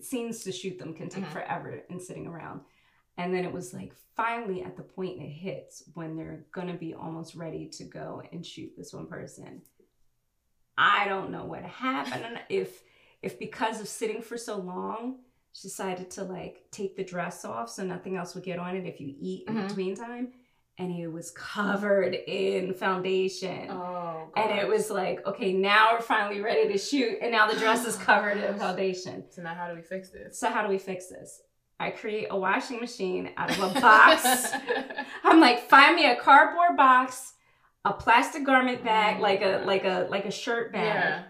scenes 0.09 0.45
to 0.45 0.53
shoot 0.53 0.79
them 0.79 0.93
can 0.95 1.09
take 1.09 1.25
Mhm. 1.25 1.33
forever 1.37 1.71
and 1.91 2.01
sitting 2.09 2.27
around 2.33 2.61
and 3.19 3.35
then 3.35 3.45
it 3.49 3.53
was 3.59 3.73
like 3.79 3.93
finally 4.15 4.63
at 4.63 4.77
the 4.77 4.83
point 4.97 5.21
it 5.27 5.35
hits 5.47 5.75
when 5.95 6.11
they're 6.17 6.45
gonna 6.57 6.79
be 6.87 6.93
almost 6.95 7.35
ready 7.35 7.65
to 7.79 7.85
go 8.01 8.23
and 8.33 8.45
shoot 8.53 8.71
this 8.77 8.93
one 8.99 9.07
person 9.17 9.63
i 10.79 11.09
don't 11.09 11.31
know 11.35 11.47
what 11.47 11.63
happened 11.65 12.39
if 12.49 12.83
if 13.23 13.39
because 13.47 13.81
of 13.81 13.89
sitting 13.89 14.23
for 14.23 14.37
so 14.39 14.57
long 14.59 15.03
she 15.53 15.69
decided 15.69 16.11
to 16.13 16.23
like 16.25 16.65
take 16.71 16.97
the 16.97 17.05
dress 17.05 17.45
off 17.45 17.69
so 17.71 17.85
nothing 17.85 18.17
else 18.17 18.35
would 18.35 18.45
get 18.45 18.59
on 18.59 18.77
it 18.77 18.87
if 18.87 19.01
you 19.01 19.15
eat 19.19 19.45
in 19.49 19.55
Mhm. 19.57 19.69
between 19.69 19.95
time 19.97 20.33
and 20.79 20.91
it 20.93 21.09
was 21.09 21.31
covered 21.33 22.15
in 22.15 22.73
foundation 22.73 23.71
Oh, 23.71 24.31
and 24.37 24.59
it 24.59 24.67
was 24.67 24.91
like 24.91 25.27
okay 25.27 25.53
now 25.53 25.93
we're 25.95 26.01
finally 26.01 26.41
ready 26.41 26.71
to 26.73 26.79
shoot 26.79 27.19
and 27.21 27.33
now 27.33 27.51
the 27.51 27.59
dress 27.59 27.85
is 27.85 27.97
covered 28.11 28.39
in 28.39 28.55
foundation 28.59 29.25
So 29.31 29.43
now 29.43 29.55
how 29.55 29.69
do 29.69 29.75
we 29.75 29.83
fix 29.83 30.11
this? 30.11 30.39
so 30.39 30.49
how 30.51 30.63
do 30.63 30.69
we 30.69 30.79
fix 30.79 31.09
this 31.09 31.43
i 31.81 31.91
create 31.91 32.29
a 32.31 32.39
washing 32.39 32.79
machine 32.81 33.31
out 33.37 33.51
of 33.51 33.77
a 33.77 33.81
box 33.81 34.53
i'm 35.25 35.41
like 35.41 35.69
find 35.69 35.97
me 35.97 36.07
a 36.11 36.17
cardboard 36.17 36.77
box 36.77 37.35
a 37.85 37.93
plastic 37.93 38.45
garment 38.45 38.85
bag 38.85 39.17
Oh, 39.19 39.23
like 39.23 39.41
a 39.43 39.63
like 39.67 39.85
a 39.85 40.07
like 40.11 40.27
a 40.27 40.31
shirt 40.31 40.73
bag 40.73 40.95
yeah. 40.95 41.23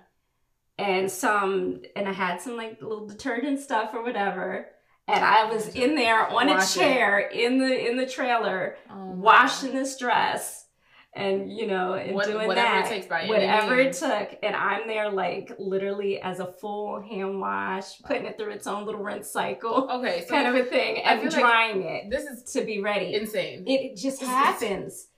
And 0.81 1.11
some 1.11 1.83
and 1.97 2.09
I 2.09 2.13
had 2.13 2.41
some 2.41 2.57
like 2.57 2.81
little 2.81 3.07
detergent 3.07 3.61
stuff 3.61 3.91
or 3.95 4.03
whatever. 4.03 4.67
And 5.09 5.25
I 5.25 5.45
was 5.53 5.69
in 5.75 5.97
there 5.97 6.29
on 6.29 6.49
a 6.49 6.65
chair 6.65 7.19
in 7.19 7.59
the 7.59 7.89
in 7.91 7.97
the 7.97 8.07
trailer 8.07 8.77
Oh, 8.91 9.11
washing 9.13 9.73
this 9.75 9.97
dress 9.99 10.67
and 11.13 11.51
you 11.51 11.67
know 11.67 11.95
and 11.95 12.15
What- 12.15 12.27
doing 12.27 12.47
whatever 12.47 12.79
it 12.79 12.83
that 12.85 12.89
takes 12.89 13.07
by 13.07 13.27
whatever 13.27 13.77
it 13.81 13.95
took 13.95 14.39
and 14.45 14.55
i'm 14.55 14.87
there 14.87 15.11
like 15.11 15.51
literally 15.59 16.21
as 16.21 16.39
a 16.39 16.47
full 16.61 17.01
hand 17.03 17.41
wash 17.41 18.01
putting 18.03 18.27
it 18.27 18.39
through 18.39 18.53
its 18.53 18.69
own 18.69 18.87
little 18.87 19.03
rinse 19.03 19.29
cycle 19.29 19.91
Okay, 19.91 20.21
so 20.21 20.29
kind 20.33 20.47
of 20.47 20.55
a 20.55 20.63
thing 20.65 20.99
and 20.99 21.21
feel 21.21 21.31
like 21.33 21.41
drying 21.41 21.83
it 21.83 22.11
this 22.11 22.23
is 22.23 22.45
to 22.53 22.65
be 22.65 22.81
ready 22.81 23.15
insane. 23.15 23.65
it, 23.67 23.81
it 23.87 23.97
just 23.97 24.23
happens 24.23 25.09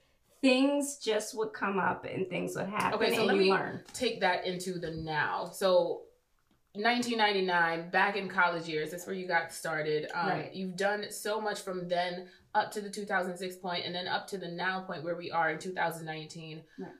things 0.43 0.97
just 0.97 1.35
would 1.37 1.53
come 1.53 1.79
up 1.79 2.03
and 2.05 2.29
things 2.29 2.55
would 2.55 2.67
happen 2.67 3.01
Okay, 3.01 3.13
so 3.15 3.19
and 3.21 3.27
let 3.27 3.35
you 3.37 3.41
me- 3.43 3.49
learn 3.51 3.81
take 3.93 4.19
that 4.19 4.45
into 4.45 4.77
the 4.77 4.91
now. 4.91 5.49
So 5.51 6.01
1999, 6.75 7.89
back 7.91 8.15
in 8.17 8.27
college 8.27 8.67
years, 8.67 8.91
that's 8.91 9.05
where 9.07 9.15
you 9.15 9.27
got 9.27 9.53
started. 9.53 10.09
Um, 10.13 10.27
Right. 10.29 10.53
You've 10.53 10.75
done 10.75 11.05
so 11.11 11.39
much 11.39 11.61
from 11.61 11.87
then 11.87 12.27
up 12.55 12.71
to 12.71 12.81
the 12.81 12.89
2006 12.89 13.55
point, 13.57 13.85
and 13.85 13.93
then 13.95 14.07
up 14.07 14.27
to 14.27 14.37
the 14.37 14.47
now 14.49 14.81
point 14.81 15.03
where 15.03 15.15
we 15.15 15.31
are 15.31 15.49
in 15.51 15.59
2019. 15.59 16.63
Right. 16.79 16.91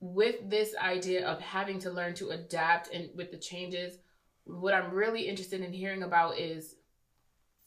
With 0.00 0.48
this 0.48 0.74
idea 0.76 1.26
of 1.28 1.38
having 1.40 1.78
to 1.80 1.90
learn 1.90 2.14
to 2.14 2.30
adapt 2.30 2.92
and 2.92 3.10
with 3.14 3.30
the 3.30 3.36
changes, 3.36 3.98
what 4.44 4.72
I'm 4.74 4.90
really 4.92 5.28
interested 5.28 5.60
in 5.60 5.72
hearing 5.72 6.02
about 6.02 6.38
is 6.38 6.76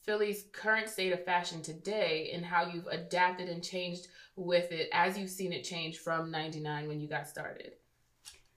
Philly's 0.03 0.45
current 0.51 0.89
state 0.89 1.13
of 1.13 1.23
fashion 1.23 1.61
today 1.61 2.31
and 2.33 2.43
how 2.45 2.67
you've 2.67 2.87
adapted 2.87 3.47
and 3.49 3.63
changed 3.63 4.07
with 4.35 4.71
it 4.71 4.89
as 4.91 5.17
you've 5.17 5.29
seen 5.29 5.53
it 5.53 5.63
change 5.63 5.99
from 5.99 6.29
99 6.29 6.87
when 6.87 6.99
you 6.99 7.07
got 7.07 7.27
started 7.27 7.73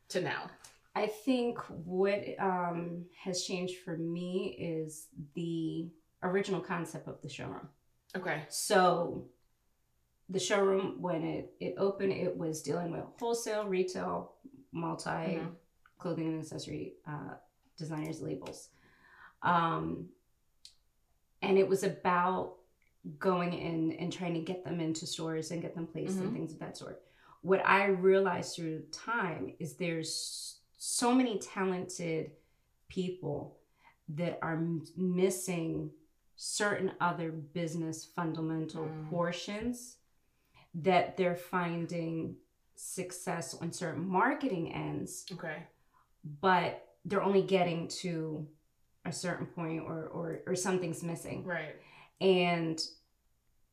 to 0.09 0.21
now. 0.21 0.51
I 0.95 1.07
think 1.07 1.59
what 1.69 2.25
um, 2.39 3.05
has 3.23 3.45
changed 3.45 3.77
for 3.85 3.97
me 3.97 4.57
is 4.59 5.09
the 5.35 5.89
original 6.23 6.61
concept 6.61 7.07
of 7.07 7.21
the 7.23 7.29
showroom. 7.29 7.69
Okay. 8.17 8.43
So, 8.49 9.27
the 10.29 10.41
showroom, 10.41 10.97
when 11.01 11.23
it, 11.23 11.53
it 11.61 11.75
opened, 11.79 12.13
it 12.13 12.37
was 12.37 12.63
dealing 12.63 12.91
with 12.91 13.05
wholesale, 13.21 13.67
retail, 13.67 14.33
multi 14.73 15.09
Mhm. 15.11 15.53
clothing 15.99 16.27
and 16.29 16.41
accessory 16.43 16.95
uh, 17.07 17.35
designers 17.77 18.21
labels. 18.23 18.71
Um, 19.43 20.09
and 21.47 21.57
it 21.59 21.69
was 21.69 21.83
about 21.85 22.57
going 23.19 23.53
in 23.53 23.93
and 23.93 24.13
trying 24.13 24.35
to 24.35 24.41
get 24.41 24.65
them 24.65 24.81
into 24.81 25.07
stores 25.07 25.51
and 25.53 25.63
get 25.63 25.75
them 25.75 25.87
placed 25.87 26.17
Mhm. 26.19 26.23
and 26.23 26.33
things 26.33 26.53
of 26.53 26.59
that 26.59 26.77
sort. 26.77 27.03
What 27.43 27.65
I 27.65 27.87
realized 27.87 28.57
through 28.57 28.83
time 28.91 29.55
is 29.61 29.77
there's 29.77 30.61
so 30.77 31.15
many 31.15 31.39
talented 31.39 32.33
people 32.89 33.59
that 34.09 34.39
are 34.43 34.55
m- 34.55 34.85
missing 34.97 35.93
certain 36.35 36.93
other 37.01 37.31
business 37.31 38.05
fundamental 38.05 38.85
Mm. 38.87 39.09
portions 39.11 39.99
that 40.75 41.17
they're 41.17 41.37
finding 41.37 42.37
success 42.75 43.55
on 43.55 43.73
certain 43.73 44.07
marketing 44.07 44.73
ends 44.73 45.25
Okay. 45.33 45.63
but 46.41 46.97
they're 47.05 47.23
only 47.23 47.43
getting 47.43 47.89
to 47.89 48.47
a 49.07 49.13
certain 49.13 49.47
point 49.47 49.81
or 49.83 50.07
or, 50.09 50.41
or 50.47 50.55
something's 50.55 51.03
missing 51.03 51.45
Right. 51.45 51.77
and 52.21 52.81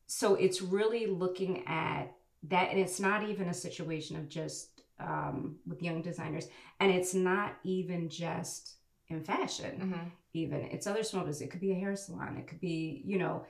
so 0.06 0.34
it's 0.34 0.60
really 0.60 1.06
looking 1.06 1.66
at 1.66 2.12
that 2.44 2.70
and 2.70 2.78
it's 2.78 3.00
not 3.00 3.28
even 3.28 3.48
a 3.48 3.54
situation 3.54 4.16
of 4.16 4.28
just 4.28 4.82
um, 5.00 5.56
with 5.66 5.82
young 5.82 6.02
designers 6.02 6.46
and 6.80 6.90
it's 6.92 7.14
not 7.14 7.56
even 7.64 8.08
just 8.08 8.74
in 9.08 9.22
fashion 9.24 9.80
Mm-hmm. 9.80 10.08
even 10.34 10.60
it's 10.74 10.86
other 10.86 11.02
small 11.02 11.24
business 11.24 11.46
it 11.46 11.50
could 11.50 11.60
be 11.60 11.72
a 11.72 11.74
hair 11.74 11.96
salon 11.96 12.36
it 12.36 12.46
could 12.46 12.60
be 12.60 13.02
you 13.04 13.18
know 13.18 13.44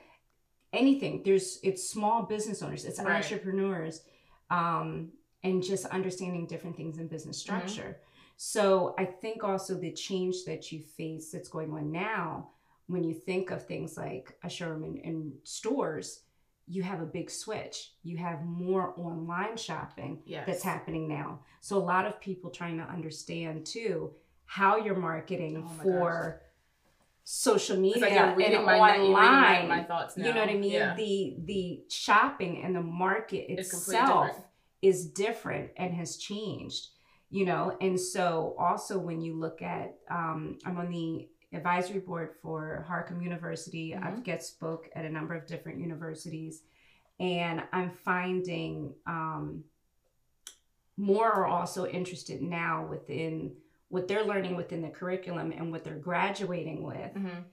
anything 0.73 1.21
there's 1.23 1.59
it's 1.63 1.87
small 1.89 2.23
business 2.23 2.61
owners 2.61 2.85
it's 2.85 2.99
Right. 2.99 3.15
entrepreneurs 3.23 4.01
um 4.49 5.11
and 5.43 5.61
just 5.61 5.85
understanding 5.87 6.47
different 6.47 6.75
things 6.75 6.97
in 6.97 7.07
business 7.07 7.43
Mm-hmm. 7.43 7.57
So 8.37 8.95
I 8.97 9.05
think 9.05 9.43
also 9.43 9.75
the 9.75 9.91
change 9.91 10.43
that 10.45 10.71
you 10.71 10.81
face 10.81 11.31
that's 11.31 11.49
going 11.49 11.71
on 11.71 11.91
now, 11.91 12.49
when 12.87 13.03
you 13.03 13.13
think 13.13 13.51
of 13.51 13.65
things 13.65 13.97
like 13.97 14.37
a 14.43 14.49
showroom 14.49 14.83
in, 14.83 14.97
in 14.97 15.33
stores, 15.43 16.21
you 16.67 16.83
have 16.83 17.01
a 17.01 17.05
big 17.05 17.29
switch. 17.29 17.93
You 18.03 18.17
have 18.17 18.43
more 18.45 18.93
online 18.97 19.55
shopping 19.57 20.19
Yes. 20.25 20.45
that's 20.47 20.63
happening 20.63 21.07
now. 21.07 21.39
So 21.61 21.77
a 21.77 21.79
lot 21.83 22.05
of 22.05 22.19
people 22.19 22.49
trying 22.49 22.77
to 22.77 22.83
understand 22.83 23.65
too 23.65 24.11
how 24.45 24.77
you're 24.77 24.95
marketing 24.95 25.63
Oh 25.65 25.83
for 25.83 26.41
social 27.23 27.77
media 27.77 27.93
It's 28.07 28.37
like 28.37 28.47
and 28.49 28.65
my, 28.65 28.97
online. 28.99 29.67
my, 29.67 29.83
thoughts 29.83 30.15
now. 30.17 30.27
You 30.27 30.33
know 30.33 30.41
what 30.41 30.49
I 30.49 30.53
mean? 30.57 30.71
Yeah. 30.71 30.95
The 30.95 31.35
the 31.45 31.83
shopping 31.89 32.61
and 32.63 32.75
the 32.75 32.81
market 32.81 33.51
It's 33.51 33.73
itself 33.73 34.27
different. 34.27 34.45
is 34.81 35.05
different 35.07 35.71
and 35.77 35.93
has 35.93 36.17
changed. 36.17 36.89
You 37.29 37.45
know, 37.45 37.75
and 37.81 37.99
so 37.99 38.55
also 38.57 38.97
when 38.99 39.19
you 39.21 39.33
look 39.35 39.61
at, 39.61 39.97
um, 40.09 40.57
I'm 40.65 40.77
on 40.77 40.89
the 40.89 41.27
advisory 41.53 41.99
board 41.99 42.35
for 42.41 42.85
Harcum 42.89 43.21
University. 43.23 43.91
Mhm. 43.91 44.03
I've 44.03 44.23
guest 44.23 44.53
spoke 44.53 44.89
at 44.95 45.05
a 45.05 45.09
number 45.09 45.33
of 45.35 45.45
different 45.47 45.79
universities, 45.79 46.63
and 47.19 47.63
I'm 47.73 47.91
finding 47.91 48.93
um, 49.07 49.63
more 50.97 51.29
are 51.31 51.45
also 51.45 51.85
interested 51.87 52.41
now 52.41 52.85
within 52.87 53.55
what 53.89 54.07
they're 54.07 54.23
learning 54.23 54.55
within 54.55 54.81
the 54.81 54.89
curriculum 54.89 55.51
and 55.51 55.71
what 55.71 55.83
they're 55.83 55.99
graduating 55.99 56.83
with 56.83 57.13
Mhm. 57.13 57.43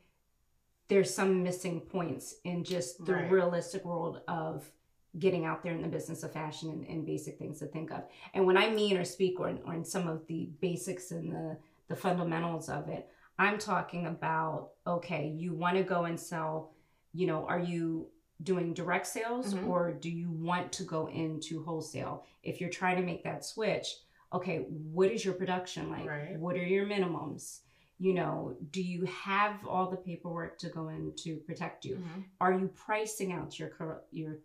there's 0.88 1.12
some 1.12 1.42
missing 1.42 1.80
points 1.80 2.36
in 2.44 2.62
just 2.64 3.04
the 3.04 3.14
Right. 3.14 3.30
realistic 3.30 3.84
world 3.84 4.22
of 4.28 4.70
getting 5.18 5.44
out 5.44 5.62
there 5.62 5.72
in 5.72 5.82
the 5.82 5.88
business 5.88 6.22
of 6.22 6.32
fashion 6.32 6.70
and, 6.70 6.86
and 6.86 7.06
basic 7.06 7.38
things 7.38 7.58
to 7.58 7.66
think 7.66 7.90
of. 7.92 8.02
And 8.34 8.46
when 8.46 8.56
I 8.56 8.70
mean 8.70 8.96
or 8.96 9.04
speak 9.04 9.38
or 9.40 9.48
in 9.48 9.84
some 9.84 10.08
of 10.08 10.26
the 10.26 10.48
basics 10.60 11.10
and 11.10 11.32
the, 11.32 11.56
the 11.88 11.96
fundamentals 11.96 12.68
of 12.68 12.88
it, 12.88 13.08
I'm 13.38 13.58
talking 13.58 14.06
about 14.06 14.70
okay, 14.86 15.28
you 15.36 15.54
want 15.54 15.76
to 15.76 15.82
go 15.82 16.04
and 16.04 16.18
sell, 16.18 16.72
you 17.12 17.26
know, 17.26 17.46
are 17.46 17.58
you 17.58 18.08
doing 18.42 18.74
direct 18.74 19.06
sales 19.06 19.54
Mhm. 19.54 19.68
or 19.68 19.92
do 19.92 20.10
you 20.10 20.30
want 20.30 20.72
to 20.72 20.82
go 20.84 21.08
into 21.08 21.62
wholesale? 21.62 22.24
If 22.42 22.60
you're 22.60 22.70
trying 22.70 22.96
to 22.96 23.02
make 23.02 23.22
that 23.24 23.44
switch, 23.44 23.96
okay, 24.32 24.58
what 24.68 25.10
is 25.10 25.24
your 25.24 25.34
production 25.34 25.90
like? 25.90 26.06
Right. 26.06 26.38
What 26.38 26.56
are 26.56 26.64
your 26.64 26.86
minimums? 26.86 27.60
You 27.98 28.14
know, 28.14 28.56
do 28.72 28.82
you 28.82 29.04
have 29.04 29.64
all 29.66 29.88
the 29.90 29.96
paperwork 29.96 30.58
to 30.58 30.68
go 30.70 30.88
in 30.88 31.12
to 31.18 31.36
protect 31.36 31.84
you? 31.84 31.96
Mhm. 31.96 32.24
Are 32.40 32.52
you 32.52 32.68
pricing 32.68 33.30
out 33.32 33.58
your 33.58 33.70
your 34.10 34.38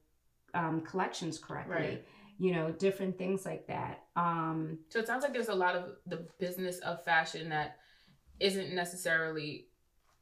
um, 0.58 0.82
collections 0.82 1.38
correctly? 1.38 1.76
Right. 1.76 2.06
You 2.40 2.52
know, 2.54 2.72
different 2.72 3.18
things 3.18 3.46
like 3.46 3.66
that. 3.68 4.04
Um, 4.16 4.80
So 4.90 5.00
it 5.00 5.08
sounds 5.08 5.24
like 5.24 5.34
there's 5.34 5.50
a 5.50 5.56
lot 5.56 5.76
of 5.76 5.84
the 6.06 6.28
business 6.40 6.80
of 6.80 7.04
fashion 7.04 7.50
that 7.50 7.78
isn't 8.40 8.74
necessarily 8.74 9.68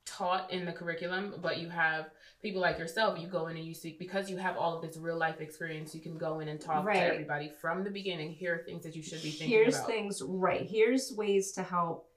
taught 0.06 0.52
in 0.52 0.66
the 0.66 0.72
curriculum, 0.72 1.36
but 1.42 1.58
you 1.58 1.68
have 1.70 2.12
people 2.42 2.62
like 2.62 2.78
yourself, 2.78 3.20
you 3.20 3.28
go 3.28 3.48
in 3.48 3.58
and 3.58 3.66
you 3.66 3.74
speak 3.74 3.98
because 3.98 4.30
you 4.30 4.38
have 4.38 4.56
all 4.56 4.76
of 4.78 4.82
this 4.84 4.98
real 4.98 5.18
life 5.18 5.42
experience, 5.42 5.96
you 5.96 6.02
can 6.02 6.16
go 6.18 6.40
in 6.42 6.48
and 6.48 6.62
talk 6.62 6.86
Right. 6.86 7.00
to 7.00 7.14
everybody 7.14 7.50
from 7.50 7.84
the 7.84 7.90
beginning, 7.90 8.32
here 8.32 8.54
are 8.56 8.64
things 8.64 8.84
that 8.84 8.96
you 8.96 9.02
should 9.02 9.22
be 9.24 9.32
thinking 9.32 9.50
here's 9.50 9.76
about. 9.76 9.88
things 9.88 10.22
right. 10.22 10.66
Here's 10.70 11.12
ways 11.14 11.52
to 11.54 11.64
help 11.64 12.08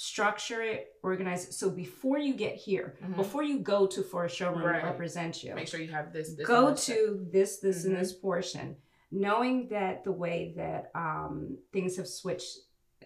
structure 0.00 0.62
it, 0.62 0.94
organize 1.02 1.44
it. 1.46 1.52
So 1.52 1.68
before 1.68 2.16
you 2.18 2.32
get 2.32 2.54
here, 2.56 2.96
Mhm. 3.02 3.16
before 3.16 3.42
you 3.42 3.58
go 3.58 3.86
to 3.86 4.02
for 4.02 4.24
a 4.24 4.30
showroom 4.30 4.64
Right. 4.64 4.80
to 4.80 4.86
represent 4.86 5.44
you, 5.44 5.54
Make 5.54 5.68
sure 5.68 5.78
you 5.78 5.90
have 5.92 6.10
this, 6.10 6.34
this 6.34 6.46
go 6.46 6.74
to 6.74 7.26
this 7.30 7.58
this 7.58 7.82
Mhm. 7.82 7.88
and 7.88 7.96
this 7.98 8.14
portion 8.14 8.76
knowing 9.10 9.68
that 9.68 10.02
the 10.04 10.12
way 10.12 10.54
that 10.56 10.90
um, 10.94 11.58
things 11.72 11.96
have 11.98 12.08
switched 12.08 12.56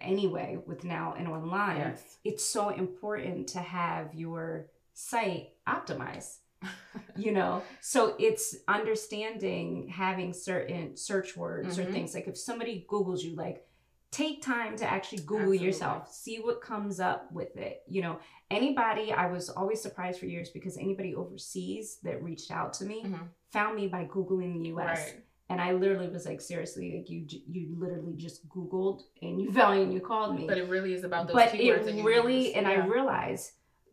anyway 0.01 0.57
with 0.67 0.85
now 0.85 1.15
and 1.19 1.27
online 1.27 1.79
Yes. 1.79 2.19
it's 2.25 2.45
so 2.45 2.69
important 2.69 3.49
to 3.49 3.59
have 3.59 4.15
your 4.15 4.69
site 4.93 5.49
optimized 5.67 6.39
you 7.17 7.33
know 7.33 7.63
so 7.81 8.15
it's 8.21 8.57
understanding 8.69 9.89
having 9.89 10.33
certain 10.33 10.97
search 10.97 11.37
words 11.37 11.79
or 11.79 11.85
Mhm. 11.85 11.93
things 11.93 12.15
like 12.15 12.29
if 12.29 12.37
somebody 12.39 12.87
googles 12.89 13.23
you 13.23 13.35
like 13.35 13.67
take 14.15 14.41
time 14.43 14.77
to 14.77 14.85
actually 14.89 15.19
google 15.19 15.39
Absolutely. 15.39 15.67
yourself 15.67 16.13
see 16.13 16.37
what 16.39 16.61
comes 16.61 17.01
up 17.01 17.31
with 17.33 17.57
it 17.57 17.83
you 17.89 18.01
know 18.01 18.19
anybody 18.51 19.13
i 19.13 19.27
was 19.27 19.49
always 19.51 19.81
surprised 19.83 20.21
for 20.21 20.27
years 20.27 20.51
because 20.51 20.77
anybody 20.79 21.15
overseas 21.17 21.99
that 22.05 22.23
reached 22.23 22.51
out 22.53 22.73
to 22.75 22.85
me 22.85 23.03
Mhm. 23.05 23.29
found 23.53 23.75
me 23.75 23.89
by 23.89 24.05
googling 24.05 24.53
the 24.63 24.69
us 24.71 24.99
Right. 24.99 25.23
and 25.51 25.61
i 25.61 25.73
literally 25.73 26.09
was 26.09 26.27
like 26.27 26.41
seriously 26.41 26.95
like 26.97 27.11
you 27.11 27.27
you 27.49 27.75
literally 27.77 28.15
just 28.15 28.49
googled 28.49 29.03
and 29.21 29.41
you 29.41 29.51
found 29.59 29.81
and 29.81 29.93
you 29.93 30.01
called 30.01 30.37
me 30.37 30.47
But 30.47 30.59
it 30.59 30.69
really 30.69 30.93
is 30.95 31.03
about 31.05 31.27
those 31.27 31.35
but 31.35 31.49
keywords 31.51 31.89
it 31.89 32.05
really 32.05 32.47
use. 32.49 32.55
and 32.57 32.69
i 32.69 32.75
Yeah. 32.75 32.87
realized 32.87 33.51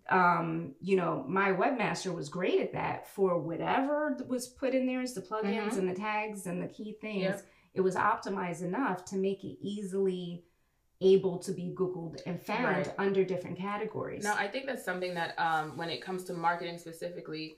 um 0.09 0.75
you 0.81 0.95
know 0.97 1.23
my 1.27 1.49
webmaster 1.51 2.13
was 2.13 2.27
great 2.29 2.59
at 2.59 2.73
that 2.73 3.07
for 3.07 3.39
whatever 3.39 4.17
was 4.27 4.47
put 4.47 4.73
in 4.75 4.85
there 4.85 5.01
as 5.01 5.13
the 5.13 5.21
plugins 5.21 5.73
Mhm. 5.73 5.77
and 5.79 5.89
the 5.89 5.93
tags 5.95 6.45
and 6.47 6.61
the 6.61 6.67
key 6.67 6.97
things 7.01 7.21
Yep. 7.23 7.45
It 7.73 7.81
was 7.81 7.95
optimized 7.95 8.61
enough 8.61 9.05
to 9.05 9.15
make 9.15 9.43
it 9.43 9.57
easily 9.61 10.43
able 11.01 11.39
to 11.39 11.51
be 11.51 11.73
googled 11.75 12.21
and 12.25 12.39
found 12.41 12.63
Right. 12.65 12.93
under 12.99 13.23
different 13.23 13.57
categories 13.57 14.23
No, 14.23 14.33
I 14.33 14.47
think 14.47 14.67
that's 14.67 14.85
something 14.85 15.13
that 15.15 15.33
um, 15.39 15.75
when 15.77 15.89
it 15.89 16.01
comes 16.01 16.23
to 16.25 16.33
marketing 16.33 16.77
specifically, 16.77 17.57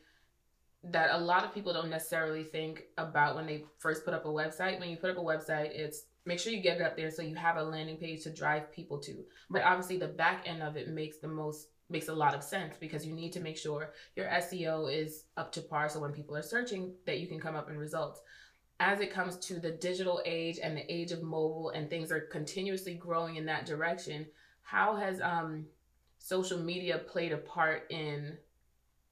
that 0.85 1.11
a 1.11 1.17
lot 1.17 1.43
of 1.43 1.53
people 1.53 1.73
don't 1.73 1.89
necessarily 1.89 2.43
think 2.43 2.83
about 2.97 3.35
when 3.35 3.45
they 3.45 3.65
first 3.79 4.03
put 4.05 4.13
up 4.13 4.25
a 4.25 4.29
website. 4.29 4.79
When 4.79 4.89
you 4.89 4.97
put 4.97 5.09
up 5.09 5.17
a 5.17 5.21
website, 5.21 5.71
it's 5.71 6.05
make 6.25 6.39
sure 6.39 6.51
you 6.53 6.61
get 6.61 6.77
it 6.79 6.83
up 6.83 6.95
there 6.97 7.09
so 7.09 7.21
you 7.21 7.35
have 7.35 7.55
a 7.57 7.63
landing 7.63 7.97
page 7.97 8.23
to 8.23 8.29
drive 8.29 8.71
people 8.71 8.97
to. 8.99 9.23
But 9.49 9.63
obviously, 9.63 9.97
the 9.97 10.09
back 10.09 10.43
end 10.45 10.61
of 10.61 10.75
it 10.75 10.89
makes 10.89 11.17
the 11.19 11.27
most 11.29 11.69
makes 11.89 12.07
a 12.07 12.13
lot 12.13 12.33
of 12.33 12.43
sense 12.43 12.75
because 12.79 13.05
you 13.05 13.13
need 13.13 13.31
to 13.33 13.39
make 13.39 13.57
sure 13.57 13.93
your 14.15 14.27
SEO 14.27 14.93
is 14.93 15.25
up 15.37 15.51
to 15.53 15.61
par. 15.61 15.87
So 15.89 15.99
when 15.99 16.11
people 16.11 16.35
are 16.35 16.41
searching, 16.41 16.93
that 17.05 17.19
you 17.19 17.27
can 17.27 17.39
come 17.39 17.55
up 17.55 17.69
in 17.69 17.77
results. 17.77 18.21
As 18.83 18.99
it 18.99 19.11
comes 19.13 19.37
to 19.37 19.61
the 19.61 19.71
digital 19.71 20.21
age 20.25 20.59
and 20.61 20.75
the 20.75 20.93
age 20.93 21.13
of 21.13 21.23
mobile, 21.23 21.69
and 21.69 21.89
things 21.89 22.11
are 22.11 22.19
continuously 22.19 22.95
growing 22.95 23.37
in 23.37 23.45
that 23.45 23.65
direction, 23.65 24.27
how 24.61 24.97
has 24.97 25.21
um 25.21 25.65
social 26.19 26.59
media 26.59 26.97
played 26.97 27.31
a 27.31 27.37
part 27.37 27.89
in 27.89 28.37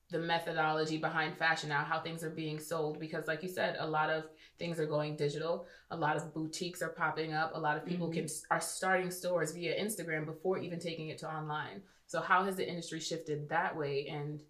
the 0.10 0.20
methodology 0.20 0.98
behind 0.98 1.38
fashion 1.38 1.70
now 1.70 1.86
how 1.86 2.02
things 2.02 2.22
are 2.22 2.30
being 2.30 2.60
sold? 2.60 3.00
Because 3.00 3.28
like 3.28 3.44
you 3.44 3.48
said 3.48 3.78
a 3.80 3.88
lot 3.88 4.10
of 4.10 4.26
things 4.60 4.78
are 4.78 4.86
going 4.86 5.16
digital. 5.16 5.66
A 5.92 5.96
lot 5.96 6.18
of 6.18 6.34
boutiques 6.34 6.82
are 6.82 6.90
popping 6.90 7.32
up. 7.32 7.52
A 7.56 7.60
lot 7.60 7.78
of 7.78 7.86
people 7.86 8.10
Mhm. 8.10 8.14
can 8.16 8.28
are 8.50 8.60
starting 8.60 9.10
stores 9.10 9.54
via 9.54 9.74
instagram 9.82 10.26
before 10.26 10.58
even 10.58 10.80
taking 10.80 11.08
it 11.08 11.18
to 11.20 11.34
online. 11.34 11.82
So 12.08 12.20
how 12.20 12.44
has 12.44 12.58
the 12.58 12.68
industry 12.68 13.00
shifted 13.00 13.48
that 13.48 13.78
way 13.78 14.08
and 14.10 14.44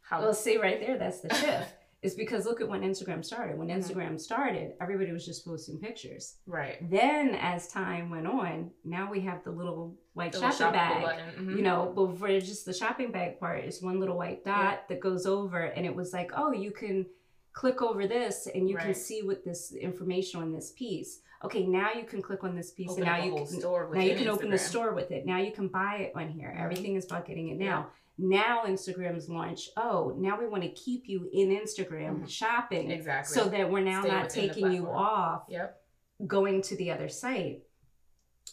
how 0.00 0.22
well 0.22 0.32
see 0.32 0.56
right 0.56 0.80
there 0.80 0.96
that's 0.96 1.20
the 1.20 1.34
shift 1.34 1.83
it's 2.04 2.14
because 2.14 2.44
look 2.44 2.60
at 2.60 2.68
when 2.68 2.82
instagram 2.82 3.24
started 3.24 3.58
when 3.58 3.68
Mhm. 3.68 3.78
instagram 3.78 4.20
started 4.20 4.74
everybody 4.80 5.10
was 5.10 5.24
just 5.24 5.44
posting 5.44 5.78
pictures 5.78 6.36
right 6.46 6.76
Then, 6.90 7.34
as 7.52 7.68
time 7.68 8.10
went 8.10 8.26
on, 8.26 8.70
now 8.84 9.10
we 9.10 9.20
have 9.28 9.42
the 9.42 9.50
little 9.50 9.96
white 10.12 10.32
The 10.32 10.40
shopping 10.40 10.58
shoppable 10.66 11.02
bag. 11.04 11.36
mhm. 11.38 11.56
You 11.56 11.62
know, 11.62 11.92
but 11.96 12.18
for 12.18 12.28
just 12.40 12.66
the 12.66 12.74
shopping 12.74 13.10
bag 13.10 13.40
part, 13.40 13.58
it's 13.64 13.80
one 13.82 13.98
little 14.00 14.18
white 14.22 14.44
dot 14.44 14.88
that 14.88 15.00
goes 15.00 15.24
over, 15.26 15.60
and 15.74 15.84
it 15.86 15.94
was 16.00 16.12
like, 16.12 16.30
oh, 16.36 16.52
you 16.52 16.70
can 16.70 17.06
click 17.52 17.80
over 17.82 18.06
this, 18.06 18.46
and 18.54 18.68
you 18.68 18.76
can 18.76 18.94
see 18.94 19.22
what 19.22 19.44
this 19.44 19.72
information 19.72 20.40
on 20.42 20.52
this 20.52 20.72
piece. 20.72 21.20
Okay, 21.44 21.64
now 21.66 21.92
you 21.98 22.04
can 22.04 22.20
click 22.22 22.42
on 22.44 22.54
this 22.56 22.70
piece, 22.78 22.90
Open 22.90 23.02
and 23.02 23.12
now 23.12 23.24
you 23.24 23.34
can 23.34 23.46
store 23.46 23.90
now 23.92 24.00
you 24.00 24.16
can 24.16 24.28
open 24.28 24.50
the 24.50 24.58
store 24.58 24.92
with 24.94 25.10
it. 25.10 25.24
Now 25.26 25.38
you 25.38 25.52
can 25.52 25.68
buy 25.68 25.94
it 26.04 26.12
on 26.14 26.28
here. 26.28 26.50
Mhm. 26.54 26.62
Everything 26.64 26.94
is 26.96 27.04
about 27.06 27.26
getting 27.26 27.48
it 27.48 27.58
now. 27.58 27.90
Now 28.16 28.64
Instagram's 28.64 29.28
launched. 29.28 29.70
Oh, 29.76 30.14
now 30.16 30.38
we 30.38 30.46
want 30.46 30.62
to 30.62 30.68
keep 30.70 31.08
you 31.08 31.28
in 31.32 31.48
Instagram 31.50 32.20
Mhm. 32.22 32.28
shopping, 32.28 32.90
exactly 32.90 33.34
so 33.34 33.48
that 33.48 33.70
we're 33.70 33.80
now 33.80 34.02
Stay 34.02 34.10
not 34.10 34.30
taking 34.30 34.70
you 34.72 34.88
off 34.88 35.44
yep 35.48 35.80
going 36.26 36.62
to 36.62 36.76
the 36.76 36.90
other 36.92 37.08
site. 37.08 37.64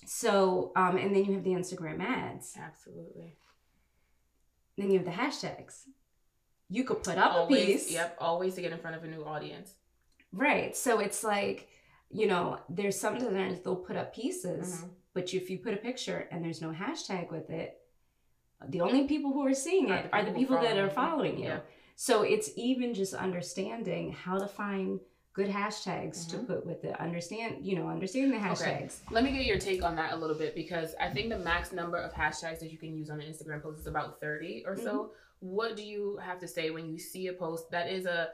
So, 0.06 0.72
um, 0.76 0.98
and 0.98 1.16
then 1.16 1.26
you 1.26 1.34
have 1.34 1.44
the 1.44 1.52
Instagram 1.52 2.02
ads. 2.02 2.56
absolutely 2.58 3.38
Then 4.78 4.90
you 4.90 4.98
have 5.00 5.06
the 5.06 5.12
hashtags. 5.12 5.88
You 6.70 6.84
could 6.84 7.04
put 7.04 7.18
up 7.18 7.46
a 7.46 7.48
piece. 7.48 7.92
yep 7.92 8.18
always 8.20 8.56
to 8.56 8.62
get 8.62 8.72
in 8.72 8.80
front 8.80 8.96
of 8.96 9.04
a 9.04 9.08
new 9.08 9.24
audience 9.24 9.76
Right. 10.34 10.78
So 10.78 11.00
it's 11.00 11.26
like, 11.26 11.68
you 12.10 12.26
know, 12.26 12.60
there's 12.70 12.98
sometimes 12.98 13.60
they'll 13.62 13.76
put 13.76 13.98
up 13.98 14.16
pieces, 14.16 14.82
Mhm. 14.86 14.90
but 15.14 15.34
if 15.34 15.50
you 15.50 15.60
put 15.60 15.74
a 15.74 15.78
picture 15.78 16.20
and 16.32 16.42
there's 16.44 16.62
no 16.62 16.72
hashtag 16.72 17.30
with 17.32 17.50
it, 17.50 17.81
the 18.70 18.82
only 18.82 19.08
people 19.08 19.34
who 19.34 19.46
are 19.46 19.54
seeing 19.54 19.92
Are 19.92 19.98
it 19.98 20.10
are 20.14 20.24
the 20.24 20.32
people 20.32 20.60
that 20.62 20.78
are 20.78 20.90
following 20.90 21.38
you. 21.38 21.46
Yeah. 21.46 21.60
So 21.96 22.24
it's 22.24 22.50
even 22.56 22.94
just 22.94 23.14
understanding 23.14 24.12
how 24.12 24.38
to 24.40 24.48
find 24.48 25.00
good 25.34 25.50
hashtags 25.50 26.28
to 26.30 26.38
Mhm. 26.38 26.48
put 26.48 26.66
with 26.66 26.84
it. 26.84 27.00
Understand, 27.00 27.66
you 27.66 27.76
know, 27.78 27.88
understanding 27.88 28.32
the 28.32 28.38
hashtags. 28.46 29.00
Let 29.12 29.24
me 29.24 29.32
get 29.32 29.46
your 29.46 29.60
take 29.60 29.82
on 29.84 29.96
that 29.96 30.12
a 30.14 30.16
little 30.16 30.36
bit 30.36 30.56
because 30.56 30.94
I 31.00 31.10
think 31.10 31.30
the 31.30 31.40
max 31.40 31.72
number 31.72 31.98
of 31.98 32.12
hashtags 32.12 32.60
that 32.60 32.72
you 32.72 32.78
can 32.78 32.94
use 32.94 33.10
on 33.10 33.22
an 33.22 33.32
Instagram 33.32 33.62
post 33.62 33.80
is 33.80 33.88
about 33.88 34.20
30 34.20 34.64
or 34.66 34.76
so. 34.76 35.06
Mm-hmm. 35.06 35.14
What 35.40 35.78
do 35.78 35.84
you 35.84 36.18
have 36.18 36.40
to 36.40 36.48
say 36.48 36.70
when 36.70 36.88
you 36.90 37.00
see 37.00 37.28
a 37.28 37.34
post 37.34 37.72
that 37.72 37.90
is 37.90 38.06
a 38.06 38.32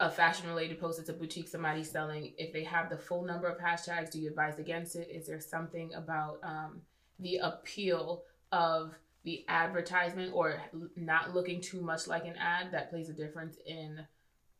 a 0.00 0.10
fashion 0.10 0.48
related 0.48 0.80
post, 0.80 0.98
it's 0.98 1.10
a 1.10 1.12
boutique 1.12 1.46
somebody's 1.46 1.88
selling. 1.88 2.32
If 2.36 2.52
they 2.52 2.64
have 2.64 2.90
the 2.90 2.96
full 2.98 3.22
number 3.22 3.46
of 3.46 3.58
hashtags, 3.58 4.10
do 4.10 4.18
you 4.18 4.30
advise 4.30 4.58
against 4.58 4.96
it? 4.96 5.08
Is 5.08 5.28
there 5.28 5.38
something 5.38 5.94
about 5.94 6.40
um, 6.42 6.82
the 7.20 7.36
appeal 7.36 8.24
of 8.50 8.94
the 9.24 9.44
advertisement 9.48 10.32
or 10.34 10.60
not 10.96 11.34
looking 11.34 11.60
too 11.60 11.80
much 11.80 12.06
like 12.06 12.24
an 12.24 12.34
ad 12.36 12.72
that 12.72 12.90
plays 12.90 13.08
a 13.08 13.12
difference 13.12 13.56
in 13.66 14.00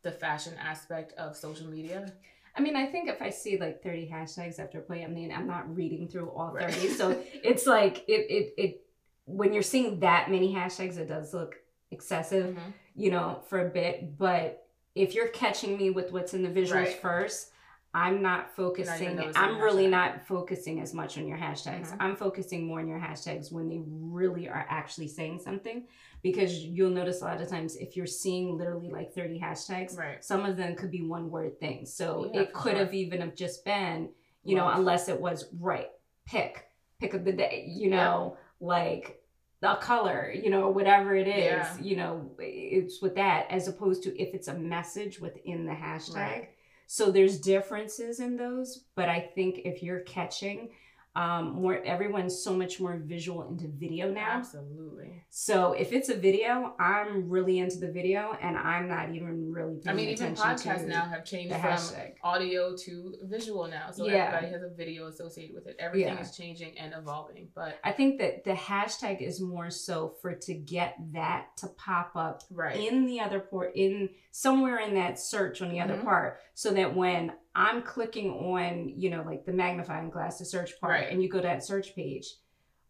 the 0.03 0.13
fashion 0.13 0.55
aspect 0.61 1.13
of 1.15 1.37
social 1.37 1.67
media? 1.67 2.13
I 2.57 2.61
mean, 2.61 2.77
I 2.77 2.87
think 2.87 3.09
if 3.09 3.23
I 3.23 3.31
see 3.31 3.59
like 3.59 3.83
30 3.83 4.11
hashtags 4.13 4.59
after 4.59 4.79
a 4.79 4.83
play, 4.83 5.05
I 5.05 5.09
mean, 5.09 5.33
I'm 5.33 5.47
not 5.47 5.75
reading 5.75 6.07
through 6.09 6.29
all 6.31 6.53
30. 6.53 6.65
Right. 6.65 6.91
so 6.91 7.11
it's 7.33 7.67
like, 7.67 8.05
it, 8.09 8.27
it, 8.31 8.55
it, 8.59 8.87
when 9.25 9.53
you're 9.53 9.63
seeing 9.63 10.01
that 10.01 10.31
many 10.31 10.53
hashtags, 10.55 10.99
it 10.99 11.09
does 11.09 11.33
look 11.33 11.57
excessive, 11.91 12.55
Mhm. 12.57 12.73
you 12.95 13.11
know, 13.11 13.43
for 13.49 13.67
a 13.67 13.71
bit. 13.71 14.19
But 14.19 14.67
if 14.95 15.15
you're 15.15 15.29
catching 15.29 15.79
me 15.79 15.91
with 15.91 16.13
what's 16.13 16.35
in 16.35 16.43
the 16.43 16.51
visuals 16.51 16.73
Right. 16.73 17.01
first, 17.01 17.52
I'm 17.95 18.23
not 18.23 18.55
focusing. 18.57 19.17
noticing 19.17 19.43
I'm 19.43 19.61
really 19.61 19.85
hashtag. 19.87 19.91
not 19.91 20.27
focusing 20.27 20.81
as 20.81 20.95
much 20.95 21.19
on 21.19 21.29
your 21.29 21.37
hashtags. 21.37 21.91
Mhm. 21.91 21.97
I'm 22.01 22.17
focusing 22.17 22.67
more 22.67 22.81
on 22.81 22.89
your 22.89 22.99
hashtags 22.99 23.53
when 23.53 23.69
they 23.69 23.83
really 23.87 24.49
are 24.49 24.67
actually 24.69 25.09
saying 25.09 25.41
something. 25.41 25.87
Because 26.23 26.65
you'll 26.65 26.91
notice 26.91 27.21
a 27.21 27.25
lot 27.27 27.41
of 27.41 27.49
times 27.49 27.77
if 27.77 27.97
you're 27.97 28.07
seeing 28.07 28.57
literally 28.57 28.89
like 28.91 29.13
30 29.13 29.39
hashtags, 29.41 29.99
Right. 29.99 30.25
some 30.25 30.45
of 30.47 30.57
them 30.57 30.75
could 30.77 30.91
be 30.91 31.03
one 31.03 31.31
word 31.31 31.59
things. 31.61 31.93
So 31.93 32.31
Yeah, 32.33 32.43
it 32.43 32.53
could 32.55 32.77
sure. 32.77 32.85
have 32.85 32.95
even 32.95 33.21
have 33.21 33.35
just 33.35 33.65
been, 33.65 34.09
you 34.45 34.57
know, 34.57 34.69
unless 34.69 35.09
it 35.09 35.21
was 35.21 35.53
right, 35.61 35.91
pick, 36.25 36.69
pick 36.99 37.13
of 37.15 37.25
the 37.25 37.33
day, 37.33 37.67
you 37.69 37.91
know, 37.91 38.37
like 38.61 39.19
the 39.61 39.75
color, 39.81 40.31
you 40.33 40.49
know, 40.51 40.71
whatever 40.71 41.15
it 41.15 41.29
is, 41.29 41.35
Yeah. 41.37 41.79
you 41.81 41.97
know, 41.97 42.31
it's 42.39 43.03
with 43.03 43.17
that 43.17 43.47
as 43.51 43.69
opposed 43.69 44.03
to 44.05 44.17
if 44.21 44.33
it's 44.35 44.49
a 44.49 44.55
message 44.59 45.21
within 45.21 45.67
the 45.67 45.73
hashtag. 45.73 46.15
Right. 46.17 46.49
So 46.93 47.11
there's 47.11 47.41
differences 47.41 48.21
in 48.21 48.37
those, 48.37 48.85
but 48.97 49.09
I 49.09 49.19
think 49.19 49.61
if 49.65 49.83
you're 49.83 50.01
catching 50.01 50.69
um 51.15 51.53
more 51.61 51.83
everyone's 51.85 52.43
so 52.43 52.55
much 52.55 52.81
more 52.81 52.97
visual 53.05 53.47
into 53.49 53.69
video 53.69 54.11
now. 54.11 54.31
Absolutely. 54.31 55.25
So 55.29 55.73
if 55.73 55.93
it's 55.93 56.09
a 56.09 56.17
video, 56.17 56.75
I'm 56.79 57.29
really 57.29 57.59
into 57.59 57.77
the 57.79 57.91
video 57.91 58.37
and 58.41 58.57
I'm 58.57 58.89
not 58.89 59.11
even 59.15 59.51
really 59.53 59.81
I 59.87 59.93
mean, 59.93 60.09
even 60.11 60.35
podcasts 60.35 60.87
now 60.87 61.05
have 61.05 61.25
changed 61.25 61.53
from 61.55 61.61
hashtag. 61.63 62.15
audio 62.23 62.75
to 62.77 63.15
visual 63.25 63.67
now. 63.69 63.91
So 63.91 64.07
Yeah. 64.07 64.27
everybody 64.29 64.53
has 64.53 64.63
a 64.63 64.75
video 64.75 65.09
associated 65.09 65.55
with 65.55 65.67
it. 65.67 65.77
Everything 65.79 66.15
Yeah. 66.15 66.21
is 66.21 66.37
changing 66.37 66.79
and 66.79 66.95
evolving. 66.95 67.49
But 67.55 67.79
I 67.85 67.93
think 67.93 68.19
that 68.21 68.45
the 68.45 68.53
hashtag 68.55 69.21
is 69.21 69.41
more 69.41 69.71
so 69.71 70.15
for 70.23 70.35
to 70.35 70.55
get 70.55 70.97
that 71.13 71.57
to 71.59 71.69
pop 71.69 72.13
up 72.15 72.43
right. 72.51 72.77
in 72.79 73.07
the 73.07 73.21
other 73.21 73.41
port 73.41 73.73
in 73.75 74.09
somewhere 74.31 74.79
in 74.79 74.95
that 74.95 75.19
search 75.19 75.61
on 75.61 75.69
the 75.71 75.81
other 75.81 75.97
Mhm. 75.97 76.05
part 76.05 76.39
so 76.55 76.71
that 76.73 76.95
when 76.97 77.33
I'm 77.55 77.83
clicking 77.83 78.31
on, 78.31 78.89
you 78.97 79.11
know, 79.11 79.23
like 79.25 79.45
the 79.45 79.53
magnifying 79.53 80.11
glass, 80.11 80.39
the 80.39 80.45
search 80.45 80.81
part, 80.81 80.93
Right. 80.93 81.11
and 81.11 81.23
you 81.23 81.29
go 81.29 81.39
to 81.39 81.47
that 81.47 81.65
search 81.65 81.95
page, 81.95 82.27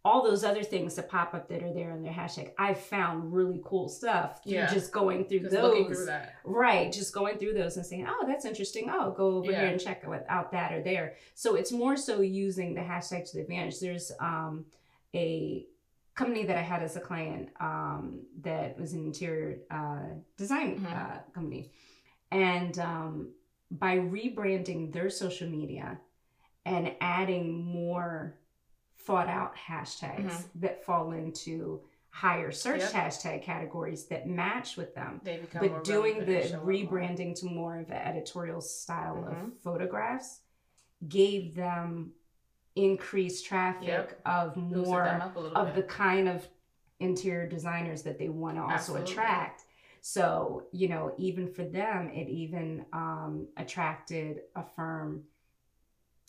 all 0.04 0.22
those 0.24 0.42
other 0.44 0.62
things 0.64 0.96
that 0.96 1.08
pop 1.08 1.32
up 1.32 1.48
that 1.48 1.62
are 1.62 1.72
there 1.72 1.92
in 1.92 2.02
their 2.02 2.12
hashtag, 2.12 2.52
I've 2.58 2.78
found 2.80 3.32
really 3.32 3.60
cool 3.64 3.88
stuff 3.88 4.42
through 4.42 4.52
Yeah. 4.54 4.66
just 4.72 4.92
going 4.92 5.26
through 5.26 5.40
Just 5.40 5.52
those. 5.52 5.62
looking 5.62 5.86
through 5.94 6.06
that. 6.06 6.34
Right, 6.44 6.90
just 6.92 7.14
going 7.14 7.38
through 7.38 7.54
those 7.54 7.76
and 7.76 7.86
saying, 7.86 8.06
"Oh, 8.08 8.24
that's 8.26 8.44
interesting. 8.44 8.88
Oh, 8.90 9.12
go 9.12 9.36
over 9.36 9.50
Yeah. 9.52 9.60
here 9.60 9.68
and 9.70 9.80
check 9.80 10.02
it 10.04 10.26
out 10.28 10.50
that 10.52 10.72
or 10.72 10.82
there." 10.82 11.14
So 11.34 11.54
it's 11.54 11.70
more 11.72 11.96
so 11.96 12.20
using 12.20 12.74
the 12.74 12.80
hashtag 12.80 13.28
to 13.30 13.36
the 13.36 13.42
advantage. 13.42 13.78
There's 13.78 14.10
um, 14.18 14.66
a 15.14 15.66
company 16.14 16.44
that 16.46 16.56
I 16.56 16.62
had 16.62 16.82
as 16.82 16.96
a 16.96 17.00
client 17.00 17.50
um, 17.60 18.22
that 18.40 18.78
was 18.78 18.92
an 18.94 19.04
interior 19.06 19.60
uh, 19.70 20.00
design 20.36 20.80
Mhm. 20.80 20.92
uh, 20.92 21.18
company, 21.32 21.70
and 22.32 22.76
um, 22.80 23.34
by 23.78 23.96
rebranding 23.96 24.92
their 24.92 25.08
social 25.08 25.48
media 25.48 25.98
and 26.66 26.94
adding 27.00 27.64
more 27.64 28.36
thought 28.98 29.28
out 29.28 29.56
hashtags 29.56 30.24
Mhm. 30.30 30.48
that 30.56 30.84
fall 30.84 31.12
into 31.12 31.82
higher 32.10 32.52
search 32.52 32.80
Yep. 32.80 32.90
hashtag 32.92 33.42
categories 33.42 34.06
that 34.08 34.28
match 34.28 34.76
with 34.76 34.94
them 34.94 35.20
They 35.24 35.38
become 35.38 35.66
more 35.66 35.76
but 35.78 35.84
doing 35.84 36.26
the 36.26 36.44
up 36.54 36.62
more. 36.62 36.72
rebranding 36.74 37.34
to 37.40 37.46
more 37.46 37.78
of 37.78 37.88
an 37.90 37.96
editorial 37.96 38.60
style 38.60 39.16
Mhm. 39.16 39.46
of 39.46 39.58
photographs 39.60 40.42
gave 41.08 41.54
them 41.54 42.12
increased 42.76 43.46
traffic 43.46 43.88
Yep. 43.88 44.20
of 44.26 44.56
more 44.56 45.04
them 45.04 45.20
up 45.22 45.36
a 45.36 45.38
little 45.40 45.56
of 45.56 45.74
the 45.74 45.82
kind 45.82 46.28
of 46.28 46.46
interior 47.00 47.46
designers 47.48 48.02
that 48.02 48.18
they 48.18 48.28
want 48.28 48.56
to 48.56 48.62
also 48.62 48.74
Absolutely. 48.74 49.10
attract 49.12 49.64
so 50.04 50.64
you 50.72 50.88
know 50.88 51.14
even 51.16 51.46
for 51.46 51.64
them 51.64 52.10
it 52.10 52.28
even 52.28 52.84
um, 52.92 53.46
attracted 53.56 54.40
a 54.56 54.64
firm 54.76 55.22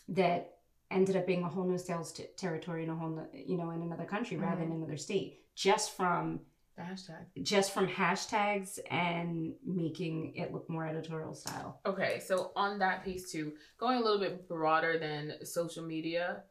that 0.10 0.58
ended 0.92 1.16
up 1.16 1.26
being 1.26 1.44
a 1.44 1.50
whole 1.50 1.66
new 1.66 1.78
sales 1.78 2.14
t- 2.14 2.26
territory 2.38 2.84
in 2.84 2.90
a 2.92 2.96
whole 2.96 3.10
no- 3.10 3.28
you 3.34 3.58
know 3.58 3.72
in 3.72 3.82
another 3.82 4.06
country 4.06 4.38
rather 4.38 4.62
than 4.62 4.70
Mhm. 4.72 4.76
another 4.84 4.96
state 4.98 5.44
just 5.56 5.98
from 5.98 6.40
the 6.76 6.84
hashtag. 6.84 7.26
just 7.44 7.72
from 7.74 7.88
hashtags 7.88 8.80
and 8.92 9.56
making 9.64 10.36
it 10.36 10.52
look 10.54 10.70
more 10.70 10.86
editorial 10.88 11.34
style. 11.34 11.80
Okay, 11.86 12.20
so 12.20 12.52
on 12.56 12.78
that 12.80 13.04
piece 13.04 13.32
too, 13.32 13.54
going 13.78 13.98
a 13.98 14.02
little 14.02 14.20
bit 14.20 14.48
broader 14.48 14.98
than 15.00 15.44
social 15.46 15.84
media 15.84 16.44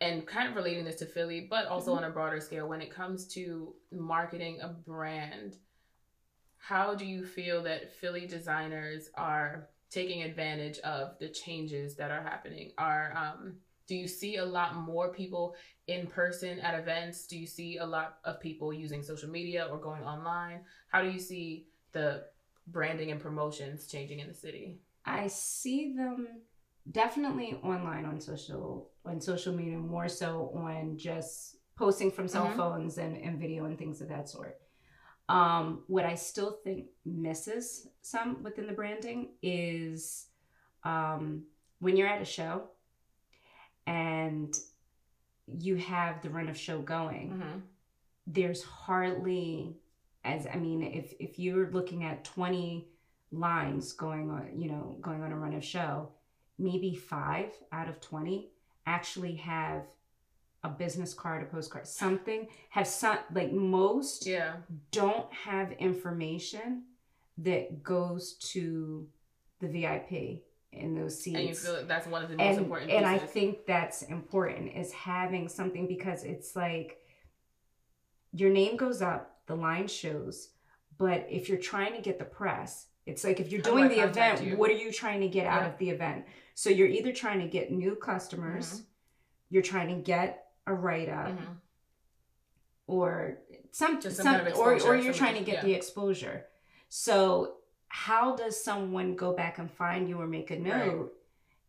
and 0.00 0.26
kind 0.26 0.48
of 0.48 0.54
relating 0.56 0.84
this 0.84 0.96
to 0.96 1.06
Philly, 1.06 1.46
but 1.48 1.66
also 1.66 1.92
Mhm. 1.92 1.98
on 1.98 2.04
a 2.04 2.10
broader 2.10 2.40
scale, 2.40 2.68
when 2.68 2.80
it 2.82 2.90
comes 2.90 3.26
to 3.34 3.74
marketing 3.92 4.60
a 4.60 4.68
brand, 4.68 5.58
how 6.62 6.94
do 6.94 7.04
you 7.04 7.26
feel 7.26 7.60
that 7.64 7.92
Philly 7.92 8.24
designers 8.24 9.10
are 9.16 9.68
taking 9.90 10.22
advantage 10.22 10.78
of 10.78 11.18
the 11.18 11.28
changes 11.28 11.96
that 11.96 12.12
are 12.12 12.22
happening? 12.22 12.70
Are 12.78 13.12
um, 13.16 13.54
do 13.88 13.96
you 13.96 14.06
see 14.06 14.36
a 14.36 14.44
lot 14.44 14.76
more 14.76 15.12
people 15.12 15.56
in 15.88 16.06
person 16.06 16.60
at 16.60 16.78
events? 16.78 17.26
Do 17.26 17.36
you 17.36 17.48
see 17.48 17.78
a 17.78 17.84
lot 17.84 18.18
of 18.24 18.38
people 18.38 18.72
using 18.72 19.02
social 19.02 19.28
media 19.28 19.66
or 19.68 19.76
going 19.76 20.04
online? 20.04 20.60
How 20.86 21.02
do 21.02 21.10
you 21.10 21.18
see 21.18 21.66
the 21.90 22.26
branding 22.68 23.10
and 23.10 23.20
promotions 23.20 23.88
changing 23.88 24.20
in 24.20 24.28
the 24.28 24.34
city? 24.34 24.78
I 25.04 25.26
see 25.26 25.94
them 25.96 26.28
definitely 26.92 27.54
online 27.64 28.04
on 28.04 28.20
social 28.20 28.92
on 29.04 29.20
social 29.20 29.52
media 29.52 29.78
more 29.78 30.08
so 30.08 30.52
on 30.54 30.96
just 30.96 31.56
posting 31.74 32.12
from 32.12 32.28
cell 32.28 32.46
Mhm. 32.46 32.56
phones 32.56 32.98
and, 32.98 33.16
and 33.16 33.40
video 33.40 33.64
and 33.64 33.76
things 33.76 34.00
of 34.00 34.08
that 34.10 34.28
sort. 34.28 34.61
Um, 35.28 35.84
what 35.86 36.04
I 36.04 36.14
still 36.14 36.58
think 36.64 36.86
misses 37.06 37.88
some 38.02 38.42
within 38.42 38.66
the 38.66 38.72
branding 38.72 39.30
is 39.42 40.26
um, 40.84 41.44
when 41.78 41.96
you're 41.96 42.08
at 42.08 42.20
a 42.20 42.24
show 42.26 42.64
and 43.86 44.54
you 45.46 45.76
have 45.76 46.22
the 46.22 46.30
run 46.30 46.48
of 46.48 46.56
show 46.56 46.80
going. 46.80 47.30
Mm-hmm. 47.30 47.58
there's 48.26 48.62
hardly 48.62 49.76
as 50.24 50.46
i 50.52 50.56
mean 50.56 50.82
if 50.82 51.12
if 51.18 51.38
you're 51.38 51.70
looking 51.70 52.04
at 52.04 52.24
20 52.24 52.86
lines 53.32 53.92
going 53.92 54.30
on 54.30 54.48
you 54.56 54.70
know 54.70 54.96
going 55.00 55.22
on 55.22 55.32
a 55.32 55.36
run 55.36 55.54
of 55.54 55.64
show 55.64 56.08
maybe 56.58 56.94
five 56.94 57.50
out 57.72 57.88
of 57.88 58.00
20 58.00 58.48
actually 58.86 59.34
have 59.36 59.82
a 60.64 60.68
business 60.68 61.12
card 61.12 61.42
a 61.42 61.46
postcard 61.46 61.86
something 61.86 62.46
have 62.70 62.86
some 62.86 63.18
like 63.34 63.52
most 63.52 64.26
Yeah. 64.26 64.56
don't 64.92 65.32
have 65.32 65.72
information 65.72 66.84
that 67.38 67.82
goes 67.82 68.34
to 68.52 69.08
the 69.60 69.68
vip 69.68 70.10
in 70.72 70.94
those 70.94 71.20
seats 71.20 71.38
And 71.38 71.48
you 71.48 71.54
feel 71.54 71.74
like 71.74 71.88
that's 71.88 72.06
one 72.06 72.22
of 72.22 72.30
the 72.30 72.36
most 72.36 72.46
and, 72.46 72.58
important 72.58 72.90
and 72.90 73.04
I 73.04 73.18
think 73.18 73.66
that's 73.66 74.02
important 74.02 74.72
is 74.76 74.92
having 74.92 75.48
something 75.48 75.86
because 75.86 76.24
it's 76.24 76.54
like 76.56 76.98
your 78.32 78.50
name 78.50 78.76
goes 78.76 79.02
up, 79.02 79.40
the 79.46 79.54
line 79.54 79.86
shows, 79.88 80.50
but 80.96 81.26
if 81.28 81.48
you're 81.48 81.58
trying 81.58 81.94
to 81.94 82.00
get 82.00 82.18
the 82.18 82.24
press, 82.24 82.86
it's 83.04 83.24
like 83.24 83.40
if 83.40 83.50
you're 83.52 83.60
doing 83.60 83.88
the 83.88 84.00
event, 84.00 84.42
you? 84.42 84.56
what 84.56 84.70
are 84.70 84.74
you 84.74 84.92
trying 84.92 85.20
to 85.20 85.28
get 85.28 85.46
out 85.46 85.64
of 85.64 85.76
the 85.78 85.90
event? 85.90 86.24
So 86.54 86.70
you're 86.70 86.86
either 86.88 87.12
trying 87.12 87.40
to 87.40 87.46
get 87.48 87.70
new 87.72 87.94
customers, 87.96 88.80
Mhm. 88.80 88.84
you're 89.50 89.62
trying 89.62 89.88
to 89.88 89.96
get 90.02 90.41
a 90.66 90.74
write 90.74 91.08
up, 91.08 91.28
Mhm. 91.28 91.56
or 92.86 93.38
some, 93.70 94.00
Just 94.00 94.16
some 94.16 94.24
some, 94.46 94.60
or, 94.60 94.80
or 94.82 94.96
you're 94.96 95.14
trying 95.14 95.34
to 95.36 95.44
get 95.44 95.56
yeah. 95.56 95.62
the 95.64 95.72
exposure. 95.74 96.46
So 96.88 97.56
how 97.88 98.36
does 98.36 98.62
someone 98.62 99.16
go 99.16 99.32
back 99.34 99.58
and 99.58 99.70
find 99.70 100.08
you 100.08 100.20
or 100.20 100.26
make 100.26 100.50
a 100.50 100.58
note 100.58 101.02
Right. 101.02 101.10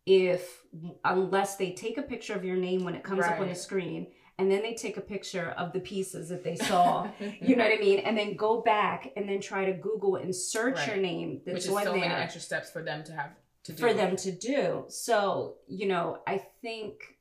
if 0.06 0.64
unless 1.04 1.56
they 1.56 1.72
take 1.72 1.98
a 1.98 2.02
picture 2.02 2.34
of 2.34 2.44
your 2.44 2.56
name 2.56 2.84
when 2.84 2.94
it 2.94 3.02
comes 3.02 3.24
up 3.24 3.40
on 3.40 3.48
the 3.48 3.54
screen 3.54 4.06
and 4.38 4.50
then 4.50 4.62
they 4.62 4.74
take 4.74 4.96
a 4.96 5.00
picture 5.00 5.50
of 5.56 5.72
the 5.72 5.80
pieces 5.80 6.28
that 6.30 6.42
they 6.42 6.56
saw 6.70 7.08
you 7.40 7.56
know 7.56 7.64
what 7.64 7.72
i 7.72 7.78
mean 7.80 8.00
and 8.00 8.16
then 8.18 8.36
go 8.36 8.60
back 8.60 9.12
and 9.16 9.28
then 9.28 9.40
try 9.40 9.64
to 9.66 9.72
google 9.74 10.16
and 10.16 10.34
search 10.34 10.86
your 10.86 10.96
Right. 10.96 11.02
name 11.02 11.30
Which 11.44 11.54
that's 11.54 11.66
is 11.66 11.72
on 11.72 11.84
so 11.84 11.92
many 11.92 12.06
extra 12.06 12.40
steps 12.40 12.70
for 12.70 12.82
them 12.82 13.04
to 13.04 13.12
have 13.12 13.30
to 13.64 13.72
do. 13.72 13.78
for 13.82 13.94
them 13.94 14.16
to 14.16 14.32
do 14.32 14.84
so 14.88 15.56
you 15.68 15.86
know 15.88 16.18
i 16.26 16.38
think 16.62 17.13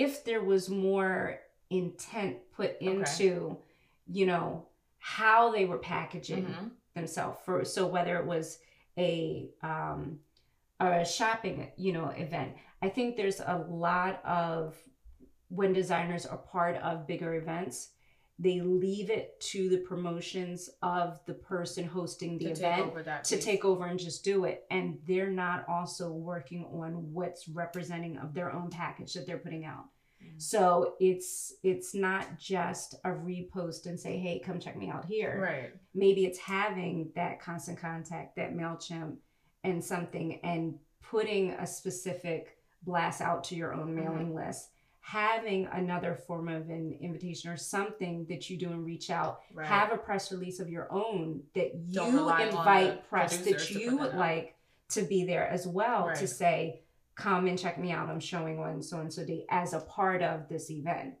if 0.00 0.24
there 0.24 0.42
was 0.42 0.68
more 0.68 1.38
intent 1.70 2.36
put 2.56 2.80
into 2.80 3.56
you 4.06 4.26
know 4.26 4.66
how 4.98 5.50
they 5.52 5.64
were 5.64 5.78
packaging 5.78 6.44
Mhm. 6.46 6.70
themselves 6.94 7.38
for 7.44 7.64
so 7.64 7.86
whether 7.86 8.16
it 8.18 8.26
was 8.26 8.58
a 8.98 9.50
um 9.62 10.20
or 10.80 10.92
a 10.92 11.04
shopping 11.06 11.70
you 11.76 11.92
know 11.92 12.08
event 12.08 12.52
i 12.82 12.88
think 12.88 13.16
there's 13.16 13.40
a 13.40 13.64
lot 13.68 14.22
of 14.24 14.76
when 15.48 15.72
designers 15.72 16.24
are 16.26 16.38
part 16.38 16.76
of 16.76 17.06
bigger 17.06 17.34
events, 17.34 17.90
they 18.42 18.60
leave 18.60 19.08
it 19.08 19.38
to 19.40 19.68
the 19.68 19.76
promotions 19.78 20.68
of 20.82 21.20
the 21.26 21.34
person 21.34 21.84
hosting 21.84 22.38
the 22.38 22.46
To 22.46 22.50
event 22.50 23.04
that 23.04 23.24
to 23.24 23.36
piece. 23.36 23.44
take 23.44 23.64
over 23.64 23.86
and 23.86 23.98
just 23.98 24.24
do 24.24 24.44
it. 24.46 24.64
And 24.70 24.98
they're 25.06 25.30
not 25.30 25.64
also 25.68 26.10
working 26.10 26.64
on 26.72 27.12
what's 27.12 27.46
representing 27.48 28.18
of 28.18 28.34
their 28.34 28.52
own 28.52 28.68
package 28.70 29.14
that 29.14 29.26
they're 29.26 29.38
putting 29.38 29.64
out. 29.64 29.84
Mm. 30.22 30.42
So 30.42 30.94
it's 30.98 31.54
it's 31.62 31.94
not 31.94 32.38
just 32.38 32.94
a 33.04 33.10
repost 33.10 33.86
and 33.86 33.98
say, 33.98 34.18
hey, 34.18 34.40
come 34.44 34.58
check 34.58 34.76
me 34.76 34.88
out 34.90 35.04
here 35.04 35.40
Right. 35.40 35.72
maybe 35.94 36.24
it's 36.26 36.38
having 36.38 37.12
that 37.14 37.40
constant 37.40 37.78
contact, 37.78 38.34
that 38.36 38.54
MailChimp 38.54 39.16
and 39.62 39.82
something, 39.84 40.40
and 40.42 40.78
putting 41.00 41.50
a 41.52 41.66
specific 41.66 42.56
blast 42.82 43.20
out 43.20 43.44
to 43.44 43.54
your 43.54 43.72
own 43.72 43.94
mailing 43.94 44.34
list. 44.34 44.70
Having 45.04 45.66
another 45.72 46.14
form 46.14 46.48
of 46.48 46.70
an 46.70 46.96
invitation 47.00 47.50
or 47.50 47.56
something 47.56 48.24
that 48.28 48.48
you 48.48 48.56
do 48.56 48.70
and 48.70 48.86
reach 48.86 49.10
out. 49.10 49.40
Right. 49.52 49.66
Have 49.66 49.92
a 49.92 49.96
press 49.98 50.30
release 50.32 50.60
of 50.60 50.68
your 50.70 50.90
own 50.92 51.42
that 51.54 51.72
you 51.88 52.02
rely 52.04 52.32
on 52.32 52.38
the 52.38 52.58
invite 52.58 53.08
press 53.10 53.36
that 53.38 53.70
you 53.70 53.96
would 53.98 54.14
like 54.14 54.54
to 54.90 55.02
be 55.02 55.24
there 55.24 55.48
as 55.48 55.66
well 55.66 56.12
to 56.14 56.26
say, 56.28 56.82
come 57.16 57.46
and 57.48 57.58
check 57.58 57.78
me 57.78 57.90
out. 57.90 58.08
I'm 58.08 58.20
showing 58.20 58.58
on 58.60 58.80
so 58.80 59.00
and 59.00 59.12
so 59.12 59.24
day 59.24 59.44
as 59.50 59.72
a 59.72 59.80
part 59.80 60.22
of 60.22 60.48
this 60.48 60.70
event. 60.70 61.14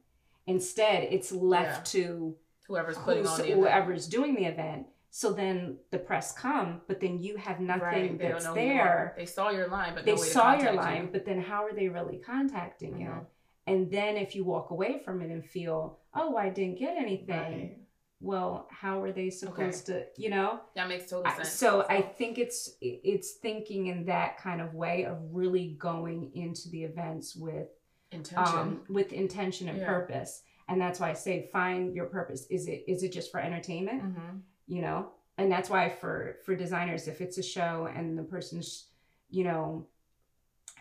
Instead, 0.46 1.04
it's 1.10 1.32
left 1.32 1.90
to 1.92 2.36
Whoever's 2.68 2.96
putting 2.98 3.26
on 3.26 3.38
the 3.38 3.44
event. 3.46 3.60
whoever's 3.60 4.06
doing 4.06 4.34
the 4.36 4.44
event. 4.44 4.86
So 5.10 5.32
then 5.32 5.76
the 5.90 5.98
press 5.98 6.32
come, 6.32 6.80
but 6.88 6.98
then 7.00 7.18
you 7.18 7.36
have 7.36 7.60
nothing 7.60 7.82
Right. 7.82 8.18
They 8.18 8.28
that's 8.28 8.44
don't 8.44 8.54
know 8.54 8.60
who 8.62 8.66
you 8.66 8.72
are. 8.80 8.84
there. 8.84 9.14
They 9.18 9.26
saw 9.26 9.50
your 9.50 9.68
line, 9.68 9.94
but 9.94 10.04
They 10.06 10.12
no 10.14 10.16
saw 10.22 10.54
your 10.54 10.72
line, 10.72 11.02
you. 11.02 11.08
but 11.12 11.26
then 11.26 11.38
how 11.40 11.64
are 11.64 11.74
they 11.74 11.88
really 11.88 12.16
contacting 12.18 12.98
you? 12.98 13.26
And 13.66 13.90
then 13.90 14.16
if 14.16 14.34
you 14.34 14.44
walk 14.44 14.70
away 14.70 15.00
from 15.04 15.22
it 15.22 15.30
and 15.30 15.44
feel, 15.44 16.00
oh, 16.14 16.36
I 16.36 16.48
didn't 16.48 16.78
get 16.78 16.96
anything, 16.96 17.36
Right. 17.60 17.78
well, 18.20 18.66
how 18.70 19.02
are 19.02 19.12
they 19.12 19.30
supposed 19.30 19.86
to, 19.86 20.06
you 20.16 20.30
know? 20.30 20.60
That 20.74 20.88
makes 20.88 21.08
total 21.10 21.26
I- 21.26 21.36
sense. 21.36 21.52
so 21.52 21.84
I 21.88 22.00
think 22.02 22.38
it's 22.38 22.76
it's 22.80 23.34
thinking 23.34 23.86
in 23.86 24.04
that 24.06 24.36
kind 24.38 24.60
of 24.60 24.74
way 24.74 25.04
of 25.04 25.16
really 25.32 25.76
going 25.78 26.32
into 26.34 26.68
the 26.70 26.82
events 26.84 27.36
with 27.36 27.68
intention. 28.10 28.58
um, 28.58 28.84
with 28.88 29.12
intention 29.12 29.68
and 29.68 29.78
Yeah. 29.78 29.86
purpose. 29.86 30.42
And 30.68 30.80
that's 30.80 30.98
why 31.00 31.10
I 31.10 31.14
say 31.14 31.48
find 31.52 31.94
your 31.94 32.06
purpose. 32.06 32.46
Is 32.50 32.66
it 32.68 32.84
is 32.88 33.02
it 33.02 33.12
just 33.12 33.30
for 33.30 33.40
entertainment? 33.40 34.02
hmm 34.02 34.38
you 34.68 34.80
know 34.80 35.10
and 35.38 35.50
that's 35.50 35.68
why 35.68 35.88
for 35.88 36.36
for 36.46 36.54
designers 36.54 37.08
if 37.08 37.20
it's 37.20 37.36
a 37.36 37.42
show 37.42 37.88
and 37.96 38.16
the 38.16 38.22
person's 38.22 38.86
you 39.28 39.42
know 39.42 39.88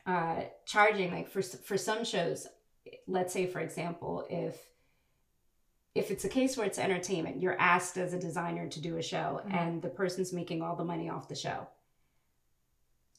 uh 0.05 0.41
charging 0.65 1.11
like 1.11 1.27
for 1.27 1.41
for 1.41 1.77
some 1.77 2.03
shows 2.05 2.47
let's 3.07 3.31
say 3.33 3.45
for 3.47 3.59
example 3.59 4.25
if 4.29 4.55
if 5.93 6.09
it's 6.09 6.23
a 6.25 6.29
case 6.29 6.55
where 6.57 6.65
it's 6.65 6.79
entertainment 6.79 7.41
you're 7.41 7.59
asked 7.59 7.97
as 7.97 8.13
a 8.13 8.19
designer 8.19 8.67
to 8.67 8.79
do 8.81 8.97
a 8.97 9.01
show 9.03 9.41
Mhm. 9.45 9.53
and 9.53 9.81
the 9.81 9.89
person's 9.89 10.31
making 10.33 10.61
all 10.61 10.75
the 10.75 10.83
money 10.85 11.09
off 11.09 11.27
the 11.27 11.35
show 11.35 11.67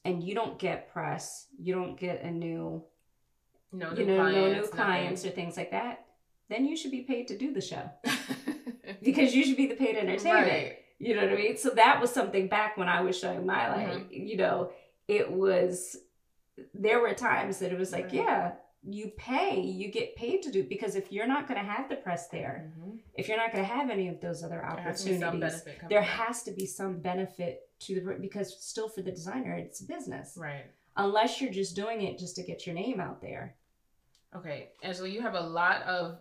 and 0.05 0.23
you 0.23 0.35
don't 0.35 0.59
get 0.59 0.91
press 0.91 1.47
you 1.59 1.73
don't 1.73 1.97
get 1.97 2.21
a 2.23 2.31
new 2.31 2.83
No 3.71 3.91
you 3.91 4.05
new 4.05 4.17
know 4.17 4.17
no 4.17 4.31
clients, 4.31 4.53
new 4.55 4.61
nothing. 4.61 4.75
clients 4.75 5.25
or 5.25 5.29
things 5.29 5.57
like 5.57 5.71
that 5.71 6.05
then 6.49 6.65
you 6.65 6.75
should 6.75 6.91
be 6.91 7.01
paid 7.01 7.27
to 7.29 7.37
do 7.37 7.53
the 7.53 7.61
show 7.61 7.89
because 9.01 9.33
you 9.33 9.45
should 9.45 9.57
be 9.57 9.67
the 9.67 9.75
paid 9.75 9.95
entertainment 9.95 10.47
Right. 10.47 10.77
you 10.99 11.15
know 11.15 11.21
what 11.23 11.31
I 11.33 11.35
mean? 11.35 11.57
So 11.57 11.69
that 11.71 11.99
was 12.01 12.11
something 12.11 12.47
back 12.47 12.77
when 12.77 12.87
I 12.89 13.01
was 13.01 13.17
showing 13.17 13.45
my 13.45 13.69
light. 13.69 14.09
Mm-hmm. 14.11 14.27
You 14.27 14.37
know, 14.37 14.71
it 15.07 15.29
was 15.31 15.97
there 16.73 16.99
were 17.01 17.13
times 17.13 17.59
that 17.59 17.71
it 17.73 17.77
was 17.79 17.91
like, 17.91 18.05
Right. 18.05 18.13
yeah, 18.13 18.51
you 18.85 19.11
pay, 19.15 19.61
you 19.61 19.89
get 19.89 20.15
paid 20.15 20.41
to 20.43 20.51
do 20.51 20.63
because 20.63 20.95
if 20.95 21.11
you're 21.11 21.27
not 21.27 21.47
going 21.47 21.59
to 21.59 21.65
have 21.65 21.87
the 21.87 21.95
press 21.95 22.27
there, 22.27 22.69
Mhm. 22.77 22.99
if 23.15 23.27
you're 23.27 23.37
not 23.37 23.51
going 23.53 23.63
to 23.63 23.69
have 23.69 23.89
any 23.89 24.09
of 24.09 24.19
those 24.19 24.43
other 24.43 24.57
There 24.61 24.83
has 24.83 25.03
to 25.03 25.09
be 25.09 25.17
some 25.17 25.27
opportunities, 25.29 25.63
there 25.89 26.01
has 26.01 26.43
to 26.43 26.51
be 26.51 26.65
some 26.65 26.99
benefit 26.99 27.69
to 27.79 27.95
the 28.01 28.17
because 28.19 28.61
still 28.61 28.89
for 28.89 29.01
the 29.01 29.11
designer, 29.11 29.55
it's 29.55 29.81
business. 29.81 30.37
Right. 30.37 30.65
Unless 30.97 31.39
you're 31.41 31.51
just 31.51 31.75
doing 31.75 32.01
it 32.01 32.17
just 32.19 32.35
to 32.35 32.43
get 32.43 32.65
your 32.67 32.75
name 32.75 32.99
out 32.99 33.21
there. 33.21 33.55
Okay, 34.35 34.69
Angela, 34.81 35.07
you 35.07 35.21
have 35.21 35.35
a 35.35 35.39
lot 35.41 35.81
of 35.83 36.19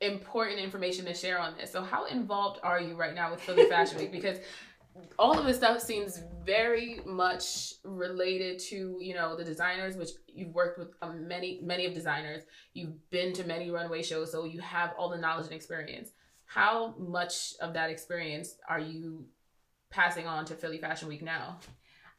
important 0.00 0.58
information 0.58 1.04
to 1.04 1.14
share 1.14 1.38
on 1.38 1.56
this. 1.56 1.70
So, 1.70 1.82
how 1.82 2.06
involved 2.06 2.58
are 2.62 2.80
you 2.80 2.94
right 2.96 3.14
now 3.14 3.30
with 3.30 3.40
Philly 3.40 3.66
Fashion 3.68 3.98
Week? 3.98 4.10
Because 4.20 4.38
all 5.18 5.38
of 5.38 5.44
this 5.46 5.56
stuff 5.56 5.80
seems 5.80 6.20
very 6.44 7.00
much 7.06 7.74
related 7.84 8.58
to 8.58 8.98
you 9.00 9.14
know 9.14 9.36
the 9.36 9.44
designers, 9.44 9.96
which 9.96 10.10
you've 10.26 10.54
worked 10.54 10.78
with 10.78 10.88
um, 11.02 11.26
many 11.28 11.60
many 11.62 11.86
of 11.86 11.94
designers. 11.94 12.44
You've 12.74 13.10
been 13.10 13.32
to 13.34 13.44
many 13.44 13.70
runway 13.70 14.02
shows, 14.02 14.32
so 14.32 14.44
you 14.44 14.60
have 14.60 14.92
all 14.98 15.08
the 15.08 15.18
knowledge 15.18 15.46
and 15.46 15.54
experience. 15.54 16.10
How 16.44 16.94
much 16.98 17.54
of 17.60 17.74
that 17.74 17.90
experience 17.90 18.56
are 18.68 18.80
you 18.80 19.24
passing 19.90 20.26
on 20.26 20.44
to 20.46 20.54
Philly 20.54 20.78
Fashion 20.78 21.08
Week 21.08 21.22
now? 21.22 21.58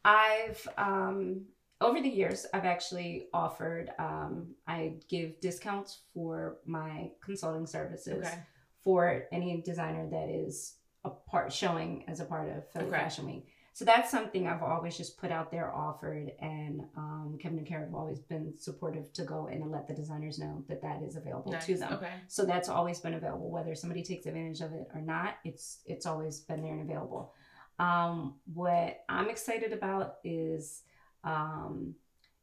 I've 0.05 0.65
um 0.77 1.41
over 1.79 1.99
the 2.01 2.09
years 2.09 2.45
I've 2.53 2.65
actually 2.65 3.27
offered 3.33 3.89
um 3.99 4.47
I 4.67 4.93
give 5.09 5.39
discounts 5.41 5.99
for 6.13 6.57
my 6.65 7.11
consulting 7.21 7.65
services 7.67 8.25
Okay. 8.25 8.39
for 8.83 9.23
any 9.31 9.61
designer 9.61 10.07
that 10.09 10.29
is 10.29 10.75
a 11.03 11.09
part 11.09 11.51
showing 11.51 12.05
as 12.07 12.19
a 12.19 12.25
part 12.25 12.49
of 12.49 12.69
Philly 12.71 12.85
Okay. 12.85 12.97
Fashion 12.97 13.25
Week. 13.25 13.47
So 13.73 13.85
that's 13.85 14.11
something 14.11 14.47
I've 14.47 14.61
always 14.61 14.97
just 14.97 15.17
put 15.17 15.31
out 15.31 15.49
there, 15.49 15.73
offered, 15.73 16.33
and 16.41 16.81
um, 16.97 17.37
Kevin 17.41 17.57
and 17.57 17.65
Kara 17.65 17.85
have 17.85 17.95
always 17.95 18.19
been 18.19 18.53
supportive 18.57 19.13
to 19.13 19.23
go 19.23 19.47
in 19.47 19.61
and 19.61 19.71
let 19.71 19.87
the 19.87 19.93
designers 19.93 20.39
know 20.39 20.61
that 20.67 20.81
that 20.81 21.01
is 21.01 21.15
available 21.15 21.53
to 21.53 21.77
them. 21.77 21.93
Okay. 21.93 22.11
So 22.27 22.43
that's 22.43 22.67
always 22.67 22.99
been 22.99 23.13
available, 23.13 23.49
whether 23.49 23.73
somebody 23.73 24.03
takes 24.03 24.25
advantage 24.25 24.59
of 24.59 24.73
it 24.73 24.87
or 24.93 25.01
not. 25.01 25.35
It's 25.45 25.79
it's 25.85 26.05
always 26.05 26.41
been 26.41 26.61
there 26.61 26.73
and 26.73 26.81
available. 26.81 27.33
Um, 27.79 28.35
what 28.53 29.05
I'm 29.07 29.29
excited 29.29 29.71
about 29.71 30.17
is 30.25 30.83
um, 31.23 31.95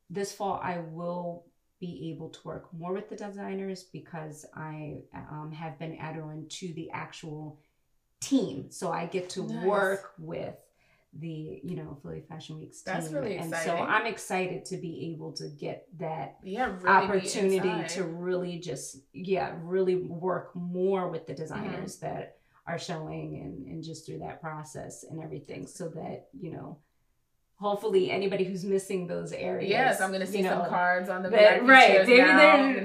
this 0.08 0.32
fall 0.32 0.58
I 0.62 0.78
will 0.78 1.44
be 1.78 2.10
able 2.12 2.30
to 2.30 2.40
work 2.44 2.72
more 2.72 2.92
with 2.92 3.08
the 3.08 3.16
designers 3.16 3.84
because 3.84 4.46
I 4.54 5.02
um, 5.14 5.52
have 5.52 5.78
been 5.78 5.96
added 5.96 6.22
on 6.22 6.46
to 6.48 6.72
the 6.72 6.90
actual 6.90 7.60
team, 8.20 8.70
so 8.70 8.90
I 8.90 9.06
get 9.06 9.30
to 9.30 9.42
Nice. 9.44 9.64
work 9.64 10.12
with 10.18 10.56
the 11.14 11.60
you 11.64 11.74
know 11.76 11.96
Philly 12.02 12.22
Fashion 12.28 12.58
Week's 12.58 12.82
That's 12.82 13.08
team, 13.08 13.16
really 13.16 13.36
and 13.38 13.54
so. 13.54 13.74
I'm 13.76 14.06
excited 14.06 14.64
to 14.66 14.76
be 14.76 15.12
able 15.14 15.32
to 15.32 15.48
get 15.48 15.86
that 15.98 16.36
Yeah. 16.42 16.66
Really 16.82 16.86
opportunity 16.88 17.88
to 17.94 18.04
really 18.04 18.58
just 18.58 18.98
yeah 19.14 19.54
really 19.62 19.96
work 19.96 20.54
more 20.54 21.08
with 21.08 21.26
the 21.26 21.34
designers 21.34 21.96
Mm-hmm. 21.96 22.06
that 22.06 22.36
are 22.66 22.78
showing 22.78 23.36
and, 23.42 23.66
and 23.66 23.82
just 23.82 24.04
through 24.04 24.18
that 24.18 24.42
process 24.42 25.04
and 25.08 25.22
everything 25.22 25.66
so 25.66 25.88
that 25.88 26.26
you 26.38 26.50
know 26.52 26.76
hopefully 27.60 28.10
anybody 28.10 28.44
who's 28.44 28.64
missing 28.64 29.06
those 29.08 29.32
areas 29.32 29.68
Yes, 29.68 30.00
I'm 30.00 30.12
gonna 30.12 30.26
see 30.26 30.42
some 30.44 30.58
know, 30.58 30.64
cards 30.68 31.08
on 31.08 31.22
the 31.24 31.30
that- 31.30 31.64
right 31.64 32.06
maybe. 32.06 32.16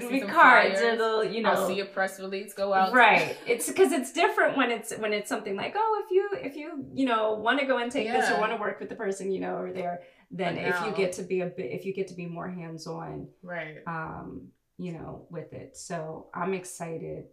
There 0.01 0.09
be 0.09 0.21
cards 0.21 0.81
or 0.81 0.95
flyers. 0.95 0.97
the 1.27 1.29
you 1.33 1.41
know 1.43 1.51
I'll 1.51 1.67
see 1.67 1.79
a 1.79 1.85
press 1.85 2.19
release 2.19 2.53
go 2.53 2.73
out. 2.73 2.91
right 2.93 3.37
it's 3.45 3.67
because 3.69 3.91
it's 3.91 4.11
different 4.11 4.57
when 4.57 4.71
it's 4.71 4.91
when 4.97 5.13
it's 5.13 5.29
something 5.29 5.55
like 5.55 5.73
oh 5.77 6.01
if 6.03 6.11
you 6.11 6.29
if 6.41 6.55
you 6.55 6.85
you 6.93 7.05
know 7.05 7.33
want 7.35 7.59
to 7.59 7.65
go 7.67 7.77
and 7.77 7.91
take 7.91 8.11
this 8.11 8.29
or 8.31 8.39
want 8.39 8.51
to 8.51 8.57
work 8.57 8.79
with 8.79 8.89
the 8.89 8.95
person 8.95 9.31
you 9.31 9.39
know 9.39 9.57
over 9.57 9.71
there 9.71 10.01
then 10.31 10.57
if 10.57 10.75
you 10.85 10.91
get 10.93 11.13
to 11.13 11.23
be 11.23 11.41
a 11.41 11.45
bit 11.45 11.71
if 11.71 11.85
you 11.85 11.93
get 11.93 12.07
to 12.07 12.15
be 12.15 12.25
more 12.25 12.49
hands-on 12.49 13.27
Right. 13.43 13.77
um, 13.85 14.47
you 14.79 14.91
know, 14.91 15.27
with 15.29 15.53
it. 15.53 15.77
So 15.77 16.29
I'm 16.33 16.55
excited 16.55 17.25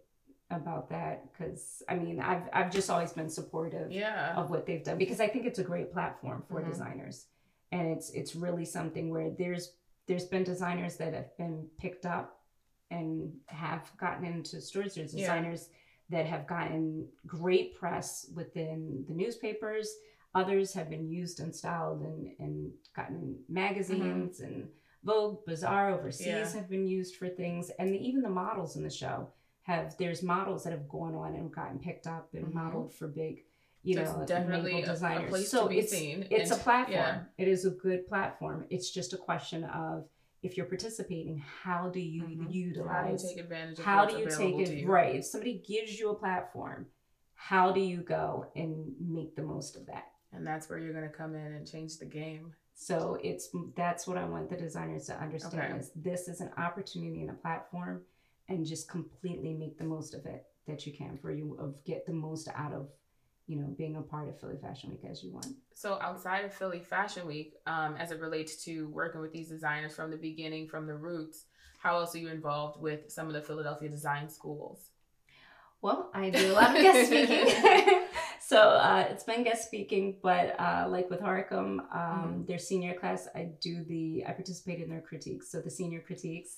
about 0.51 0.89
that 0.89 1.31
because 1.31 1.81
I 1.87 1.95
mean 1.95 2.19
I've 2.19 2.43
I've 2.53 2.71
just 2.71 2.89
always 2.89 3.13
been 3.13 3.29
supportive 3.29 3.91
Yeah. 3.91 4.35
of 4.35 4.49
what 4.49 4.65
they've 4.65 4.83
done 4.83 4.97
because 4.97 5.19
I 5.19 5.27
think 5.27 5.45
it's 5.45 5.59
a 5.59 5.63
great 5.63 5.91
platform 5.91 6.43
for 6.47 6.61
Mhm. 6.61 6.69
designers. 6.69 7.27
And 7.71 7.87
it's 7.87 8.09
it's 8.11 8.35
really 8.35 8.65
something 8.65 9.09
where 9.09 9.29
there's 9.31 9.77
there's 10.07 10.25
been 10.25 10.43
designers 10.43 10.97
that 10.97 11.13
have 11.13 11.35
been 11.37 11.67
picked 11.77 12.05
up 12.05 12.41
and 12.89 13.33
have 13.47 13.89
gotten 13.97 14.25
into 14.25 14.59
stores. 14.59 14.95
There's 14.95 15.13
Yeah. 15.13 15.21
designers 15.21 15.69
that 16.09 16.25
have 16.25 16.45
gotten 16.47 17.07
great 17.25 17.75
press 17.75 18.29
within 18.35 19.05
the 19.07 19.13
newspapers. 19.13 19.89
Others 20.35 20.73
have 20.73 20.89
been 20.89 21.07
used 21.09 21.39
and 21.39 21.55
styled 21.55 22.01
and, 22.01 22.35
and 22.39 22.71
gotten 22.93 23.43
magazines 23.47 24.41
and 24.41 24.69
Vogue, 25.03 25.43
Bazaar 25.45 25.89
overseas 25.89 26.27
Mm-hmm. 26.27 26.37
Yeah. 26.55 26.61
have 26.61 26.69
been 26.69 26.87
used 26.87 27.15
for 27.15 27.27
things. 27.27 27.69
And 27.79 27.95
even 27.95 28.21
the 28.21 28.29
models 28.29 28.75
in 28.75 28.83
the 28.83 28.89
show 28.89 29.29
have, 29.63 29.95
there's 29.97 30.23
models 30.23 30.63
that 30.63 30.71
have 30.71 30.87
gone 30.89 31.15
on 31.15 31.35
and 31.35 31.53
gotten 31.53 31.79
picked 31.79 32.07
up 32.07 32.29
and 32.33 32.45
Mhm. 32.47 32.53
modeled 32.53 32.93
for 32.93 33.07
big, 33.07 33.45
you 33.83 33.95
There's 33.95 34.13
know, 34.15 34.25
definitely 34.25 34.73
label 34.73 34.87
a, 34.89 34.91
a 34.91 34.93
designers. 34.93 35.29
place 35.29 35.49
so 35.51 35.63
to 35.63 35.69
be 35.69 35.79
it's, 35.79 35.91
seen. 35.91 36.27
it's 36.29 36.51
a 36.51 36.55
platform. 36.55 36.93
Yeah. 36.93 37.23
It 37.37 37.47
is 37.47 37.65
a 37.65 37.71
good 37.71 38.07
platform. 38.07 38.65
It's 38.69 38.89
just 38.91 39.13
a 39.13 39.17
question 39.17 39.63
of 39.65 40.07
if 40.43 40.57
you're 40.57 40.65
participating, 40.65 41.37
how 41.37 41.89
do 41.89 41.99
you 41.99 42.23
Mhm. 42.23 42.43
How 42.43 42.49
do 42.49 42.57
you 42.57 42.67
utilize? 42.69 43.23
take 43.29 43.37
advantage 43.43 43.77
of 43.79 43.85
How 43.85 44.05
do 44.05 44.17
you 44.17 44.27
take 44.29 44.55
it? 44.57 44.69
you? 44.79 44.87
Right. 44.87 45.15
If 45.17 45.25
somebody 45.25 45.59
gives 45.59 45.99
you 45.99 46.09
a 46.09 46.15
platform, 46.15 46.87
how 47.35 47.71
do 47.71 47.79
you 47.79 48.01
go 48.01 48.47
and 48.55 48.95
make 48.99 49.35
the 49.35 49.43
most 49.43 49.75
of 49.75 49.85
that? 49.87 50.11
And 50.31 50.45
that's 50.45 50.69
where 50.69 50.79
you're 50.79 50.93
gonna 50.93 51.09
come 51.09 51.35
in 51.35 51.53
and 51.53 51.67
change 51.67 51.97
the 51.99 52.05
game. 52.05 52.55
So 52.73 53.19
it's 53.21 53.49
that's 53.75 54.07
what 54.07 54.17
I 54.17 54.25
want 54.25 54.49
the 54.49 54.57
designers 54.57 55.05
to 55.07 55.19
understand 55.21 55.73
Okay. 55.73 55.77
is 55.79 55.91
this 55.95 56.27
is 56.27 56.41
an 56.41 56.51
opportunity 56.57 57.21
and 57.21 57.29
a 57.29 57.33
platform 57.35 58.03
and 58.51 58.65
just 58.65 58.89
completely 58.89 59.53
make 59.53 59.77
the 59.77 59.83
most 59.83 60.13
of 60.13 60.25
it 60.25 60.45
that 60.67 60.85
you 60.85 60.93
can 60.93 61.17
for 61.17 61.31
you 61.31 61.55
of 61.59 61.83
get 61.85 62.05
the 62.05 62.13
most 62.13 62.47
out 62.55 62.73
of 62.73 62.87
you 63.47 63.57
know 63.57 63.67
being 63.77 63.95
a 63.95 64.01
part 64.01 64.29
of 64.29 64.39
Philly 64.39 64.57
Fashion 64.61 64.89
Week 64.91 65.03
as 65.09 65.23
you 65.23 65.31
want. 65.31 65.47
So 65.73 65.97
outside 66.01 66.45
of 66.45 66.53
Philly 66.53 66.79
Fashion 66.79 67.25
Week, 67.27 67.55
um, 67.65 67.95
as 67.97 68.11
it 68.11 68.19
relates 68.19 68.63
to 68.65 68.87
working 68.89 69.21
with 69.21 69.33
these 69.33 69.49
designers 69.49 69.95
from 69.95 70.11
the 70.11 70.17
beginning, 70.17 70.67
from 70.67 70.85
the 70.85 70.95
roots, 70.95 71.45
how 71.79 71.97
else 71.99 72.13
are 72.15 72.19
you 72.19 72.29
involved 72.29 72.79
with 72.79 73.11
some 73.11 73.27
of 73.27 73.33
the 73.33 73.41
Philadelphia 73.41 73.89
design 73.89 74.29
schools? 74.29 74.89
Well, 75.81 76.11
I 76.13 76.29
do 76.29 76.51
a 76.51 76.53
lot 76.53 76.75
of 76.75 76.81
guest 76.83 77.07
speaking. 77.07 77.47
so 78.39 78.59
uh, 78.59 79.07
it's 79.09 79.23
been 79.23 79.43
guest 79.43 79.65
speaking, 79.65 80.17
but 80.21 80.59
uh, 80.59 80.85
like 80.87 81.09
with 81.09 81.21
Harcum, 81.21 81.79
um, 81.95 82.43
Mhm. 82.43 82.47
their 82.47 82.59
senior 82.59 82.93
class, 82.93 83.27
I 83.33 83.49
do 83.59 83.83
the, 83.83 84.23
I 84.27 84.31
participate 84.33 84.79
in 84.79 84.89
their 84.89 85.01
critiques. 85.01 85.49
So 85.49 85.59
the 85.59 85.71
senior 85.71 86.01
critiques. 86.01 86.57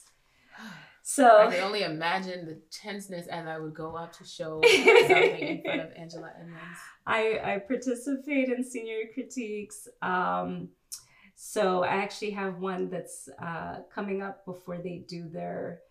So 1.05 1.37
I 1.47 1.51
can 1.51 1.63
only 1.63 1.83
imagine 1.83 2.45
the 2.45 2.61
tenseness 2.71 3.27
as 3.27 3.45
I 3.45 3.59
would 3.59 3.73
go 3.73 3.95
up 3.95 4.13
to 4.17 4.23
show 4.23 4.61
something 4.63 5.37
in 5.37 5.61
front 5.61 5.81
of 5.81 5.91
Angela 5.97 6.31
Edmonds. 6.39 6.79
I, 7.05 7.39
I 7.43 7.59
participate 7.67 8.47
in 8.47 8.63
senior 8.63 8.99
critiques. 9.13 9.89
Um, 10.01 10.69
so 11.35 11.83
I 11.83 11.95
actually 11.97 12.31
have 12.31 12.59
one 12.59 12.89
that's 12.89 13.27
uh, 13.41 13.79
coming 13.93 14.21
up 14.21 14.45
before 14.45 14.77
they 14.77 15.03
do 15.07 15.27
their 15.29 15.81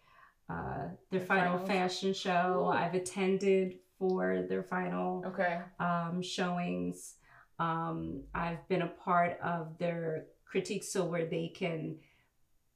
uh, 0.48 0.88
their 1.10 1.20
final 1.20 1.58
finals? 1.58 1.68
fashion 1.68 2.14
show. 2.14 2.64
Ooh. 2.66 2.70
I've 2.70 2.94
attended 2.94 3.74
for 3.98 4.46
their 4.48 4.62
final 4.62 5.24
Okay. 5.26 5.60
um, 5.78 6.22
showings. 6.22 7.16
Um, 7.58 8.22
I've 8.34 8.66
been 8.68 8.82
a 8.82 8.88
part 8.88 9.38
of 9.42 9.76
their 9.78 10.24
critiques, 10.46 10.90
so 10.92 11.04
where 11.04 11.26
they 11.26 11.48
can 11.54 11.96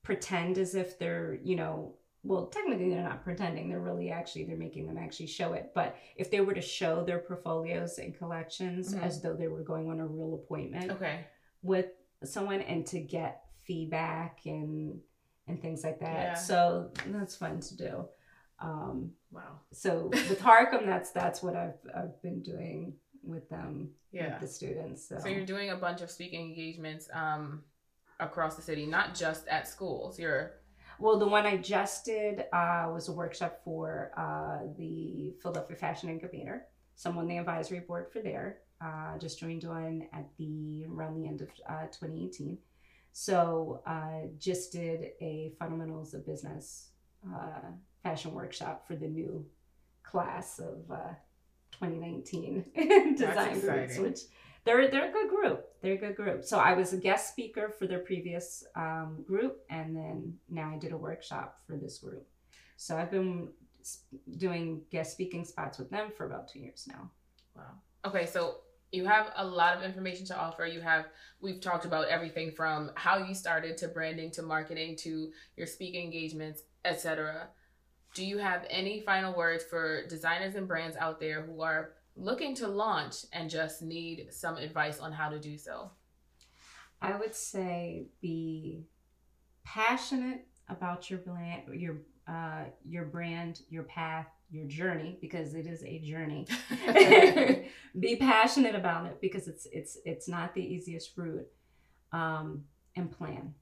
pretend 0.02 0.58
as 0.58 0.74
if 0.74 0.98
they're, 0.98 1.38
you 1.42 1.56
know, 1.56 1.94
well, 2.26 2.46
technically 2.46 2.90
they're 2.90 3.02
not 3.02 3.22
pretending. 3.24 3.68
They're 3.68 3.80
really 3.80 4.10
actually 4.10 4.44
they're 4.44 4.56
making 4.56 4.86
them 4.86 4.98
actually 4.98 5.26
show 5.28 5.52
it. 5.54 5.72
But 5.74 5.96
if 6.16 6.30
they 6.30 6.40
were 6.40 6.54
to 6.54 6.60
show 6.60 7.04
their 7.04 7.18
portfolios 7.20 7.98
and 7.98 8.16
collections 8.16 8.94
Mhm. 8.94 9.02
as 9.02 9.22
though 9.22 9.34
they 9.34 9.48
were 9.48 9.62
going 9.62 9.88
on 9.90 10.00
a 10.00 10.06
real 10.06 10.34
appointment 10.34 10.90
Okay. 10.92 11.26
with 11.62 11.86
someone 12.24 12.60
and 12.62 12.86
to 12.88 13.00
get 13.00 13.44
feedback 13.64 14.40
and 14.46 15.00
and 15.48 15.62
things 15.62 15.84
like 15.84 16.00
that. 16.00 16.12
Yeah. 16.22 16.34
So 16.34 16.90
that's 17.06 17.36
fun 17.36 17.60
to 17.60 17.76
do. 17.76 18.08
Um, 18.58 19.12
Wow. 19.30 19.60
so 19.72 20.06
with 20.06 20.40
Harcum, 20.40 20.86
that's 20.86 21.10
that's 21.12 21.42
what 21.42 21.54
I've 21.54 21.78
I've 21.94 22.20
been 22.22 22.42
doing 22.42 22.94
with 23.22 23.48
them, 23.48 23.94
Yeah. 24.12 24.32
with 24.32 24.40
the 24.40 24.46
students. 24.48 25.06
So, 25.08 25.18
So 25.18 25.28
you're 25.28 25.44
doing 25.46 25.70
a 25.70 25.76
bunch 25.76 26.00
of 26.00 26.10
speaking 26.10 26.48
engagements 26.48 27.08
um, 27.12 27.64
across 28.18 28.56
the 28.56 28.62
city, 28.62 28.86
not 28.86 29.14
just 29.14 29.46
at 29.48 29.68
schools. 29.68 30.18
You're 30.18 30.54
well, 30.98 31.18
the 31.18 31.28
one 31.28 31.46
I 31.46 31.56
just 31.56 32.04
did 32.04 32.44
uh, 32.52 32.88
was 32.92 33.08
a 33.08 33.12
workshop 33.12 33.60
for 33.64 34.12
uh, 34.16 34.66
the 34.76 35.34
Philadelphia 35.42 35.76
Fashion 35.76 36.08
Incubator. 36.08 36.66
So 36.94 37.10
I'm 37.10 37.18
on 37.18 37.28
the 37.28 37.36
advisory 37.36 37.80
board 37.80 38.10
for 38.10 38.20
there. 38.20 38.58
Uh, 38.80 39.18
just 39.18 39.38
joined 39.38 39.64
one 39.64 40.06
at 40.12 40.26
the 40.38 40.86
around 40.90 41.20
the 41.20 41.28
end 41.28 41.40
of 41.40 41.48
uh, 41.68 41.86
2018. 41.86 42.58
So 43.12 43.82
uh, 43.86 44.28
just 44.38 44.72
did 44.72 45.12
a 45.20 45.52
fundamentals 45.58 46.12
of 46.12 46.26
business 46.26 46.90
uh, 47.34 47.70
fashion 48.02 48.34
workshop 48.34 48.86
for 48.86 48.94
the 48.94 49.08
new 49.08 49.46
class 50.02 50.58
of 50.58 50.90
uh, 50.90 51.14
2019 51.72 53.14
design 53.16 53.60
groups, 53.60 53.98
which 53.98 54.20
they're 54.66 54.90
they're 54.90 55.08
a 55.08 55.12
good 55.12 55.30
group. 55.30 55.64
They're 55.80 55.94
a 55.94 55.96
good 55.96 56.16
group. 56.16 56.44
So 56.44 56.58
I 56.58 56.74
was 56.74 56.92
a 56.92 56.98
guest 56.98 57.30
speaker 57.30 57.72
for 57.78 57.86
their 57.86 58.00
previous 58.00 58.64
um, 58.74 59.24
group, 59.26 59.60
and 59.70 59.96
then 59.96 60.34
now 60.50 60.72
I 60.74 60.78
did 60.78 60.92
a 60.92 60.96
workshop 60.96 61.60
for 61.66 61.76
this 61.76 61.98
group. 61.98 62.26
So 62.76 62.96
I've 62.96 63.10
been 63.10 63.48
doing 64.36 64.82
guest 64.90 65.12
speaking 65.12 65.44
spots 65.44 65.78
with 65.78 65.88
them 65.88 66.10
for 66.14 66.26
about 66.26 66.48
two 66.48 66.58
years 66.58 66.86
now. 66.88 67.10
Wow. 67.54 67.62
Okay, 68.04 68.26
so 68.26 68.56
you 68.90 69.04
have 69.06 69.32
a 69.36 69.44
lot 69.44 69.76
of 69.76 69.82
information 69.84 70.26
to 70.26 70.36
offer. 70.36 70.66
You 70.66 70.80
have 70.80 71.06
we've 71.40 71.60
talked 71.60 71.84
about 71.84 72.08
everything 72.08 72.50
from 72.50 72.90
how 72.96 73.18
you 73.18 73.34
started 73.34 73.76
to 73.78 73.88
branding 73.88 74.32
to 74.32 74.42
marketing 74.42 74.96
to 74.96 75.30
your 75.56 75.66
speaking 75.66 76.04
engagements, 76.04 76.62
etc. 76.84 77.48
Do 78.14 78.24
you 78.24 78.38
have 78.38 78.66
any 78.68 79.00
final 79.00 79.36
words 79.36 79.62
for 79.62 80.06
designers 80.08 80.54
and 80.56 80.66
brands 80.66 80.96
out 80.96 81.20
there 81.20 81.42
who 81.42 81.62
are 81.62 81.92
looking 82.16 82.54
to 82.56 82.68
launch 82.68 83.26
and 83.32 83.48
just 83.50 83.82
need 83.82 84.28
some 84.30 84.56
advice 84.56 84.98
on 84.98 85.12
how 85.12 85.28
to 85.28 85.38
do 85.38 85.56
so? 85.58 85.90
I 87.00 87.16
would 87.16 87.34
say 87.34 88.06
be 88.20 88.84
passionate 89.64 90.46
about 90.68 91.10
your 91.10 91.18
brand, 91.20 91.62
your 91.74 91.96
uh, 92.28 92.64
your 92.84 93.04
brand, 93.04 93.60
your 93.68 93.84
path, 93.84 94.26
your 94.50 94.66
journey, 94.66 95.16
because 95.20 95.54
it 95.54 95.66
is 95.66 95.82
a 95.84 95.98
journey. 96.00 96.46
be 98.00 98.16
passionate 98.16 98.74
about 98.74 99.06
it 99.06 99.20
because 99.20 99.46
it's 99.46 99.66
it's 99.70 99.98
it's 100.04 100.28
not 100.28 100.54
the 100.54 100.62
easiest 100.62 101.16
route. 101.16 101.46
Um, 102.12 102.64
and 102.94 103.10
plan, 103.10 103.52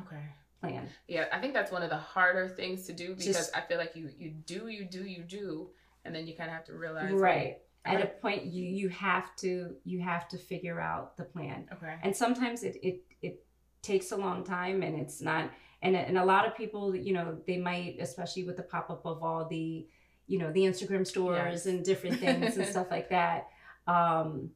Okay. 0.00 0.24
plan. 0.60 0.88
Yeah, 1.06 1.26
I 1.32 1.38
think 1.40 1.54
that's 1.54 1.70
one 1.70 1.82
of 1.82 1.90
the 1.90 1.96
harder 1.96 2.48
things 2.48 2.86
to 2.86 2.92
do 2.92 3.10
because 3.14 3.36
Just- 3.36 3.56
I 3.56 3.60
feel 3.60 3.78
like 3.78 3.94
you 3.94 4.10
you 4.18 4.30
do 4.30 4.66
you 4.68 4.84
do 4.84 5.04
you 5.04 5.22
do 5.22 5.70
and 6.04 6.14
then 6.14 6.26
you 6.26 6.34
kind 6.36 6.50
of 6.50 6.56
have 6.56 6.64
to 6.64 6.72
realize 6.74 7.12
Right. 7.12 7.58
At 7.84 8.02
a 8.02 8.06
point, 8.06 8.44
you 8.46 8.64
you 8.64 8.88
have 8.90 9.34
to 9.36 9.74
you 9.84 10.00
have 10.00 10.28
to 10.28 10.38
figure 10.38 10.80
out 10.80 11.16
the 11.16 11.24
plan. 11.24 11.66
Okay. 11.72 11.96
and 12.02 12.14
sometimes 12.14 12.62
it 12.62 12.76
it 12.82 13.02
it 13.22 13.44
takes 13.82 14.12
a 14.12 14.16
long 14.16 14.44
time 14.44 14.82
and 14.82 14.94
it's 14.98 15.20
not 15.22 15.50
and 15.82 15.96
and 15.96 16.18
a 16.18 16.24
lot 16.24 16.46
of 16.46 16.54
people 16.54 16.94
you 16.94 17.14
know 17.14 17.38
they 17.46 17.56
might 17.56 17.96
especially 17.98 18.44
with 18.44 18.56
the 18.58 18.62
pop-up 18.62 19.06
of 19.06 19.22
all 19.22 19.46
the 19.48 19.86
you 20.26 20.38
know 20.38 20.52
the 20.52 20.60
instagram 20.60 21.06
stores 21.06 21.38
Yes. 21.52 21.66
and 21.66 21.82
different 21.82 22.20
things 22.20 22.58
and 22.58 22.66
stuff 22.66 22.88
like 22.90 23.08
that 23.08 23.48
um 23.86 24.50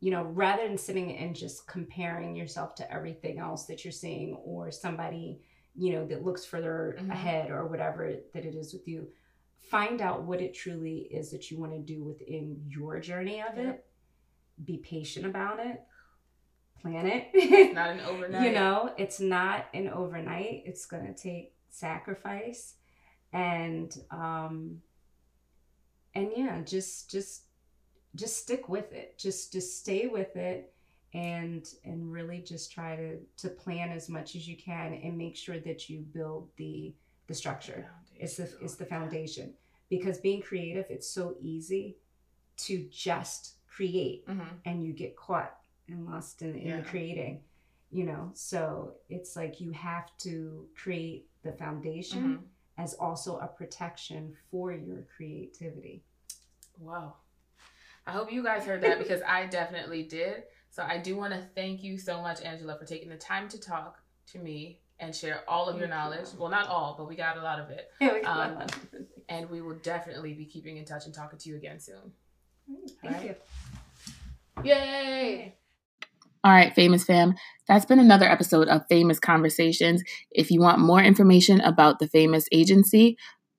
you 0.00 0.10
know 0.10 0.24
rather 0.24 0.66
than 0.66 0.76
sitting 0.76 1.16
and 1.16 1.36
just 1.36 1.66
comparing 1.68 2.34
yourself 2.34 2.74
to 2.74 2.92
everything 2.92 3.38
else 3.38 3.66
that 3.66 3.84
you're 3.84 3.92
seeing 3.92 4.34
or 4.44 4.72
somebody 4.72 5.40
you 5.76 5.92
know 5.92 6.04
that 6.06 6.24
looks 6.24 6.44
further 6.44 6.96
Mhm. 7.00 7.10
ahead 7.12 7.50
or 7.52 7.66
whatever 7.68 8.16
that 8.34 8.44
it 8.44 8.54
is 8.56 8.72
with 8.72 8.88
you 8.88 9.06
find 9.60 10.00
out 10.00 10.22
what 10.24 10.40
it 10.40 10.54
truly 10.54 11.08
is 11.10 11.30
that 11.30 11.50
you 11.50 11.58
want 11.58 11.72
to 11.72 11.78
do 11.80 12.02
within 12.04 12.60
your 12.68 13.00
journey 13.00 13.40
of 13.40 13.56
Yeah. 13.56 13.70
it. 13.70 13.84
Be 14.64 14.78
patient 14.78 15.26
about 15.26 15.58
it. 15.60 15.82
Plan 16.80 17.06
it. 17.06 17.28
It's 17.34 17.74
Not 17.74 17.90
an 17.90 18.00
overnight. 18.08 18.42
you 18.46 18.52
know 18.52 18.92
it's 18.96 19.20
not 19.20 19.66
an 19.74 19.88
overnight. 19.88 20.62
It's 20.66 20.86
going 20.86 21.06
to 21.06 21.14
take 21.14 21.54
sacrifice 21.70 22.74
and 23.32 23.94
um 24.10 24.80
and 26.14 26.30
yeah 26.36 26.62
just 26.62 27.10
just 27.10 27.42
just 28.14 28.38
stick 28.38 28.68
with 28.68 28.92
it. 28.92 29.18
Just 29.18 29.52
just 29.52 29.78
stay 29.78 30.06
with 30.06 30.36
it 30.36 30.72
and 31.12 31.66
and 31.84 32.10
really 32.10 32.40
just 32.40 32.72
try 32.72 32.96
to 32.96 33.18
to 33.38 33.48
plan 33.48 33.90
as 33.90 34.08
much 34.08 34.36
as 34.36 34.46
you 34.48 34.56
can 34.56 34.94
and 34.94 35.18
make 35.18 35.36
sure 35.36 35.58
that 35.60 35.88
you 35.90 36.00
build 36.00 36.48
the 36.56 36.94
the 37.26 37.34
structure 37.34 37.90
it's 38.20 38.36
the 38.36 38.48
it's 38.60 38.76
the 38.76 38.86
foundation 38.86 39.54
because 39.90 40.18
being 40.18 40.42
creative 40.42 40.86
it's 40.90 41.08
so 41.08 41.34
easy 41.40 41.96
to 42.56 42.86
just 42.90 43.54
create 43.68 44.24
hmm 44.26 44.40
and 44.64 44.84
you 44.84 44.92
get 44.92 45.16
caught 45.16 45.54
and 45.88 46.06
lost 46.06 46.42
in, 46.42 46.54
in 46.56 46.68
Yeah. 46.68 46.76
the 46.80 46.82
creating 46.88 47.40
you 47.90 48.04
know 48.04 48.30
so 48.34 48.94
it's 49.08 49.36
like 49.36 49.60
you 49.60 49.70
have 49.72 50.08
to 50.18 50.66
create 50.76 51.28
the 51.42 51.52
foundation 51.52 52.22
Mhm. 52.24 52.42
as 52.78 52.94
also 52.94 53.38
a 53.38 53.46
protection 53.46 54.34
for 54.50 54.72
your 54.72 55.02
creativity 55.16 56.02
Wow. 56.78 57.16
I 58.06 58.12
hope 58.12 58.30
you 58.32 58.42
guys 58.42 58.64
heard 58.64 58.82
that 58.82 58.98
because 58.98 59.22
I 59.26 59.46
definitely 59.46 60.02
did. 60.04 60.44
So 60.70 60.82
I 60.82 60.98
do 60.98 61.16
want 61.16 61.32
to 61.32 61.42
thank 61.54 61.82
you 61.82 61.98
so 61.98 62.20
much, 62.20 62.40
Angela, 62.42 62.78
for 62.78 62.84
taking 62.84 63.08
the 63.08 63.16
time 63.16 63.48
to 63.48 63.58
talk 63.60 63.98
to 64.32 64.38
me 64.38 64.80
and 64.98 65.14
share 65.14 65.40
all 65.48 65.68
of 65.68 65.78
your 65.78 65.88
Thank 65.88 66.04
you. 66.04 66.10
knowledge. 66.10 66.28
Well, 66.38 66.50
not 66.50 66.68
all, 66.68 66.94
but 66.96 67.06
we 67.08 67.16
got 67.16 67.36
a 67.36 67.42
lot 67.42 67.58
of 67.60 67.68
it. 67.70 67.90
Yeah, 68.00 68.30
Um, 68.30 68.66
And 69.28 69.50
we 69.50 69.60
will 69.60 69.76
definitely 69.82 70.32
be 70.34 70.44
keeping 70.46 70.76
in 70.78 70.84
touch 70.84 71.04
and 71.06 71.14
talking 71.14 71.38
to 71.38 71.48
you 71.48 71.56
again 71.56 71.78
soon. 71.80 72.12
thank 73.02 73.16
alright. 73.16 73.40
you 74.64 74.66
Yay! 74.70 75.54
All 76.44 76.52
right, 76.52 76.74
famous 76.74 77.04
fam. 77.04 77.34
That's 77.68 77.84
been 77.84 77.98
another 77.98 78.26
episode 78.26 78.68
of 78.68 78.86
Famous 78.88 79.18
Conversations. 79.18 80.02
If 80.30 80.50
you 80.50 80.60
want 80.60 80.78
more 80.78 81.02
information 81.02 81.60
about 81.60 81.98
the 81.98 82.06
Famous 82.08 82.46
Agency, 82.52 83.18